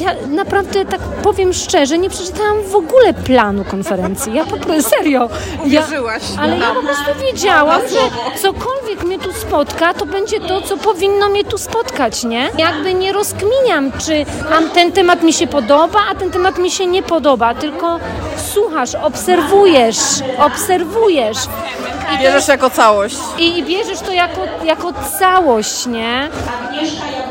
ja 0.00 0.10
naprawdę 0.28 0.84
tak 0.84 1.00
powiem 1.00 1.52
szczerze, 1.52 1.98
nie 1.98 2.10
przeczytałam 2.10 2.62
w 2.62 2.74
ogóle 2.74 3.14
planu 3.14 3.64
konferencji. 3.64 4.34
Ja 4.34 4.44
po 4.44 4.56
prostu 4.56 4.90
serio. 4.96 5.28
Ja, 5.66 5.80
Uwierzyłaś 5.82 6.22
ale 6.38 6.58
ja 6.58 6.74
po 6.74 6.82
prostu 6.82 7.24
wiedziałam, 7.26 7.80
że 7.80 7.98
cokolwiek 8.42 9.04
mnie 9.04 9.18
tu 9.18 9.32
spotka, 9.32 9.94
to 9.94 10.06
będzie 10.06 10.40
to, 10.40 10.62
co 10.62 10.76
powinno 10.76 11.28
mnie 11.28 11.44
tu 11.44 11.58
spotkać, 11.58 12.24
nie? 12.24 12.50
Jakby 12.58 12.94
nie 12.94 13.12
rozkminiam, 13.12 13.92
czy 13.98 14.26
ten 14.74 14.92
temat 14.92 15.22
mi 15.22 15.32
się 15.32 15.46
podoba, 15.46 15.98
a 16.10 16.14
ten 16.14 16.30
temat 16.30 16.58
mi 16.58 16.70
się 16.70 16.86
nie 16.86 17.02
podoba, 17.02 17.54
tylko 17.54 17.98
słuchasz, 18.52 18.94
obserwujesz, 18.94 19.96
obserwujesz. 20.38 21.38
I 22.14 22.18
Bierzesz 22.18 22.48
jako 22.48 22.70
całość. 22.70 23.16
I, 23.38 23.58
i 23.58 23.62
bierzesz 23.64 24.00
to 24.00 24.12
jako, 24.12 24.40
jako 24.64 24.92
całość, 25.18 25.86
nie? 25.86 26.28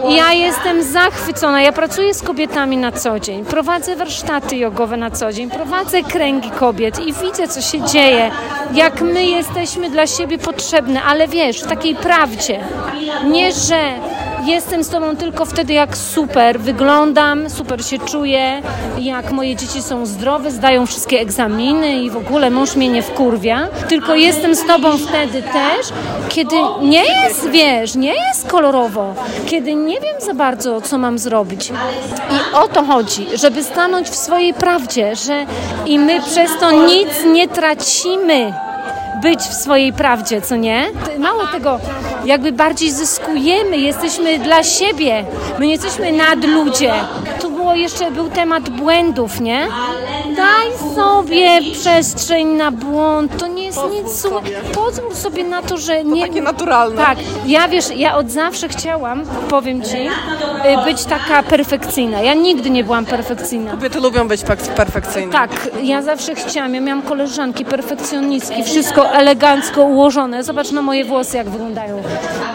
Ja 0.10 0.34
jestem 0.34 0.84
zachwycona. 0.84 1.62
Ja 1.62 1.72
pracuję 1.72 2.14
z 2.14 2.24
kobietami 2.24 2.78
na 2.78 2.92
co 2.92 3.20
dzień. 3.20 3.46
Prowadzę 3.46 3.96
warsztaty 3.96 4.56
jogowe 4.56 4.98
na 4.98 5.12
co 5.12 5.34
dzień. 5.34 5.50
Prowadzę 5.50 6.04
kręgi 6.04 6.52
kobiet 6.52 7.00
i 7.00 7.14
widzę, 7.14 7.48
co 7.48 7.62
się 7.62 7.82
dzieje. 7.82 8.32
Jak 8.74 9.02
my 9.02 9.24
jesteśmy 9.26 9.90
dla 9.90 10.08
siebie 10.08 10.38
potrzebne, 10.38 11.04
ale 11.04 11.28
wiesz, 11.28 11.62
w 11.62 11.68
takiej 11.68 11.96
prawdzie. 11.96 12.60
Nie, 13.26 13.52
że 13.52 13.80
jestem 14.48 14.84
z 14.84 14.90
tobą 14.90 15.16
tylko 15.16 15.46
wtedy, 15.46 15.74
jak 15.74 15.98
super 15.98 16.60
wyglądam, 16.60 17.50
super 17.50 17.86
się 17.86 18.00
czuję, 18.00 18.62
jak 19.00 19.32
moje 19.32 19.56
dzieci 19.56 19.82
są 19.82 20.06
zdrowe, 20.06 20.52
zdają 20.52 20.86
wszystkie 20.86 21.20
egzaminy 21.20 22.04
i 22.04 22.10
w 22.10 22.18
ogóle 22.18 22.50
mąż 22.50 22.76
mnie 22.76 22.90
nie 22.90 23.02
wkurwia. 23.02 23.68
Tylko 23.90 24.16
jestem 24.16 24.56
z 24.56 24.66
tobą 24.66 24.98
wtedy 24.98 25.42
też, 25.42 25.88
kiedy 26.30 26.56
nie 26.82 27.04
jest, 27.04 27.50
wiesz, 27.50 27.96
nie 27.96 28.14
jest 28.14 28.48
kolorowo, 28.48 29.16
kiedy 29.46 29.76
nie 29.76 30.02
wiem 30.02 30.16
za 30.20 30.34
bardzo, 30.34 30.82
co 30.82 30.98
mam 30.98 31.18
zrobić. 31.20 31.70
I 32.32 32.56
o 32.56 32.68
to 32.68 32.84
chodzi, 32.84 33.28
żeby 33.34 33.64
stanąć 33.64 34.10
w 34.10 34.16
swojej 34.16 34.54
prawdzie, 34.54 35.16
że 35.16 35.46
i 35.86 36.00
my 36.00 36.22
przez 36.22 36.52
to 36.60 36.72
nic 36.72 37.10
nie 37.34 37.48
tracimy 37.48 38.54
być 39.22 39.40
w 39.40 39.54
swojej 39.54 39.94
prawdzie, 39.94 40.42
co 40.42 40.56
nie? 40.56 40.86
Mało 41.20 41.48
tego, 41.48 41.80
jakby 42.26 42.52
bardziej 42.52 42.92
zyskujemy, 42.92 43.78
jesteśmy 43.78 44.40
dla 44.40 44.64
siebie, 44.64 45.26
my 45.60 45.66
nie 45.66 45.72
jesteśmy 45.72 46.12
nad 46.12 46.44
ludzie. 46.46 46.94
Było 47.68 47.76
jeszcze, 47.76 48.12
był 48.12 48.30
temat 48.30 48.70
błędów, 48.70 49.40
nie? 49.40 49.68
Daj 50.36 50.96
sobie 50.96 51.60
przestrzeń 51.74 52.48
na 52.48 52.72
błąd, 52.72 53.38
to 53.38 53.48
nie 53.48 53.66
jest 53.66 53.80
nic 53.92 54.22
złego. 54.22 54.42
Pozwól 54.74 55.16
sobie 55.16 55.44
na 55.44 55.62
to, 55.62 55.78
że 55.78 56.04
nie... 56.04 56.28
takie 56.28 56.42
naturalne. 56.42 57.02
Tak, 57.02 57.18
ja 57.46 57.68
wiesz, 57.68 57.86
ja 57.96 58.16
od 58.18 58.32
zawsze 58.32 58.68
chciałam, 58.70 59.24
powiem 59.50 59.82
Ci, 59.82 59.98
y, 59.98 60.86
być 60.86 61.06
taka 61.06 61.44
perfekcyjna. 61.44 62.22
Ja 62.22 62.34
nigdy 62.34 62.70
nie 62.70 62.84
byłam 62.84 63.06
perfekcyjna. 63.06 63.72
Kobiety 63.72 64.00
lubią 64.00 64.28
być 64.28 64.42
pek- 64.42 64.74
perfekcyjne. 64.74 65.32
Tak, 65.32 65.70
ja 65.84 66.02
zawsze 66.02 66.36
chciałam. 66.36 66.74
Ja 66.76 66.82
miałam 66.82 67.02
koleżanki, 67.02 67.66
perfekcjonistki, 67.66 68.64
wszystko 68.64 69.10
elegancko 69.12 69.84
ułożone. 69.84 70.44
Zobacz 70.44 70.72
na 70.72 70.82
moje 70.82 71.06
włosy, 71.06 71.38
jak 71.38 71.50
wyglądają. 71.50 72.02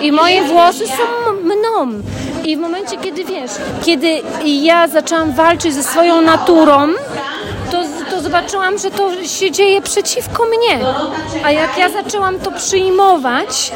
I 0.01 0.13
moje 0.13 0.43
włosy 0.43 0.87
są 0.87 1.33
mną. 1.43 2.03
I 2.45 2.57
w 2.57 2.61
momencie, 2.61 2.97
kiedy 2.97 3.24
wiesz, 3.24 3.51
kiedy 3.84 4.22
ja 4.45 4.88
zaczęłam 4.88 5.32
walczyć 5.32 5.74
ze 5.74 5.82
swoją 5.82 6.20
naturą, 6.20 6.88
zobaczyłam, 8.23 8.79
że 8.79 8.91
to 8.91 9.25
się 9.27 9.51
dzieje 9.51 9.83
przeciwko 9.83 10.45
mnie. 10.47 10.85
A 11.45 11.51
jak 11.51 11.79
ja 11.79 11.89
zaczęłam 11.89 12.39
to 12.39 12.53
przyjmować, 12.53 13.73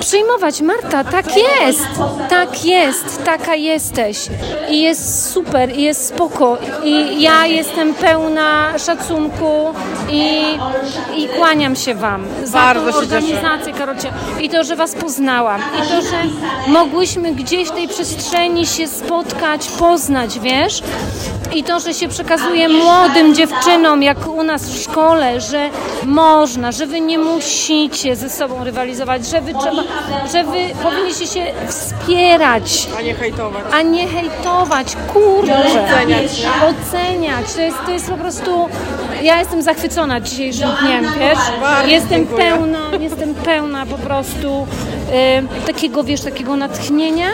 przyjmować, 0.00 0.60
Marta, 0.60 1.04
tak 1.04 1.26
jest, 1.36 1.86
tak 2.28 2.64
jest, 2.64 3.24
taka 3.24 3.54
jesteś. 3.54 4.18
I 4.70 4.80
jest 4.82 5.32
super, 5.32 5.76
i 5.78 5.82
jest 5.82 6.06
spoko. 6.06 6.58
I 6.84 7.22
ja 7.22 7.46
jestem 7.46 7.94
pełna 7.94 8.78
szacunku 8.78 9.74
i, 10.08 10.42
i 11.16 11.28
kłaniam 11.28 11.76
się 11.76 11.94
Wam 11.94 12.24
za 12.44 12.58
Bardzo 12.58 12.92
tą 12.92 12.98
organizację, 12.98 13.72
Karocie. 13.72 14.12
I 14.40 14.48
to, 14.48 14.64
że 14.64 14.76
Was 14.76 14.94
poznałam. 14.94 15.60
I 15.60 15.88
to, 15.88 16.02
że 16.02 16.22
mogłyśmy 16.66 17.32
gdzieś 17.32 17.68
w 17.68 17.72
tej 17.72 17.88
przestrzeni 17.88 18.66
się 18.66 18.88
spotkać, 18.88 19.68
poznać, 19.68 20.38
wiesz? 20.38 20.82
I 21.54 21.64
to, 21.64 21.80
że 21.80 21.94
się 21.94 22.08
przekazuje 22.08 22.68
młodym 22.68 23.34
dziewczynom, 23.34 24.02
jak 24.02 24.28
u 24.28 24.42
nas 24.42 24.68
w 24.70 24.82
szkole, 24.82 25.40
że 25.40 25.70
można, 26.04 26.72
że 26.72 26.86
wy 26.86 27.00
nie 27.00 27.18
musicie 27.18 28.16
ze 28.16 28.30
sobą 28.30 28.64
rywalizować, 28.64 29.26
że 29.26 29.40
wy, 29.40 29.52
trzeba, 29.54 29.82
że 30.32 30.44
wy 30.44 30.58
powinniście 30.82 31.26
się 31.26 31.46
wspierać. 31.68 32.86
A 32.98 33.02
nie 33.02 33.14
hejtować. 33.14 33.64
A 33.72 33.82
nie 33.82 34.08
hejtować, 34.08 34.96
kurczę. 35.12 35.84
Oceniać? 35.94 36.30
Oceniać. 36.70 37.52
To 37.54 37.60
jest, 37.60 37.76
to 37.86 37.90
jest 37.90 38.10
po 38.10 38.16
prostu... 38.16 38.68
Ja 39.22 39.38
jestem 39.38 39.62
zachwycona 39.62 40.20
dzisiejszym 40.20 40.68
dniem, 40.82 41.04
wiesz? 41.18 41.38
Bardzo 41.60 41.88
Jestem 41.88 42.10
dziękuję. 42.10 42.50
pełna, 42.50 42.78
jestem 43.00 43.34
pełna 43.34 43.86
po 43.86 43.98
prostu 43.98 44.66
y, 45.62 45.66
takiego, 45.66 46.04
wiesz, 46.04 46.20
takiego 46.20 46.56
natchnienia 46.56 47.28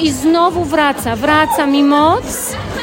i 0.00 0.10
znowu 0.10 0.64
wraca, 0.64 1.16
wraca 1.16 1.66
mi 1.66 1.82
moc 1.82 2.24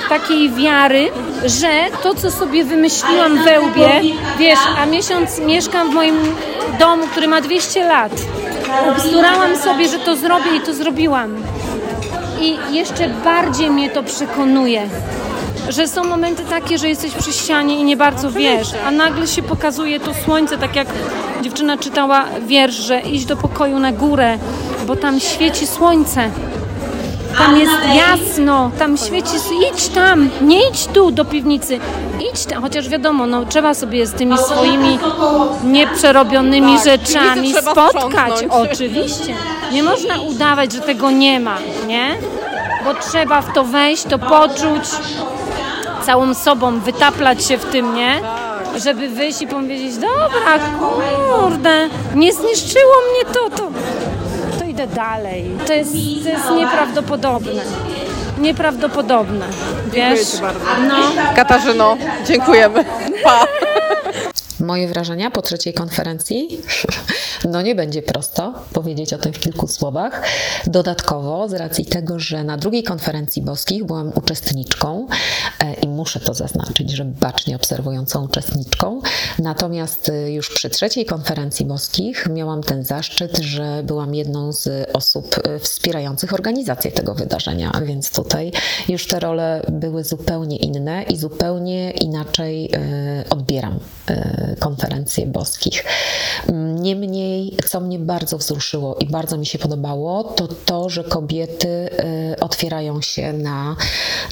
takiej 0.09 0.51
wiary, 0.51 1.09
że 1.45 1.69
to, 2.03 2.15
co 2.15 2.31
sobie 2.31 2.63
wymyśliłam 2.63 3.43
we 3.43 3.61
łbie, 3.61 4.01
wiesz, 4.39 4.59
a 4.77 4.85
miesiąc 4.85 5.39
mieszkam 5.39 5.91
w 5.91 5.93
moim 5.93 6.15
domu, 6.79 7.07
który 7.07 7.27
ma 7.27 7.41
200 7.41 7.87
lat. 7.87 8.11
Ubzdurałam 8.91 9.57
sobie, 9.57 9.87
że 9.87 9.99
to 9.99 10.15
zrobię 10.15 10.55
i 10.55 10.61
to 10.61 10.73
zrobiłam. 10.73 11.35
I 12.41 12.57
jeszcze 12.71 13.09
bardziej 13.09 13.69
mnie 13.69 13.89
to 13.89 14.03
przekonuje, 14.03 14.89
że 15.69 15.87
są 15.87 16.03
momenty 16.03 16.43
takie, 16.49 16.77
że 16.77 16.89
jesteś 16.89 17.11
przy 17.11 17.33
ścianie 17.33 17.79
i 17.79 17.83
nie 17.83 17.97
bardzo 17.97 18.31
wiesz, 18.31 18.67
a 18.87 18.91
nagle 18.91 19.27
się 19.27 19.43
pokazuje 19.43 19.99
to 19.99 20.13
słońce, 20.13 20.57
tak 20.57 20.75
jak 20.75 20.87
dziewczyna 21.41 21.77
czytała 21.77 22.25
wiersz, 22.47 22.75
że 22.75 22.99
iść 22.99 23.25
do 23.25 23.37
pokoju 23.37 23.79
na 23.79 23.91
górę, 23.91 24.37
bo 24.87 24.95
tam 24.95 25.19
świeci 25.19 25.67
słońce. 25.67 26.29
Tam 27.37 27.57
jest 27.57 27.73
jasno, 27.95 28.71
tam 28.79 28.97
świeci, 28.97 29.35
idź 29.73 29.87
tam, 29.87 30.29
nie 30.41 30.69
idź 30.69 30.87
tu 30.87 31.11
do 31.11 31.25
piwnicy, 31.25 31.79
idź 32.31 32.45
tam, 32.45 32.61
chociaż 32.61 32.89
wiadomo, 32.89 33.27
no 33.27 33.45
trzeba 33.45 33.73
sobie 33.73 34.07
z 34.07 34.13
tymi 34.13 34.37
swoimi 34.37 34.99
nieprzerobionymi 35.63 36.77
rzeczami 36.79 37.29
piwnicy 37.33 37.53
trzeba 37.61 37.71
spotkać, 37.71 38.33
sprzątnąć. 38.33 38.71
oczywiście. 38.71 39.35
Nie 39.71 39.83
można 39.83 40.21
udawać, 40.21 40.73
że 40.73 40.81
tego 40.81 41.11
nie 41.11 41.39
ma, 41.39 41.57
nie? 41.87 42.15
Bo 42.85 42.93
trzeba 42.93 43.41
w 43.41 43.53
to 43.53 43.63
wejść, 43.63 44.03
to 44.03 44.19
poczuć, 44.19 44.83
całą 46.05 46.33
sobą 46.33 46.79
wytaplać 46.79 47.45
się 47.45 47.57
w 47.57 47.65
tym, 47.65 47.95
nie? 47.95 48.21
Żeby 48.83 49.09
wyjść 49.09 49.41
i 49.41 49.47
powiedzieć, 49.47 49.95
dobra, 49.95 50.59
kurde, 51.39 51.89
nie 52.15 52.33
zniszczyło 52.33 52.93
mnie 53.11 53.33
to, 53.33 53.49
to, 53.49 53.67
dalej. 54.87 55.51
To 55.67 55.73
jest, 55.73 55.91
to 56.23 56.29
jest 56.29 56.49
nieprawdopodobne. 56.55 57.61
Nieprawdopodobne, 58.37 59.45
wiesz? 59.91 60.19
Dziękuję 60.19 60.25
Ci 60.25 60.41
bardzo. 60.41 60.59
No. 60.87 60.95
Katarzyno, 61.35 61.97
dziękujemy. 62.25 62.85
Pa. 63.23 63.45
Moje 64.65 64.87
wrażenia 64.87 65.31
po 65.31 65.41
trzeciej 65.41 65.73
konferencji? 65.73 66.47
No 67.49 67.61
nie 67.61 67.75
będzie 67.75 68.01
prosto 68.01 68.53
powiedzieć 68.73 69.13
o 69.13 69.17
tym 69.17 69.33
w 69.33 69.39
kilku 69.39 69.67
słowach. 69.67 70.23
Dodatkowo, 70.67 71.49
z 71.49 71.53
racji 71.53 71.85
tego, 71.85 72.19
że 72.19 72.43
na 72.43 72.57
drugiej 72.57 72.83
konferencji 72.83 73.41
boskich 73.41 73.85
byłam 73.85 74.11
uczestniczką 74.15 75.07
e, 75.59 75.73
i 75.73 75.87
muszę 75.87 76.19
to 76.19 76.33
zaznaczyć, 76.33 76.91
że 76.91 77.05
bacznie 77.05 77.55
obserwującą 77.55 78.25
uczestniczką, 78.25 79.01
natomiast 79.39 80.09
e, 80.09 80.31
już 80.31 80.49
przy 80.49 80.69
trzeciej 80.69 81.05
konferencji 81.05 81.65
boskich 81.65 82.27
miałam 82.29 82.63
ten 82.63 82.83
zaszczyt, 82.83 83.37
że 83.37 83.83
byłam 83.83 84.15
jedną 84.15 84.53
z 84.53 84.89
osób 84.93 85.35
e, 85.43 85.59
wspierających 85.59 86.33
organizację 86.33 86.91
tego 86.91 87.15
wydarzenia, 87.15 87.71
więc 87.85 88.11
tutaj 88.11 88.51
już 88.87 89.07
te 89.07 89.19
role 89.19 89.61
były 89.71 90.03
zupełnie 90.03 90.57
inne 90.57 91.03
i 91.03 91.17
zupełnie 91.17 91.91
inaczej 91.91 92.71
odbieram 93.29 93.79
konferencje 94.59 95.25
boskich. 95.25 95.83
Niemniej, 96.75 97.57
co 97.69 97.79
mnie 97.79 97.99
bardzo 97.99 98.37
wzruszyło 98.37 98.95
i 98.95 99.05
bardzo 99.05 99.37
mi 99.37 99.45
się 99.45 99.59
podobało, 99.59 100.23
to 100.23 100.47
to, 100.47 100.89
że 100.89 101.03
kobiety 101.03 101.69
e, 101.69 102.39
otwierają 102.39 103.01
się 103.01 103.33
na, 103.33 103.75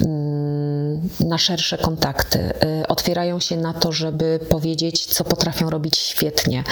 mm, 0.02 1.10
na 1.20 1.38
szersze 1.38 1.78
kontakty, 1.78 2.40
e, 2.40 2.88
otwierają 2.88 3.40
się 3.40 3.58
na 3.58 3.74
to, 3.74 3.92
żeby 3.92 4.40
powiedzieć, 4.50 5.06
co 5.06 5.24
potrafią 5.24 5.70
robić 5.70 5.98
świetnie, 5.98 6.64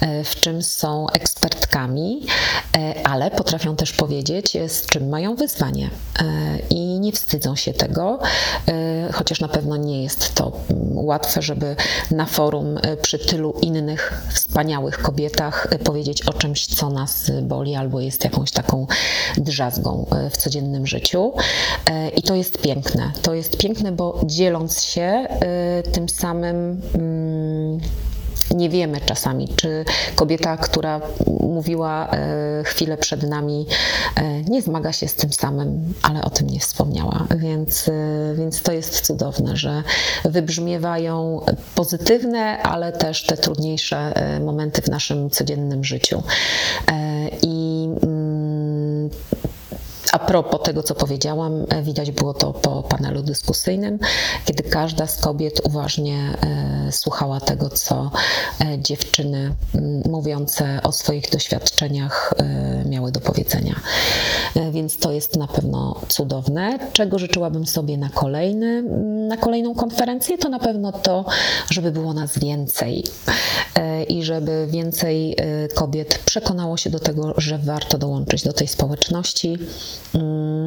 e, 0.00 0.24
w 0.24 0.34
czym 0.34 0.62
są 0.62 1.08
ekspertkami, 1.08 2.26
ale 3.04 3.30
potrafią 3.30 3.76
też 3.76 3.92
powiedzieć, 3.92 4.56
z 4.68 4.86
czym 4.86 5.08
mają 5.08 5.36
wyzwanie 5.36 5.90
i 6.70 7.00
nie 7.00 7.12
wstydzą 7.12 7.56
się 7.56 7.72
tego, 7.72 8.18
chociaż 9.12 9.40
na 9.40 9.48
pewno 9.48 9.76
nie 9.76 10.02
jest 10.02 10.34
to 10.34 10.52
mm, 10.70 10.98
łatwe, 10.98 11.42
żeby 11.42 11.76
na 12.10 12.26
forum 12.26 12.78
przy 13.02 13.18
tylu 13.18 13.54
innych 13.62 14.22
wspaniałych 14.34 14.98
kobietach 14.98 15.66
e, 15.70 15.78
powiedzieć 15.78 16.22
o 16.22 16.32
czymś, 16.32 16.66
co 16.66 16.90
nas 16.90 17.30
boli 17.42 17.74
albo 17.74 18.00
jest 18.00 18.24
jakąś 18.24 18.50
taką 18.50 18.86
drzazgą 19.36 20.06
e, 20.10 20.30
w 20.30 20.36
codziennym 20.36 20.86
życiu. 20.86 21.32
E, 21.90 22.08
I 22.08 22.22
to 22.22 22.34
jest 22.34 22.62
piękne. 22.62 23.12
To 23.22 23.34
jest 23.34 23.58
piękne, 23.58 23.92
bo 23.92 24.20
dzieląc 24.24 24.82
się 24.82 25.26
tym 25.92 26.08
samym. 26.08 26.82
mm, 26.94 27.80
nie 28.54 28.68
wiemy 28.68 29.00
czasami, 29.00 29.48
czy 29.48 29.84
kobieta, 30.14 30.56
która 30.56 31.00
mówiła 31.40 32.10
e, 32.10 32.62
chwilę 32.64 32.96
przed 32.96 33.22
nami, 33.22 33.66
e, 34.16 34.42
nie 34.42 34.62
zmaga 34.62 34.92
się 34.92 35.08
z 35.08 35.14
tym 35.14 35.32
samym, 35.32 35.94
ale 36.02 36.22
o 36.22 36.30
tym 36.30 36.46
nie 36.46 36.60
wspomniała. 36.60 37.26
Więc, 37.36 37.88
e, 37.88 38.34
więc 38.34 38.62
to 38.62 38.72
jest 38.72 39.00
cudowne, 39.00 39.56
że 39.56 39.82
wybrzmiewają 40.24 41.40
pozytywne, 41.74 42.62
ale 42.62 42.92
też 42.92 43.26
te 43.26 43.36
trudniejsze 43.36 44.12
momenty 44.40 44.82
w 44.82 44.88
naszym 44.88 45.30
codziennym 45.30 45.84
życiu. 45.84 46.22
I 47.42 47.88
mm, 48.02 49.10
a 50.12 50.18
propos 50.30 50.60
tego, 50.62 50.82
co 50.82 50.94
powiedziałam, 50.94 51.66
e, 51.68 51.82
widać 51.82 52.10
było 52.10 52.34
to 52.34 52.52
po 52.52 52.82
panelu 52.82 53.22
dyskusyjnym, 53.22 53.98
kiedy 54.44 54.62
każda 54.62 55.06
z 55.06 55.20
kobiet 55.20 55.60
uważnie 55.64 56.18
e, 56.18 56.92
słuchała 56.92 57.40
tego, 57.40 57.70
co 57.70 58.10
e, 58.60 58.78
dziewczyny 58.78 59.54
mówiące 60.08 60.80
o 60.82 60.92
swoich 60.92 61.30
doświadczeniach 61.30 62.34
miały 62.86 63.12
do 63.12 63.20
powiedzenia. 63.20 63.80
Więc 64.72 64.96
to 64.96 65.12
jest 65.12 65.36
na 65.36 65.46
pewno 65.46 66.00
cudowne. 66.08 66.78
Czego 66.92 67.18
życzyłabym 67.18 67.66
sobie 67.66 67.98
na 67.98 68.08
kolejny, 68.08 68.82
na 69.28 69.36
kolejną 69.36 69.74
konferencję, 69.74 70.38
to 70.38 70.48
na 70.48 70.58
pewno 70.58 70.92
to, 70.92 71.24
żeby 71.70 71.92
było 71.92 72.14
nas 72.14 72.38
więcej 72.38 73.04
i 74.08 74.22
żeby 74.22 74.66
więcej 74.70 75.36
kobiet 75.74 76.22
przekonało 76.24 76.76
się 76.76 76.90
do 76.90 76.98
tego, 76.98 77.34
że 77.36 77.58
warto 77.58 77.98
dołączyć 77.98 78.44
do 78.44 78.52
tej 78.52 78.68
społeczności, 78.68 79.58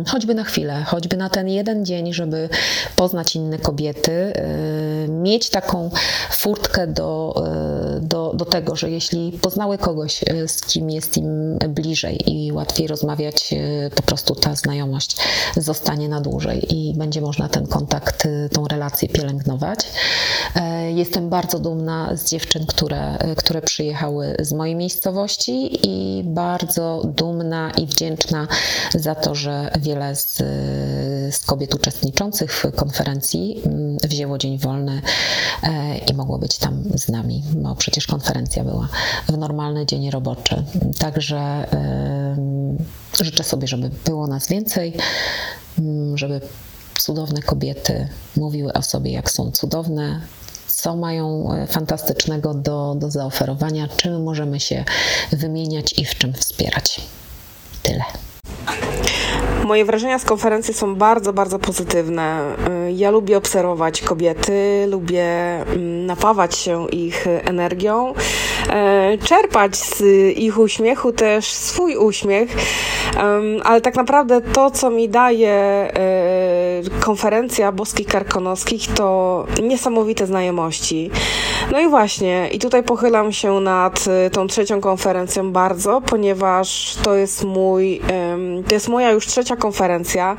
choćby 0.07 0.35
na 0.35 0.43
chwilę, 0.43 0.83
choćby 0.83 1.17
na 1.17 1.29
ten 1.29 1.47
jeden 1.47 1.85
dzień, 1.85 2.13
żeby 2.13 2.49
poznać 2.95 3.35
inne 3.35 3.59
kobiety, 3.59 4.11
e, 4.11 5.07
mieć 5.07 5.49
taką 5.49 5.91
furtkę 6.31 6.87
do, 6.87 7.43
e, 7.47 7.99
do, 8.01 8.33
do 8.35 8.45
tego, 8.45 8.75
że 8.75 8.91
jeśli 8.91 9.31
poznały 9.31 9.77
kogoś, 9.77 10.23
e, 10.23 10.47
z 10.47 10.61
kim 10.61 10.89
jest 10.89 11.17
im 11.17 11.57
bliżej 11.69 12.31
i 12.31 12.51
łatwiej 12.51 12.87
rozmawiać, 12.87 13.53
po 13.95 14.03
prostu 14.03 14.35
ta 14.35 14.55
znajomość 14.55 15.17
zostanie 15.57 16.09
na 16.09 16.21
dłużej 16.21 16.75
i 16.75 16.93
będzie 16.93 17.21
można 17.21 17.49
ten 17.49 17.67
kontakt, 17.67 18.27
tą 18.53 18.67
relację 18.67 19.09
pielęgnować. 19.09 19.79
E, 20.55 20.91
Jestem 20.91 21.29
bardzo 21.29 21.59
dumna 21.59 22.15
z 22.15 22.29
dziewczyn, 22.29 22.65
które, 22.65 23.17
które 23.37 23.61
przyjechały 23.61 24.35
z 24.39 24.53
mojej 24.53 24.75
miejscowości 24.75 25.79
i 25.89 26.23
bardzo 26.23 27.01
dumna 27.17 27.71
i 27.71 27.85
wdzięczna 27.85 28.47
za 28.95 29.15
to, 29.15 29.35
że 29.35 29.42
wiele 29.79 30.15
z, 30.15 30.37
z 31.35 31.45
kobiet 31.45 31.75
uczestniczących 31.75 32.53
w 32.53 32.75
konferencji 32.75 33.61
mm, 33.65 33.97
wzięło 33.97 34.37
dzień 34.37 34.57
wolny 34.57 35.01
e, 35.63 35.97
i 35.97 36.13
mogło 36.13 36.39
być 36.39 36.57
tam 36.57 36.83
z 36.95 37.09
nami, 37.09 37.43
bo 37.55 37.75
przecież 37.75 38.07
konferencja 38.07 38.63
była 38.63 38.87
w 39.29 39.37
normalny 39.37 39.85
dzień 39.85 40.09
roboczy. 40.09 40.63
Także 40.99 41.67
em, 41.71 42.77
życzę 43.21 43.43
sobie, 43.43 43.67
żeby 43.67 43.89
było 44.05 44.27
nas 44.27 44.47
więcej, 44.47 44.93
mm, 45.79 46.17
żeby 46.17 46.41
cudowne 46.97 47.41
kobiety 47.41 48.07
mówiły 48.35 48.73
o 48.73 48.81
sobie, 48.81 49.11
jak 49.11 49.31
są 49.31 49.51
cudowne, 49.51 50.21
co 50.67 50.95
mają 50.95 51.53
e, 51.53 51.67
fantastycznego 51.67 52.53
do, 52.53 52.95
do 52.99 53.11
zaoferowania, 53.11 53.87
czym 53.87 54.23
możemy 54.23 54.59
się 54.59 54.85
wymieniać 55.31 55.99
i 55.99 56.05
w 56.05 56.15
czym 56.15 56.33
wspierać. 56.33 57.01
Tyle. 57.83 58.03
Moje 59.65 59.85
wrażenia 59.85 60.19
z 60.19 60.25
konferencji 60.25 60.73
są 60.73 60.95
bardzo, 60.95 61.33
bardzo 61.33 61.59
pozytywne. 61.59 62.41
Y, 62.87 62.91
Ja 62.91 63.11
lubię 63.11 63.37
obserwować 63.37 64.01
kobiety, 64.01 64.87
lubię 64.89 65.25
mm, 65.61 66.05
napawać 66.05 66.57
się 66.57 66.89
ich 66.89 67.27
energią, 67.27 68.13
e, 68.69 69.17
czerpać 69.17 69.75
z 69.75 70.01
ich 70.37 70.59
uśmiechu 70.59 71.11
też 71.11 71.45
swój 71.45 71.97
uśmiech, 71.97 72.49
ale 73.63 73.81
tak 73.81 73.95
naprawdę 73.95 74.41
to, 74.41 74.71
co 74.71 74.89
mi 74.89 75.09
daje 75.09 75.51
e, 75.51 75.91
konferencja 76.99 77.71
boskich 77.71 78.07
karkonoskich 78.07 78.93
to 78.93 79.45
niesamowite 79.63 80.27
znajomości. 80.27 81.11
No 81.71 81.79
i 81.79 81.87
właśnie, 81.87 82.49
i 82.51 82.59
tutaj 82.59 82.83
pochylam 82.83 83.31
się 83.31 83.59
nad 83.59 84.05
tą 84.31 84.47
trzecią 84.47 84.81
konferencją 84.81 85.51
bardzo, 85.51 86.01
ponieważ 86.01 86.95
to 87.03 87.15
jest 87.15 87.43
mój, 87.43 88.01
to 88.67 88.73
jest 88.73 88.87
moja 88.87 89.11
już 89.11 89.27
trzecia 89.27 89.55
konferencja. 89.55 90.37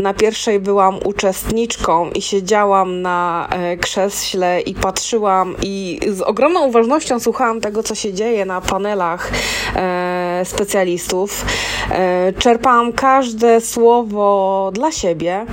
Na 0.00 0.14
pierwszej 0.14 0.60
byłam 0.60 0.98
uczestniczką 1.04 2.10
i 2.10 2.22
siedziałam 2.22 3.02
na 3.02 3.48
krześle 3.80 4.60
i 4.60 4.74
patrzyłam 4.74 5.54
i 5.62 6.00
z 6.08 6.20
ogromną 6.20 6.66
uważnością 6.66 7.20
słuchałam 7.20 7.60
tego, 7.60 7.82
co 7.82 7.94
się 7.94 8.12
dzieje 8.12 8.44
na 8.44 8.60
panelach 8.60 9.30
specjalistów. 10.44 11.44
Czerpałam 12.38 12.92
każde 12.92 13.60
słowo 13.60 14.70
dla 14.74 14.92
siebie. 14.92 15.46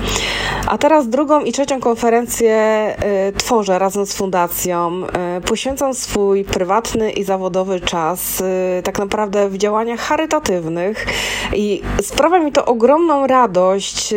A 0.68 0.78
teraz 0.78 1.10
drugą 1.10 1.44
i 1.44 1.52
trzecią 1.52 1.80
konferencję 1.80 2.86
y, 3.30 3.34
tworzę 3.34 3.80
razem 3.80 4.06
z 4.06 4.14
fundacją. 4.14 5.04
Y, 5.38 5.42
poświęcam 5.42 5.94
swój 5.94 6.44
prywatny 6.44 7.12
i 7.12 7.24
zawodowy 7.24 7.80
czas 7.80 8.42
y, 8.42 8.84
tak 8.84 9.00
naprawdę 9.00 9.50
w 9.50 9.58
działaniach 9.58 10.00
charytatywnych 10.00 11.06
i 11.54 11.82
sprawia 12.02 12.40
mi 12.40 12.52
to 12.52 12.66
ogromną 12.66 13.28
radość, 13.28 14.14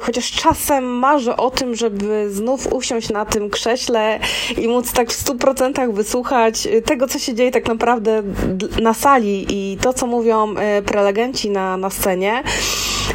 chociaż 0.00 0.32
czasem 0.32 0.84
marzę 0.84 1.36
o 1.36 1.50
tym, 1.50 1.74
żeby 1.74 2.30
znów 2.30 2.72
usiąść 2.72 3.10
na 3.10 3.24
tym 3.24 3.50
krześle 3.50 4.20
i 4.56 4.68
móc 4.68 4.92
tak 4.92 5.08
w 5.10 5.12
stu 5.12 5.34
procentach 5.34 5.92
wysłuchać 5.92 6.68
tego, 6.84 7.06
co 7.06 7.18
się 7.18 7.34
dzieje 7.34 7.50
tak 7.50 7.68
naprawdę 7.68 8.22
na 8.82 8.94
sali 8.94 9.46
i 9.48 9.76
to, 9.76 9.92
co 9.92 10.06
mówią 10.06 10.54
prelegenci 10.86 11.50
na, 11.50 11.76
na 11.76 11.90
scenie 11.90 12.42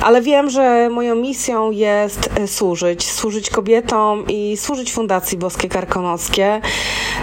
ale 0.01 0.21
wiem, 0.21 0.49
że 0.49 0.89
moją 0.89 1.15
misją 1.15 1.71
jest 1.71 2.29
e, 2.35 2.47
służyć, 2.47 3.11
służyć 3.11 3.49
kobietom 3.49 4.23
i 4.27 4.57
służyć 4.57 4.93
Fundacji 4.93 5.37
Boskie 5.37 5.69
Karkonoskie. 5.69 6.61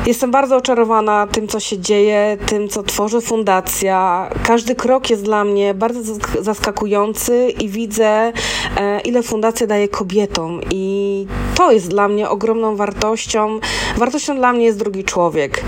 Jestem 0.07 0.31
bardzo 0.31 0.57
oczarowana 0.57 1.27
tym, 1.27 1.49
co 1.49 1.61
się 1.61 1.79
dzieje, 1.79 2.37
tym, 2.47 2.69
co 2.69 2.83
tworzy 2.83 3.21
fundacja. 3.21 4.29
Każdy 4.47 4.75
krok 4.75 5.11
jest 5.11 5.23
dla 5.23 5.45
mnie 5.45 5.75
bardzo 5.75 6.15
zaskakujący 6.41 7.49
i 7.61 7.69
widzę, 7.69 8.33
e, 8.77 9.01
ile 9.01 9.23
fundacja 9.23 9.67
daje 9.67 9.89
kobietom 9.89 10.61
i 10.71 11.27
to 11.55 11.73
jest 11.73 11.89
dla 11.89 12.09
mnie 12.09 12.29
ogromną 12.29 12.77
wartością. 12.77 13.61
Wartością 13.97 14.37
dla 14.37 14.53
mnie 14.53 14.65
jest 14.65 14.79
drugi 14.79 15.05
człowiek. 15.05 15.65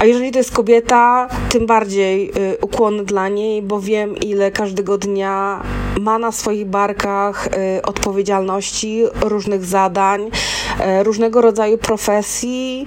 A 0.00 0.04
jeżeli 0.04 0.30
to 0.30 0.38
jest 0.38 0.52
kobieta, 0.52 1.28
tym 1.48 1.66
bardziej 1.66 2.30
y, 2.30 2.56
ukłon 2.60 3.04
dla 3.04 3.28
niej, 3.28 3.62
bo 3.62 3.80
wiem, 3.80 4.16
ile 4.16 4.50
każdego 4.50 4.98
dnia 4.98 5.62
ma 6.00 6.18
na 6.20 6.32
swoich 6.32 6.66
barkach 6.66 7.46
y, 7.46 7.82
odpowiedzialności, 7.82 9.04
różnych 9.20 9.64
zadań, 9.64 10.22
y, 10.22 11.02
różnego 11.02 11.40
rodzaju 11.40 11.78
profesji 11.78 12.86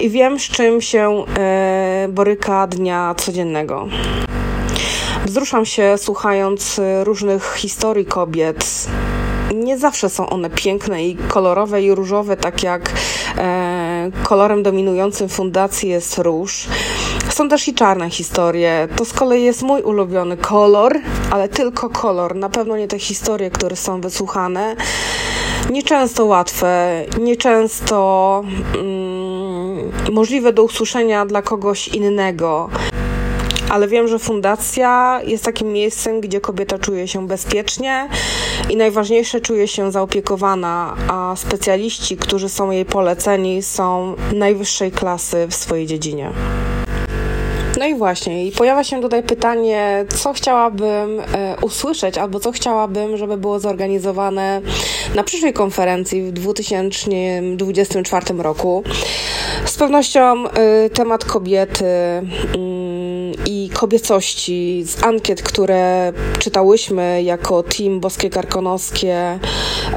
i 0.00 0.10
wiem, 0.10 0.38
z 0.38 0.42
czym 0.42 0.80
się 0.80 1.24
boryka 2.08 2.66
dnia 2.66 3.14
codziennego. 3.18 3.88
Wzruszam 5.26 5.66
się 5.66 5.94
słuchając 5.98 6.80
różnych 7.02 7.54
historii 7.54 8.06
kobiet. 8.06 8.88
Nie 9.54 9.78
zawsze 9.78 10.08
są 10.08 10.30
one 10.30 10.50
piękne 10.50 11.04
i 11.04 11.16
kolorowe 11.16 11.82
i 11.82 11.94
różowe, 11.94 12.36
tak 12.36 12.62
jak 12.62 12.90
kolorem 14.22 14.62
dominującym 14.62 15.28
fundacji 15.28 15.88
jest 15.88 16.18
róż. 16.18 16.66
Są 17.32 17.48
też 17.48 17.68
i 17.68 17.74
czarne 17.74 18.10
historie. 18.10 18.88
To 18.96 19.04
z 19.04 19.12
kolei 19.12 19.44
jest 19.44 19.62
mój 19.62 19.82
ulubiony 19.82 20.36
kolor, 20.36 21.00
ale 21.30 21.48
tylko 21.48 21.90
kolor. 21.90 22.36
Na 22.36 22.48
pewno 22.48 22.76
nie 22.76 22.88
te 22.88 22.98
historie, 22.98 23.50
które 23.50 23.76
są 23.76 24.00
wysłuchane. 24.00 24.76
Nieczęsto 25.70 26.24
łatwe, 26.24 27.02
nieczęsto 27.20 28.42
mm, 28.74 29.92
możliwe 30.12 30.52
do 30.52 30.62
usłyszenia 30.62 31.26
dla 31.26 31.42
kogoś 31.42 31.88
innego 31.88 32.70
ale 33.70 33.88
wiem, 33.88 34.08
że 34.08 34.18
fundacja 34.18 35.20
jest 35.26 35.44
takim 35.44 35.72
miejscem, 35.72 36.20
gdzie 36.20 36.40
kobieta 36.40 36.78
czuje 36.78 37.08
się 37.08 37.26
bezpiecznie 37.26 38.08
i 38.70 38.76
najważniejsze 38.76 39.40
czuje 39.40 39.68
się 39.68 39.92
zaopiekowana, 39.92 40.96
a 41.08 41.36
specjaliści, 41.36 42.16
którzy 42.16 42.48
są 42.48 42.70
jej 42.70 42.84
poleceni, 42.84 43.62
są 43.62 44.16
najwyższej 44.32 44.92
klasy 44.92 45.46
w 45.50 45.54
swojej 45.54 45.86
dziedzinie. 45.86 46.32
No 47.78 47.86
i 47.86 47.94
właśnie, 47.94 48.46
i 48.46 48.52
pojawia 48.52 48.84
się 48.84 49.00
tutaj 49.00 49.22
pytanie, 49.22 50.04
co 50.08 50.32
chciałabym 50.32 51.20
e, 51.20 51.56
usłyszeć, 51.62 52.18
albo 52.18 52.40
co 52.40 52.52
chciałabym, 52.52 53.16
żeby 53.16 53.36
było 53.36 53.60
zorganizowane 53.60 54.60
na 55.14 55.22
przyszłej 55.22 55.52
konferencji 55.52 56.22
w 56.22 56.32
2024 56.32 58.26
roku. 58.38 58.82
Z 59.64 59.76
pewnością 59.76 60.44
y, 60.46 60.50
temat 60.90 61.24
kobiety 61.24 61.84
y, 61.84 62.22
i 63.46 63.70
kobiecości 63.74 64.82
z 64.86 65.04
ankiet, 65.04 65.42
które 65.42 66.12
czytałyśmy 66.38 67.22
jako 67.22 67.62
team 67.62 68.00
Boskie 68.00 68.30
Karkonoskie, 68.30 69.38
y, 69.92 69.96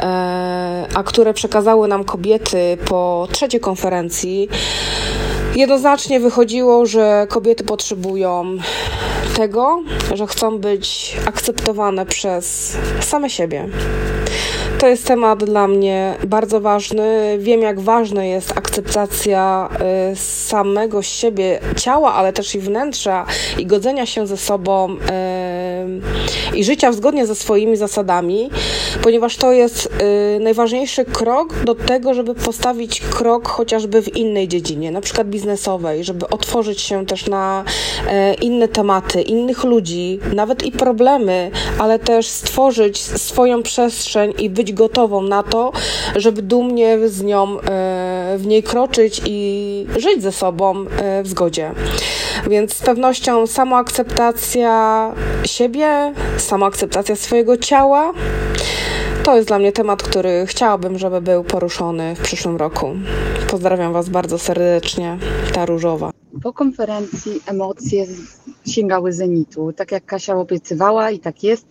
a 0.95 1.03
które 1.05 1.33
przekazały 1.33 1.87
nam 1.87 2.03
kobiety 2.03 2.77
po 2.85 3.27
trzeciej 3.31 3.59
konferencji, 3.59 4.49
jednoznacznie 5.55 6.19
wychodziło, 6.19 6.85
że 6.85 7.27
kobiety 7.29 7.63
potrzebują 7.63 8.57
tego, 9.35 9.83
że 10.13 10.27
chcą 10.27 10.59
być 10.59 11.17
akceptowane 11.25 12.05
przez 12.05 12.77
same 12.99 13.29
siebie. 13.29 13.69
To 14.79 14.87
jest 14.87 15.07
temat 15.07 15.43
dla 15.43 15.67
mnie 15.67 16.15
bardzo 16.27 16.61
ważny. 16.61 17.37
Wiem, 17.39 17.61
jak 17.61 17.79
ważna 17.79 18.25
jest 18.25 18.57
akceptacja 18.57 19.69
y, 20.11 20.15
samego 20.15 21.01
siebie, 21.01 21.59
ciała, 21.75 22.13
ale 22.13 22.33
też 22.33 22.55
i 22.55 22.59
wnętrza 22.59 23.25
i 23.57 23.65
godzenia 23.65 24.05
się 24.05 24.27
ze 24.27 24.37
sobą 24.37 24.93
y, 24.93 26.57
i 26.57 26.63
życia 26.63 26.91
zgodnie 26.91 27.25
ze 27.25 27.35
swoimi 27.35 27.77
zasadami, 27.77 28.49
ponieważ 29.01 29.37
to 29.37 29.51
jest 29.51 29.85
y, 30.35 30.39
najważniejszy 30.39 31.05
krok 31.05 31.63
do 31.63 31.75
tego, 31.75 32.13
żeby 32.13 32.35
postawić 32.35 33.01
krok 33.01 33.47
chociażby 33.47 34.01
w 34.01 34.15
innej 34.15 34.47
dziedzinie, 34.47 34.91
na 34.91 35.01
przykład 35.01 35.29
biznesowej, 35.29 36.03
żeby 36.03 36.29
otworzyć 36.29 36.81
się 36.81 37.05
też 37.05 37.27
na 37.27 37.63
inne 38.41 38.67
tematy, 38.67 39.21
innych 39.21 39.63
ludzi, 39.63 40.19
nawet 40.33 40.63
i 40.63 40.71
problemy, 40.71 41.51
ale 41.79 41.99
też 41.99 42.27
stworzyć 42.27 42.97
swoją 42.97 43.63
przestrzeń 43.63 44.33
i 44.37 44.49
być 44.49 44.64
gotową 44.73 45.21
na 45.21 45.43
to, 45.43 45.71
żeby 46.15 46.41
dumnie 46.41 47.09
z 47.09 47.23
nią 47.23 47.59
e, 47.59 48.35
w 48.37 48.47
niej 48.47 48.63
kroczyć 48.63 49.21
i 49.25 49.87
żyć 49.97 50.21
ze 50.21 50.31
sobą 50.31 50.85
e, 50.97 51.23
w 51.23 51.27
zgodzie. 51.27 51.71
Więc 52.49 52.73
z 52.73 52.81
pewnością 52.81 53.47
samoakceptacja 53.47 55.11
siebie, 55.45 56.13
samoakceptacja 56.37 57.15
swojego 57.15 57.57
ciała. 57.57 58.13
To 59.23 59.35
jest 59.35 59.47
dla 59.47 59.59
mnie 59.59 59.71
temat, 59.71 60.03
który 60.03 60.45
chciałabym, 60.47 60.97
żeby 60.97 61.21
był 61.21 61.43
poruszony 61.43 62.15
w 62.15 62.21
przyszłym 62.21 62.57
roku. 62.57 62.87
Pozdrawiam 63.49 63.93
Was 63.93 64.09
bardzo 64.09 64.37
serdecznie, 64.37 65.17
ta 65.53 65.65
różowa. 65.65 66.11
Po 66.43 66.53
konferencji 66.53 67.41
emocje 67.45 68.05
sięgały 68.67 69.13
zenitu. 69.13 69.73
Tak 69.73 69.91
jak 69.91 70.05
Kasia 70.05 70.35
obiecywała 70.35 71.11
i 71.11 71.19
tak 71.19 71.43
jest, 71.43 71.67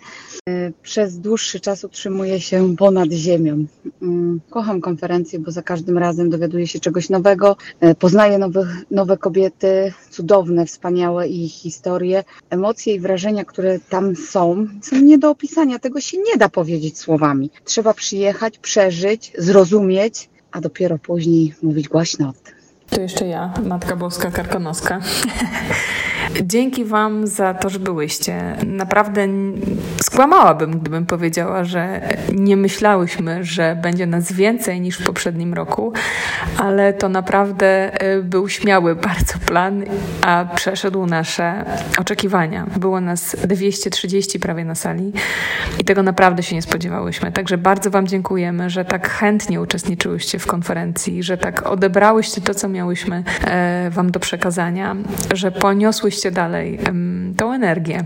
przez 0.83 1.19
dłuższy 1.19 1.61
czas 1.61 1.85
utrzymuję 1.85 2.41
się 2.41 2.77
ponad 2.77 3.13
ziemią. 3.13 3.65
Mm, 4.03 4.41
kocham 4.51 4.81
konferencje, 4.81 5.39
bo 5.39 5.51
za 5.51 5.63
każdym 5.63 5.99
razem 5.99 6.31
dowiaduję 6.31 6.67
się 6.67 6.81
czegoś 6.81 7.11
nowego, 7.11 7.57
y, 7.85 7.95
poznaję 7.95 8.39
nowe, 8.39 8.67
nowe 8.91 9.19
kobiety, 9.19 9.93
cudowne, 10.11 10.67
wspaniałe 10.67 11.29
ich 11.29 11.53
historie. 11.53 12.25
Emocje 12.51 12.95
i 12.95 13.01
wrażenia, 13.01 13.45
które 13.45 13.79
tam 13.79 14.17
są, 14.17 14.67
są 14.83 14.97
nie 14.97 15.19
do 15.19 15.31
opisania. 15.31 15.79
Tego 15.79 16.01
się 16.01 16.19
nie 16.19 16.37
da 16.39 16.49
powiedzieć 16.49 16.99
słowami. 16.99 17.51
Trzeba 17.65 17.95
przyjechać, 17.95 18.59
przeżyć, 18.59 19.33
zrozumieć, 19.39 20.29
a 20.53 20.61
dopiero 20.61 20.99
później 20.99 21.55
mówić 21.63 21.89
głośno 21.89 22.29
o 22.29 22.33
tym. 22.33 22.55
To 22.91 23.01
jeszcze 23.01 23.27
ja, 23.27 23.55
Matka 23.63 23.97
Boska 23.97 24.31
Karkonoska. 24.31 25.01
Dzięki 26.43 26.85
Wam 26.85 27.27
za 27.27 27.55
to, 27.55 27.69
że 27.69 27.79
byłyście. 27.79 28.57
Naprawdę 28.67 29.29
skłamałabym, 30.03 30.79
gdybym 30.79 31.07
powiedziała, 31.07 31.65
że 31.65 32.01
nie 32.33 32.57
myślałyśmy, 32.57 33.45
że 33.45 33.77
będzie 33.83 34.07
nas 34.07 34.33
więcej 34.33 34.81
niż 34.81 34.99
w 34.99 35.07
poprzednim 35.07 35.55
roku, 35.55 35.93
ale 36.57 36.93
to 36.93 37.09
naprawdę 37.09 38.01
e, 38.01 38.23
był 38.23 38.49
śmiały 38.49 38.97
bardzo 39.09 39.35
plan, 39.47 39.85
a 40.23 40.45
przeszedł 40.55 41.07
nasze 41.07 41.65
oczekiwania. 41.99 42.67
Było 42.77 43.01
nas 43.01 43.37
230 43.45 44.41
prawie 44.41 44.65
na 44.65 44.75
sali 44.75 45.13
i 45.79 45.85
tego 45.85 46.03
naprawdę 46.03 46.43
się 46.43 46.55
nie 46.55 46.63
spodziewałyśmy. 46.63 47.33
Także 47.33 47.59
bardzo 47.59 47.91
Wam 47.91 48.07
dziękujemy, 48.07 48.71
że 48.71 48.85
tak 48.85 49.09
chętnie 49.09 49.61
uczestniczyłyście 49.61 50.39
w 50.39 50.47
konferencji, 50.47 51.23
że 51.23 51.39
tak 51.39 51.67
odebrałyście 51.67 52.41
to, 52.41 52.55
co 52.55 52.69
miałyśmy 52.69 53.25
e, 53.45 53.91
Wam 53.91 54.11
do 54.11 54.21
przekazania, 54.21 54.97
że 55.35 55.53
poniosłyście 55.53 56.14
dalej 56.31 56.79
tą 57.37 57.53
energię. 57.53 58.05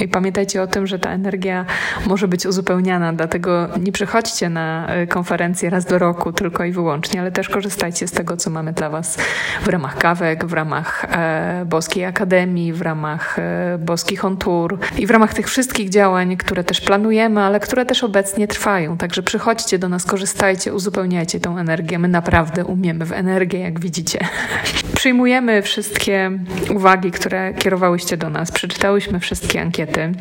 I 0.00 0.08
pamiętajcie 0.08 0.62
o 0.62 0.66
tym, 0.66 0.86
że 0.86 0.98
ta 0.98 1.10
energia 1.10 1.64
może 2.06 2.28
być 2.28 2.46
uzupełniana, 2.46 3.12
dlatego 3.12 3.68
nie 3.80 3.92
przychodźcie 3.92 4.48
na 4.48 4.86
e, 4.86 5.06
konferencję 5.06 5.70
raz 5.70 5.84
do 5.84 5.98
roku 5.98 6.32
tylko 6.32 6.64
i 6.64 6.72
wyłącznie, 6.72 7.20
ale 7.20 7.32
też 7.32 7.48
korzystajcie 7.48 8.08
z 8.08 8.12
tego, 8.12 8.36
co 8.36 8.50
mamy 8.50 8.72
dla 8.72 8.90
Was 8.90 9.18
w 9.62 9.68
ramach 9.68 9.98
kawek, 9.98 10.44
w 10.44 10.52
ramach 10.52 11.06
e, 11.10 11.64
Boskiej 11.68 12.04
Akademii, 12.04 12.72
w 12.72 12.82
ramach 12.82 13.38
e, 13.38 13.78
Boskich 13.78 14.24
On 14.24 14.36
Tour 14.36 14.78
i 14.98 15.06
w 15.06 15.10
ramach 15.10 15.34
tych 15.34 15.48
wszystkich 15.48 15.88
działań, 15.88 16.36
które 16.36 16.64
też 16.64 16.80
planujemy, 16.80 17.40
ale 17.40 17.60
które 17.60 17.86
też 17.86 18.04
obecnie 18.04 18.48
trwają. 18.48 18.96
Także 18.96 19.22
przychodźcie 19.22 19.78
do 19.78 19.88
nas, 19.88 20.04
korzystajcie, 20.04 20.74
uzupełniajcie 20.74 21.40
tą 21.40 21.58
energię. 21.58 21.98
My 21.98 22.08
naprawdę 22.08 22.64
umiemy 22.64 23.04
w 23.04 23.12
energię, 23.12 23.58
jak 23.58 23.80
widzicie. 23.80 24.18
Przyjmujemy 24.96 25.62
wszystkie 25.62 26.30
uwagi, 26.74 27.10
które 27.10 27.45
kierowałyście 27.52 28.16
do 28.16 28.30
nas. 28.30 28.52
Przeczytałyśmy 28.52 29.20
wszystkie 29.20 29.60
ankiety. 29.60 30.12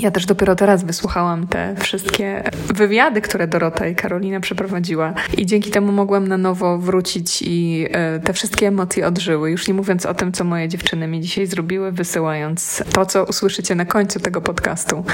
Ja 0.00 0.10
też 0.10 0.26
dopiero 0.26 0.56
teraz 0.56 0.84
wysłuchałam 0.84 1.46
te 1.46 1.74
wszystkie 1.78 2.42
wywiady, 2.74 3.20
które 3.20 3.46
Dorota 3.46 3.86
i 3.86 3.94
Karolina 3.94 4.40
przeprowadziła 4.40 5.14
i 5.36 5.46
dzięki 5.46 5.70
temu 5.70 5.92
mogłam 5.92 6.28
na 6.28 6.38
nowo 6.38 6.78
wrócić 6.78 7.42
i 7.42 7.86
e, 7.90 8.20
te 8.20 8.32
wszystkie 8.32 8.68
emocje 8.68 9.06
odżyły. 9.06 9.50
Już 9.50 9.68
nie 9.68 9.74
mówiąc 9.74 10.06
o 10.06 10.14
tym, 10.14 10.32
co 10.32 10.44
moje 10.44 10.68
dziewczyny 10.68 11.08
mi 11.08 11.20
dzisiaj 11.20 11.46
zrobiły, 11.46 11.92
wysyłając 11.92 12.82
to, 12.92 13.06
co 13.06 13.24
usłyszycie 13.24 13.74
na 13.74 13.84
końcu 13.84 14.20
tego 14.20 14.40
podcastu. 14.40 15.04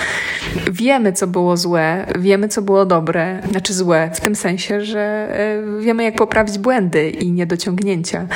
Wiemy, 0.73 1.13
co 1.13 1.27
było 1.27 1.57
złe, 1.57 2.07
wiemy, 2.19 2.49
co 2.49 2.63
było 2.63 2.87
dobre, 2.87 3.43
znaczy 3.51 3.75
złe, 3.75 4.11
w 4.15 4.21
tym 4.21 4.35
sensie, 4.35 4.85
że 4.85 5.01
e, 5.01 5.81
wiemy, 5.81 6.05
jak 6.05 6.15
poprawić 6.15 6.59
błędy 6.59 7.11
i 7.11 7.33
niedociągnięcia. 7.33 8.27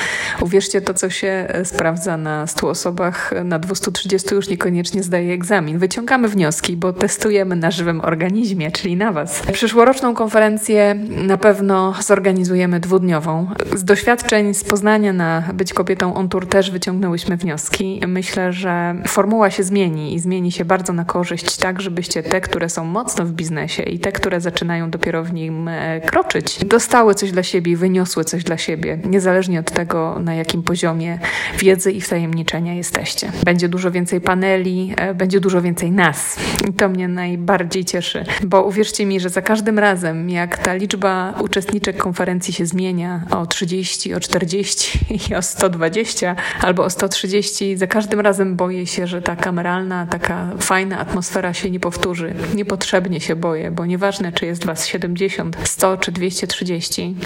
Uwierzcie, 0.40 0.80
to, 0.80 0.94
co 0.94 1.10
się 1.10 1.46
e, 1.48 1.64
sprawdza 1.64 2.16
na 2.16 2.46
100 2.46 2.68
osobach, 2.68 3.21
na 3.44 3.58
230 3.58 4.34
już 4.34 4.48
niekoniecznie 4.48 5.02
zdaje 5.02 5.34
egzamin. 5.34 5.78
Wyciągamy 5.78 6.28
wnioski, 6.28 6.76
bo 6.76 6.92
testujemy 6.92 7.56
na 7.56 7.70
żywym 7.70 8.00
organizmie, 8.00 8.70
czyli 8.70 8.96
na 8.96 9.12
Was. 9.12 9.42
Przyszłoroczną 9.52 10.14
konferencję 10.14 10.94
na 11.08 11.36
pewno 11.36 11.94
zorganizujemy 12.00 12.80
dwudniową. 12.80 13.46
Z 13.76 13.84
doświadczeń 13.84 14.54
z 14.54 14.64
Poznania 14.64 15.12
na 15.12 15.42
Być 15.54 15.72
Kobietą 15.72 16.14
On 16.14 16.28
Tour 16.28 16.48
też 16.48 16.70
wyciągnęłyśmy 16.70 17.36
wnioski. 17.36 18.00
Myślę, 18.06 18.52
że 18.52 18.94
formuła 19.06 19.50
się 19.50 19.62
zmieni 19.62 20.14
i 20.14 20.18
zmieni 20.18 20.52
się 20.52 20.64
bardzo 20.64 20.92
na 20.92 21.04
korzyść, 21.04 21.56
tak 21.56 21.80
żebyście 21.80 22.22
te, 22.22 22.40
które 22.40 22.68
są 22.68 22.84
mocno 22.84 23.24
w 23.24 23.32
biznesie 23.32 23.82
i 23.82 23.98
te, 23.98 24.12
które 24.12 24.40
zaczynają 24.40 24.90
dopiero 24.90 25.24
w 25.24 25.32
nim 25.32 25.68
e, 25.68 26.00
kroczyć, 26.00 26.64
dostały 26.64 27.14
coś 27.14 27.32
dla 27.32 27.42
siebie 27.42 27.72
i 27.72 27.76
wyniosły 27.76 28.24
coś 28.24 28.44
dla 28.44 28.58
siebie, 28.58 28.98
niezależnie 29.04 29.60
od 29.60 29.70
tego, 29.70 30.18
na 30.20 30.34
jakim 30.34 30.62
poziomie 30.62 31.18
wiedzy 31.58 31.92
i 31.92 32.00
wtajemniczenia 32.00 32.74
jesteście. 32.74 33.11
Będzie 33.44 33.68
dużo 33.68 33.90
więcej 33.90 34.20
paneli, 34.20 34.94
e, 34.96 35.14
będzie 35.14 35.40
dużo 35.40 35.62
więcej 35.62 35.90
nas. 35.90 36.36
I 36.68 36.72
to 36.72 36.88
mnie 36.88 37.08
najbardziej 37.08 37.84
cieszy, 37.84 38.24
bo 38.44 38.64
uwierzcie 38.64 39.06
mi, 39.06 39.20
że 39.20 39.28
za 39.28 39.42
każdym 39.42 39.78
razem, 39.78 40.30
jak 40.30 40.58
ta 40.58 40.74
liczba 40.74 41.34
uczestniczek 41.40 41.96
konferencji 41.96 42.54
się 42.54 42.66
zmienia 42.66 43.20
o 43.30 43.46
30, 43.46 44.14
o 44.14 44.20
40 44.20 44.98
i 45.30 45.34
o 45.34 45.42
120 45.42 46.36
albo 46.62 46.84
o 46.84 46.90
130, 46.90 47.76
za 47.76 47.86
każdym 47.86 48.20
razem 48.20 48.56
boję 48.56 48.86
się, 48.86 49.06
że 49.06 49.22
ta 49.22 49.36
kameralna, 49.36 50.06
taka 50.06 50.48
fajna 50.60 50.98
atmosfera 50.98 51.54
się 51.54 51.70
nie 51.70 51.80
powtórzy. 51.80 52.34
Niepotrzebnie 52.54 53.20
się 53.20 53.36
boję, 53.36 53.70
bo 53.70 53.86
nieważne, 53.86 54.32
czy 54.32 54.46
jest 54.46 54.66
was 54.66 54.86
70, 54.86 55.56
100 55.64 55.96
czy 55.96 56.12
230, 56.12 57.16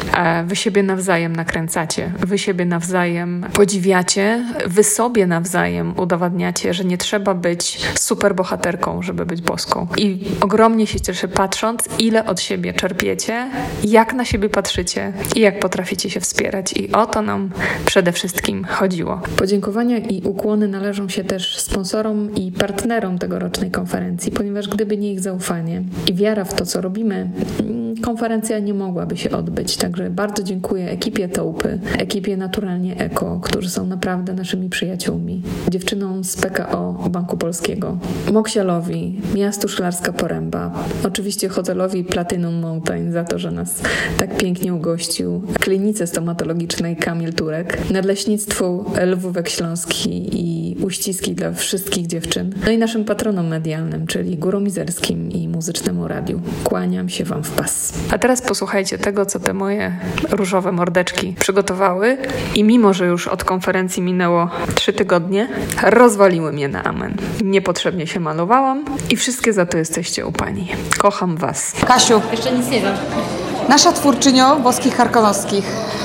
wy 0.44 0.56
siebie 0.56 0.82
nawzajem 0.82 1.36
nakręcacie, 1.36 2.12
wy 2.18 2.38
siebie 2.38 2.64
nawzajem 2.64 3.46
podziwiacie, 3.52 4.44
wy 4.66 4.84
sobie 4.84 5.26
nawzajem 5.26 5.75
udowadniacie, 5.96 6.74
że 6.74 6.84
nie 6.84 6.98
trzeba 6.98 7.34
być 7.34 7.78
super 7.94 8.34
bohaterką, 8.34 9.02
żeby 9.02 9.26
być 9.26 9.42
boską. 9.42 9.86
I 9.96 10.20
ogromnie 10.40 10.86
się 10.86 11.00
cieszę 11.00 11.28
patrząc, 11.28 11.88
ile 11.98 12.26
od 12.26 12.40
siebie 12.40 12.72
czerpiecie, 12.72 13.50
jak 13.84 14.14
na 14.14 14.24
siebie 14.24 14.48
patrzycie 14.48 15.12
i 15.36 15.40
jak 15.40 15.60
potraficie 15.60 16.10
się 16.10 16.20
wspierać. 16.20 16.72
I 16.72 16.92
o 16.92 17.06
to 17.06 17.22
nam 17.22 17.50
przede 17.86 18.12
wszystkim 18.12 18.64
chodziło. 18.64 19.20
Podziękowania 19.36 19.98
i 19.98 20.22
ukłony 20.22 20.68
należą 20.68 21.08
się 21.08 21.24
też 21.24 21.58
sponsorom 21.58 22.34
i 22.34 22.52
partnerom 22.52 23.18
tegorocznej 23.18 23.70
konferencji, 23.70 24.32
ponieważ 24.32 24.68
gdyby 24.68 24.96
nie 24.96 25.12
ich 25.12 25.20
zaufanie 25.20 25.82
i 26.06 26.14
wiara 26.14 26.44
w 26.44 26.54
to, 26.54 26.66
co 26.66 26.80
robimy, 26.80 27.30
konferencja 28.02 28.58
nie 28.58 28.74
mogłaby 28.74 29.16
się 29.16 29.30
odbyć. 29.30 29.76
Także 29.76 30.10
bardzo 30.10 30.42
dziękuję 30.42 30.90
ekipie 30.90 31.28
Tołpy, 31.28 31.78
ekipie 31.98 32.36
Naturalnie 32.36 32.96
Eko, 32.96 33.40
którzy 33.42 33.70
są 33.70 33.86
naprawdę 33.86 34.32
naszymi 34.32 34.68
przyjaciółmi, 34.68 35.42
dziewczynom 35.68 36.24
z 36.24 36.36
PKO 36.36 37.08
Banku 37.10 37.36
Polskiego, 37.36 37.98
Moksialowi, 38.32 39.20
Miastu 39.34 39.68
Szklarska 39.68 40.12
Poręba, 40.12 40.84
oczywiście 41.04 41.48
hotelowi 41.48 42.04
Platinum 42.04 42.54
Mountain 42.54 43.12
za 43.12 43.24
to, 43.24 43.38
że 43.38 43.50
nas 43.50 43.82
tak 44.18 44.36
pięknie 44.36 44.74
ugościł, 44.74 45.42
klinice 45.60 46.06
stomatologicznej 46.06 46.96
Kamil 46.96 47.32
Turek, 47.32 47.90
Nadleśnictwu 47.90 48.84
Lwówek 49.06 49.48
Śląski 49.48 50.28
i 50.32 50.76
uściski 50.84 51.34
dla 51.34 51.52
wszystkich 51.52 52.06
dziewczyn, 52.06 52.54
no 52.64 52.70
i 52.70 52.78
naszym 52.78 53.04
patronom 53.04 53.46
medialnym, 53.46 54.06
czyli 54.06 54.38
Górom 54.38 54.64
Mizerskim 54.64 55.30
i 55.32 55.48
Muzycznemu 55.48 56.08
Radiu. 56.08 56.40
Kłaniam 56.64 57.08
się 57.08 57.24
Wam 57.24 57.44
w 57.44 57.50
pas. 57.50 57.92
A 58.10 58.18
teraz 58.18 58.42
posłuchajcie 58.42 58.98
tego, 58.98 59.26
co 59.26 59.40
te 59.40 59.54
moje 59.54 59.98
różowe 60.30 60.72
mordeczki 60.72 61.34
przygotowały. 61.40 62.18
I 62.54 62.64
mimo, 62.64 62.94
że 62.94 63.06
już 63.06 63.28
od 63.28 63.44
konferencji 63.44 64.02
minęło 64.02 64.50
trzy 64.74 64.92
tygodnie, 64.92 65.48
rozwaliły 65.82 66.52
mnie 66.52 66.68
na 66.68 66.84
amen. 66.84 67.16
Niepotrzebnie 67.44 68.06
się 68.06 68.20
malowałam 68.20 68.84
i 69.10 69.16
wszystkie 69.16 69.52
za 69.52 69.66
to 69.66 69.78
jesteście 69.78 70.26
u 70.26 70.32
Pani. 70.32 70.68
Kocham 70.98 71.36
Was. 71.36 71.72
Kasiu. 71.86 72.20
Jeszcze 72.32 72.52
nic 72.52 72.68
nie 72.70 72.80
wiem. 72.80 72.94
Nasza 73.68 73.92
twórczynio 73.92 74.56
boskich 74.56 74.96
karkonoskich. 74.96 75.64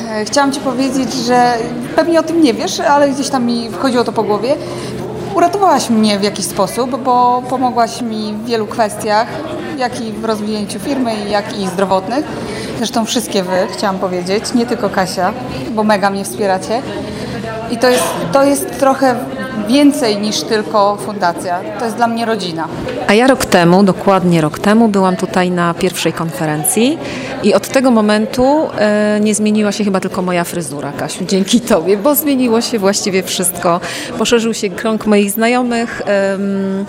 E, 0.09 0.25
Chciałam 0.25 0.51
Ci 0.51 0.59
powiedzieć, 0.59 1.13
że 1.13 1.53
pewnie 1.95 2.19
o 2.19 2.23
tym 2.23 2.41
nie 2.41 2.53
wiesz, 2.53 2.79
ale 2.79 3.09
gdzieś 3.09 3.29
tam 3.29 3.45
mi 3.45 3.69
wchodziło 3.69 4.03
to 4.03 4.11
po 4.11 4.23
głowie. 4.23 4.55
Uratowałaś 5.35 5.89
mnie 5.89 6.19
w 6.19 6.23
jakiś 6.23 6.45
sposób, 6.45 7.03
bo 7.03 7.43
pomogłaś 7.49 8.01
mi 8.01 8.33
w 8.33 8.45
wielu 8.45 8.67
kwestiach, 8.67 9.27
jak 9.77 10.01
i 10.01 10.11
w 10.11 10.25
rozwinięciu 10.25 10.79
firmy, 10.79 11.29
jak 11.29 11.57
i 11.57 11.67
zdrowotnych. 11.67 12.25
Zresztą 12.77 13.05
wszystkie 13.05 13.43
Wy, 13.43 13.67
chciałam 13.73 13.99
powiedzieć, 13.99 14.53
nie 14.53 14.65
tylko 14.65 14.89
Kasia, 14.89 15.33
bo 15.71 15.83
mega 15.83 16.09
mnie 16.09 16.23
wspieracie. 16.23 16.81
I 17.71 17.77
to 17.77 17.89
jest, 17.89 18.03
to 18.31 18.43
jest 18.43 18.79
trochę 18.79 19.15
więcej 19.67 20.17
niż 20.17 20.41
tylko 20.41 20.95
fundacja. 20.95 21.59
To 21.79 21.85
jest 21.85 21.97
dla 21.97 22.07
mnie 22.07 22.25
rodzina. 22.25 22.67
A 23.07 23.13
ja 23.13 23.27
rok 23.27 23.45
temu, 23.45 23.83
dokładnie 23.83 24.41
rok 24.41 24.59
temu, 24.59 24.87
byłam 24.87 25.15
tutaj 25.15 25.51
na 25.51 25.73
pierwszej 25.73 26.13
konferencji 26.13 26.97
i 27.43 27.53
od 27.53 27.67
tego 27.67 27.91
momentu 27.91 28.67
e, 28.77 29.19
nie 29.21 29.35
zmieniła 29.35 29.71
się 29.71 29.83
chyba 29.83 29.99
tylko 29.99 30.21
moja 30.21 30.43
fryzura, 30.43 30.91
Kasiu, 30.91 31.25
dzięki 31.25 31.61
Tobie, 31.61 31.97
bo 31.97 32.15
zmieniło 32.15 32.61
się 32.61 32.79
właściwie 32.79 33.23
wszystko. 33.23 33.79
Poszerzył 34.17 34.53
się 34.53 34.69
krąg 34.69 35.05
moich 35.05 35.31
znajomych, 35.31 36.01
em, 36.05 36.85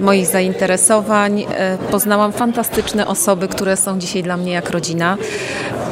moich 0.00 0.26
zainteresowań. 0.26 1.46
E, 1.56 1.78
poznałam 1.90 2.32
fantastyczne 2.32 3.06
osoby, 3.06 3.48
które 3.48 3.76
są 3.76 3.98
dzisiaj 3.98 4.22
dla 4.22 4.36
mnie 4.36 4.52
jak 4.52 4.70
rodzina 4.70 5.16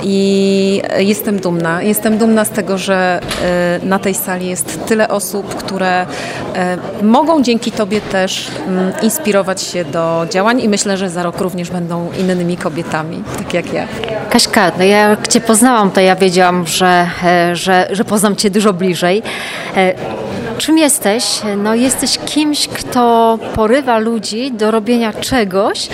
i 0.02 0.82
jestem 0.98 1.38
dumna. 1.40 1.82
Jestem 1.82 2.18
dumna 2.18 2.44
z 2.44 2.50
tego, 2.50 2.78
że 2.78 3.20
e, 3.44 3.80
na 3.86 3.98
tej 3.98 4.14
sali 4.14 4.46
jest 4.46 4.86
tyle 4.86 5.08
osób, 5.08 5.54
które 5.54 6.06
e, 6.54 6.78
mogą 7.02 7.42
dzięki 7.42 7.72
Tobie 7.72 8.00
też 8.00 8.48
mm, 8.68 8.92
inspirować 9.02 9.62
się 9.62 9.84
do 9.84 10.26
działań 10.30 10.60
i 10.60 10.68
myślę, 10.68 10.96
że 10.96 11.10
za 11.10 11.22
rok 11.22 11.40
również 11.40 11.70
będą 11.70 12.08
innymi 12.18 12.56
kobietami, 12.56 13.22
tak 13.38 13.54
jak 13.54 13.72
ja. 13.72 13.86
Kaśka, 14.30 14.72
no 14.78 14.84
ja 14.84 15.08
jak 15.08 15.28
Cię 15.28 15.40
poznałam, 15.40 15.90
to 15.90 16.00
ja 16.00 16.16
wiedziałam, 16.16 16.66
że, 16.66 17.06
e, 17.24 17.56
że, 17.56 17.88
że 17.92 18.04
poznam 18.04 18.36
Cię 18.36 18.50
dużo 18.50 18.72
bliżej. 18.72 19.22
E, 19.76 19.94
Czym 20.58 20.78
jesteś? 20.78 21.24
No 21.56 21.74
jesteś 21.74 22.18
kimś, 22.18 22.68
kto 22.68 23.38
porywa 23.54 23.98
ludzi 23.98 24.52
do 24.52 24.70
robienia 24.70 25.12
czegoś, 25.12 25.88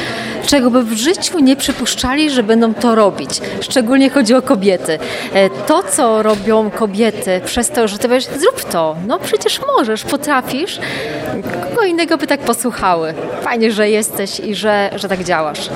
czego 0.48 0.70
by 0.70 0.82
w 0.82 0.92
życiu 0.92 1.38
nie 1.38 1.56
przypuszczali, 1.56 2.30
że 2.30 2.42
będą 2.42 2.74
to 2.74 2.94
robić. 2.94 3.40
Szczególnie 3.60 4.10
chodzi 4.10 4.34
o 4.34 4.42
kobiety. 4.42 4.98
E, 5.34 5.50
To, 5.50 5.82
co 5.82 6.22
robią 6.22 6.70
kobiety 6.70 7.40
przez 7.44 7.70
to, 7.70 7.88
że 7.88 7.98
ty 7.98 8.08
powiesz, 8.08 8.24
zrób 8.24 8.64
to. 8.64 8.96
No 9.06 9.18
przecież 9.18 9.60
możesz, 9.76 10.04
potrafisz. 10.04 10.78
Kogo 11.70 11.84
innego 11.84 12.16
by 12.18 12.26
tak 12.26 12.40
posłuchały. 12.40 13.14
Fajnie, 13.42 13.72
że 13.72 13.90
jesteś 13.90 14.40
i 14.40 14.54
że, 14.54 14.90
że 14.96 15.08
tak 15.08 15.24
działasz. 15.24 15.70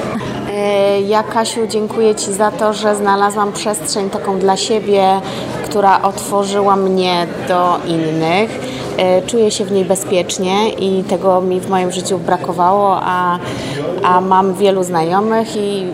E, 0.54 1.00
Ja, 1.00 1.22
Kasiu, 1.22 1.60
dziękuję 1.68 2.14
Ci 2.14 2.32
za 2.32 2.50
to, 2.50 2.72
że 2.72 2.94
znalazłam 2.96 3.52
przestrzeń 3.52 4.10
taką 4.10 4.38
dla 4.38 4.56
siebie, 4.56 5.20
która 5.64 6.02
otworzyła 6.02 6.76
mnie 6.76 7.26
do 7.48 7.78
innych. 7.86 8.50
E, 8.96 9.22
Czuję 9.22 9.50
się 9.50 9.64
w 9.64 9.72
niej 9.72 9.84
bezpiecznie 9.84 10.68
i 10.70 11.04
tego 11.04 11.40
mi 11.40 11.60
w 11.60 11.70
moim 11.70 11.92
życiu 11.92 12.18
brakowało, 12.18 12.98
a, 13.02 13.38
a 14.02 14.20
mam 14.20 14.54
wielu 14.54 14.82
znajomych 14.82 15.56
i 15.56 15.86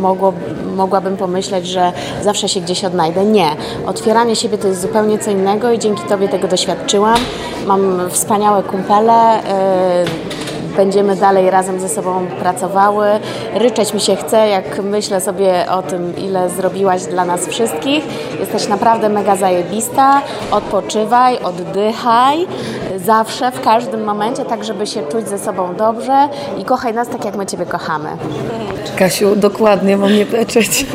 mogło, 0.00 0.32
mogłabym 0.76 1.16
pomyśleć, 1.16 1.66
że 1.66 1.92
zawsze 2.22 2.48
się 2.48 2.60
gdzieś 2.60 2.84
odnajdę. 2.84 3.24
Nie. 3.24 3.48
Otwieranie 3.86 4.36
siebie 4.36 4.58
to 4.58 4.68
jest 4.68 4.80
zupełnie 4.80 5.18
co 5.18 5.30
innego 5.30 5.72
i 5.72 5.78
dzięki 5.78 6.02
Tobie 6.02 6.28
tego 6.28 6.48
doświadczyłam. 6.48 7.18
Mam 7.66 8.10
wspaniałe 8.10 8.62
kumpele. 8.62 9.44
e, 9.44 10.04
będziemy 10.78 11.16
dalej 11.16 11.50
razem 11.50 11.80
ze 11.80 11.88
sobą 11.88 12.26
pracowały. 12.26 13.06
Ryczeć 13.54 13.94
mi 13.94 14.00
się 14.00 14.16
chce, 14.16 14.48
jak 14.48 14.82
myślę 14.82 15.20
sobie 15.20 15.66
o 15.70 15.82
tym, 15.82 16.16
ile 16.16 16.50
zrobiłaś 16.50 17.02
dla 17.02 17.24
nas 17.24 17.46
wszystkich. 17.46 18.04
Jesteś 18.40 18.68
naprawdę 18.68 19.08
mega 19.08 19.36
zajebista. 19.36 20.22
Odpoczywaj, 20.50 21.38
oddychaj. 21.38 22.46
Zawsze, 22.96 23.50
w 23.50 23.60
każdym 23.60 24.04
momencie, 24.04 24.44
tak 24.44 24.64
żeby 24.64 24.86
się 24.86 25.02
czuć 25.02 25.28
ze 25.28 25.38
sobą 25.38 25.74
dobrze 25.74 26.28
i 26.58 26.64
kochaj 26.64 26.94
nas 26.94 27.08
tak, 27.08 27.24
jak 27.24 27.36
my 27.36 27.46
Ciebie 27.46 27.66
kochamy. 27.66 28.08
Kasiu, 28.96 29.36
dokładnie 29.36 29.96
mam 29.96 30.14
nie 30.14 30.26
peczeć. 30.26 30.86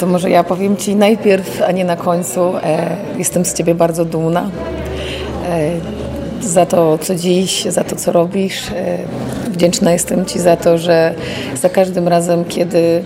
To 0.00 0.06
może 0.06 0.30
ja 0.30 0.44
powiem 0.44 0.76
Ci 0.76 0.96
najpierw, 0.96 1.62
a 1.62 1.72
nie 1.72 1.84
na 1.84 1.96
końcu. 1.96 2.40
E, 2.40 2.96
jestem 3.18 3.44
z 3.44 3.54
Ciebie 3.54 3.74
bardzo 3.74 4.04
dumna. 4.04 4.50
E, 6.40 6.42
za 6.42 6.66
to, 6.66 6.98
co 6.98 7.14
dziś, 7.14 7.64
za 7.64 7.84
to, 7.84 7.96
co 7.96 8.12
robisz. 8.12 8.70
E, 8.70 8.98
wdzięczna 9.50 9.92
jestem 9.92 10.24
Ci 10.24 10.38
za 10.38 10.56
to, 10.56 10.78
że 10.78 11.14
za 11.54 11.68
każdym 11.68 12.08
razem, 12.08 12.44
kiedy, 12.44 13.04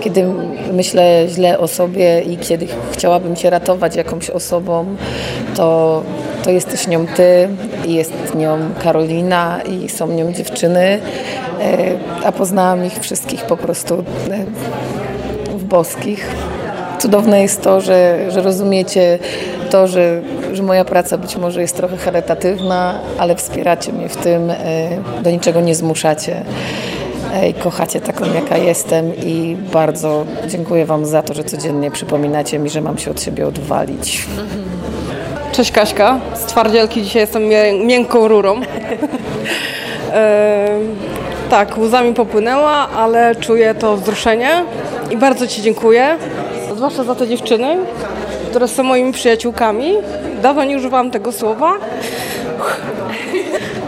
kiedy 0.00 0.24
myślę 0.72 1.26
źle 1.28 1.58
o 1.58 1.68
sobie 1.68 2.20
i 2.20 2.36
kiedy 2.36 2.66
chciałabym 2.92 3.36
Cię 3.36 3.50
ratować 3.50 3.96
jakąś 3.96 4.30
osobą, 4.30 4.86
to, 5.56 6.02
to 6.44 6.50
jesteś 6.50 6.86
nią 6.86 7.06
Ty 7.06 7.48
jest 7.86 8.34
nią 8.34 8.58
Karolina 8.82 9.60
i 9.62 9.88
są 9.88 10.08
nią 10.08 10.32
dziewczyny, 10.32 11.00
a 12.24 12.32
poznałam 12.32 12.86
ich 12.86 12.98
wszystkich 12.98 13.42
po 13.42 13.56
prostu 13.56 14.04
w 15.56 15.64
boskich. 15.64 16.30
Cudowne 16.98 17.42
jest 17.42 17.62
to, 17.62 17.80
że, 17.80 18.26
że 18.28 18.42
rozumiecie 18.42 19.18
to, 19.70 19.86
że, 19.86 20.22
że 20.56 20.62
moja 20.62 20.84
praca 20.84 21.18
być 21.18 21.36
może 21.36 21.60
jest 21.60 21.76
trochę 21.76 21.96
charytatywna, 21.96 23.00
ale 23.18 23.36
wspieracie 23.36 23.92
mnie 23.92 24.08
w 24.08 24.16
tym, 24.16 24.50
e, 24.50 24.56
do 25.22 25.30
niczego 25.30 25.60
nie 25.60 25.74
zmuszacie. 25.74 26.42
E, 27.34 27.48
I 27.48 27.54
kochacie 27.54 28.00
taką, 28.00 28.24
jaka 28.34 28.56
jestem 28.56 29.16
i 29.16 29.56
bardzo 29.72 30.24
dziękuję 30.48 30.86
Wam 30.86 31.06
za 31.06 31.22
to, 31.22 31.34
że 31.34 31.44
codziennie 31.44 31.90
przypominacie 31.90 32.58
mi, 32.58 32.70
że 32.70 32.80
mam 32.80 32.98
się 32.98 33.10
od 33.10 33.22
siebie 33.22 33.46
odwalić. 33.46 34.26
Cześć 35.52 35.72
Kaśka, 35.72 36.20
z 36.34 36.40
twardzielki 36.40 37.02
dzisiaj 37.02 37.22
jestem 37.22 37.42
miękką 37.86 38.28
rurą. 38.28 38.60
e, 40.12 40.78
tak, 41.50 41.78
łzami 41.78 42.14
popłynęła, 42.14 42.88
ale 42.88 43.34
czuję 43.36 43.74
to 43.74 43.96
wzruszenie 43.96 44.64
i 45.10 45.16
bardzo 45.16 45.46
Ci 45.46 45.62
dziękuję, 45.62 46.16
zwłaszcza 46.76 47.04
za 47.04 47.14
te 47.14 47.28
dziewczyny, 47.28 47.76
które 48.54 48.68
są 48.68 48.82
moimi 48.82 49.12
przyjaciółkami. 49.12 49.94
Dawno 50.42 50.64
nie 50.64 50.76
używałam 50.76 51.10
tego 51.10 51.32
słowa, 51.32 51.72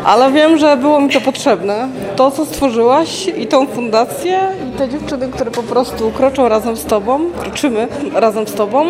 ale 0.05 0.33
wiem, 0.33 0.59
że 0.59 0.77
było 0.77 1.01
mi 1.01 1.11
to 1.11 1.21
potrzebne. 1.21 1.89
To, 2.17 2.31
co 2.31 2.47
stworzyłaś 2.47 3.27
i 3.27 3.47
tą 3.47 3.67
fundację 3.67 4.41
i 4.69 4.79
te 4.79 4.89
dziewczyny, 4.89 5.29
które 5.29 5.51
po 5.51 5.63
prostu 5.63 6.11
kroczą 6.11 6.49
razem 6.49 6.77
z 6.77 6.85
Tobą, 6.85 7.21
kroczymy 7.41 7.89
razem 8.15 8.49
z 8.49 8.55
Tobą 8.55 8.85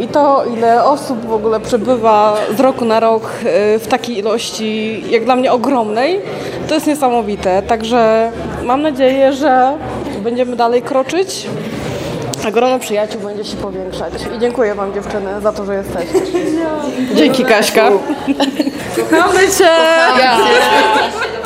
i 0.00 0.08
to, 0.08 0.44
ile 0.56 0.84
osób 0.84 1.26
w 1.26 1.32
ogóle 1.32 1.60
przebywa 1.60 2.36
z 2.56 2.60
roku 2.60 2.84
na 2.84 3.00
rok 3.00 3.22
y, 3.24 3.78
w 3.78 3.86
takiej 3.88 4.18
ilości, 4.18 5.02
jak 5.10 5.24
dla 5.24 5.36
mnie 5.36 5.52
ogromnej, 5.52 6.20
to 6.68 6.74
jest 6.74 6.86
niesamowite. 6.86 7.62
Także 7.62 8.30
mam 8.62 8.82
nadzieję, 8.82 9.32
że 9.32 9.72
będziemy 10.22 10.56
dalej 10.56 10.82
kroczyć, 10.82 11.46
a 12.46 12.50
grono 12.50 12.78
przyjaciół 12.78 13.20
będzie 13.20 13.44
się 13.44 13.56
powiększać. 13.56 14.12
I 14.36 14.38
dziękuję 14.38 14.74
Wam 14.74 14.94
dziewczyny 14.94 15.40
za 15.40 15.52
to, 15.52 15.64
że 15.64 15.74
jesteście. 15.74 16.20
Dzięki 17.14 17.44
Kaśka. 17.44 17.90
Kochamy 19.10 19.48
Cię! 19.48 19.68
Kochamy 20.08 20.52
cię. 20.52 21.39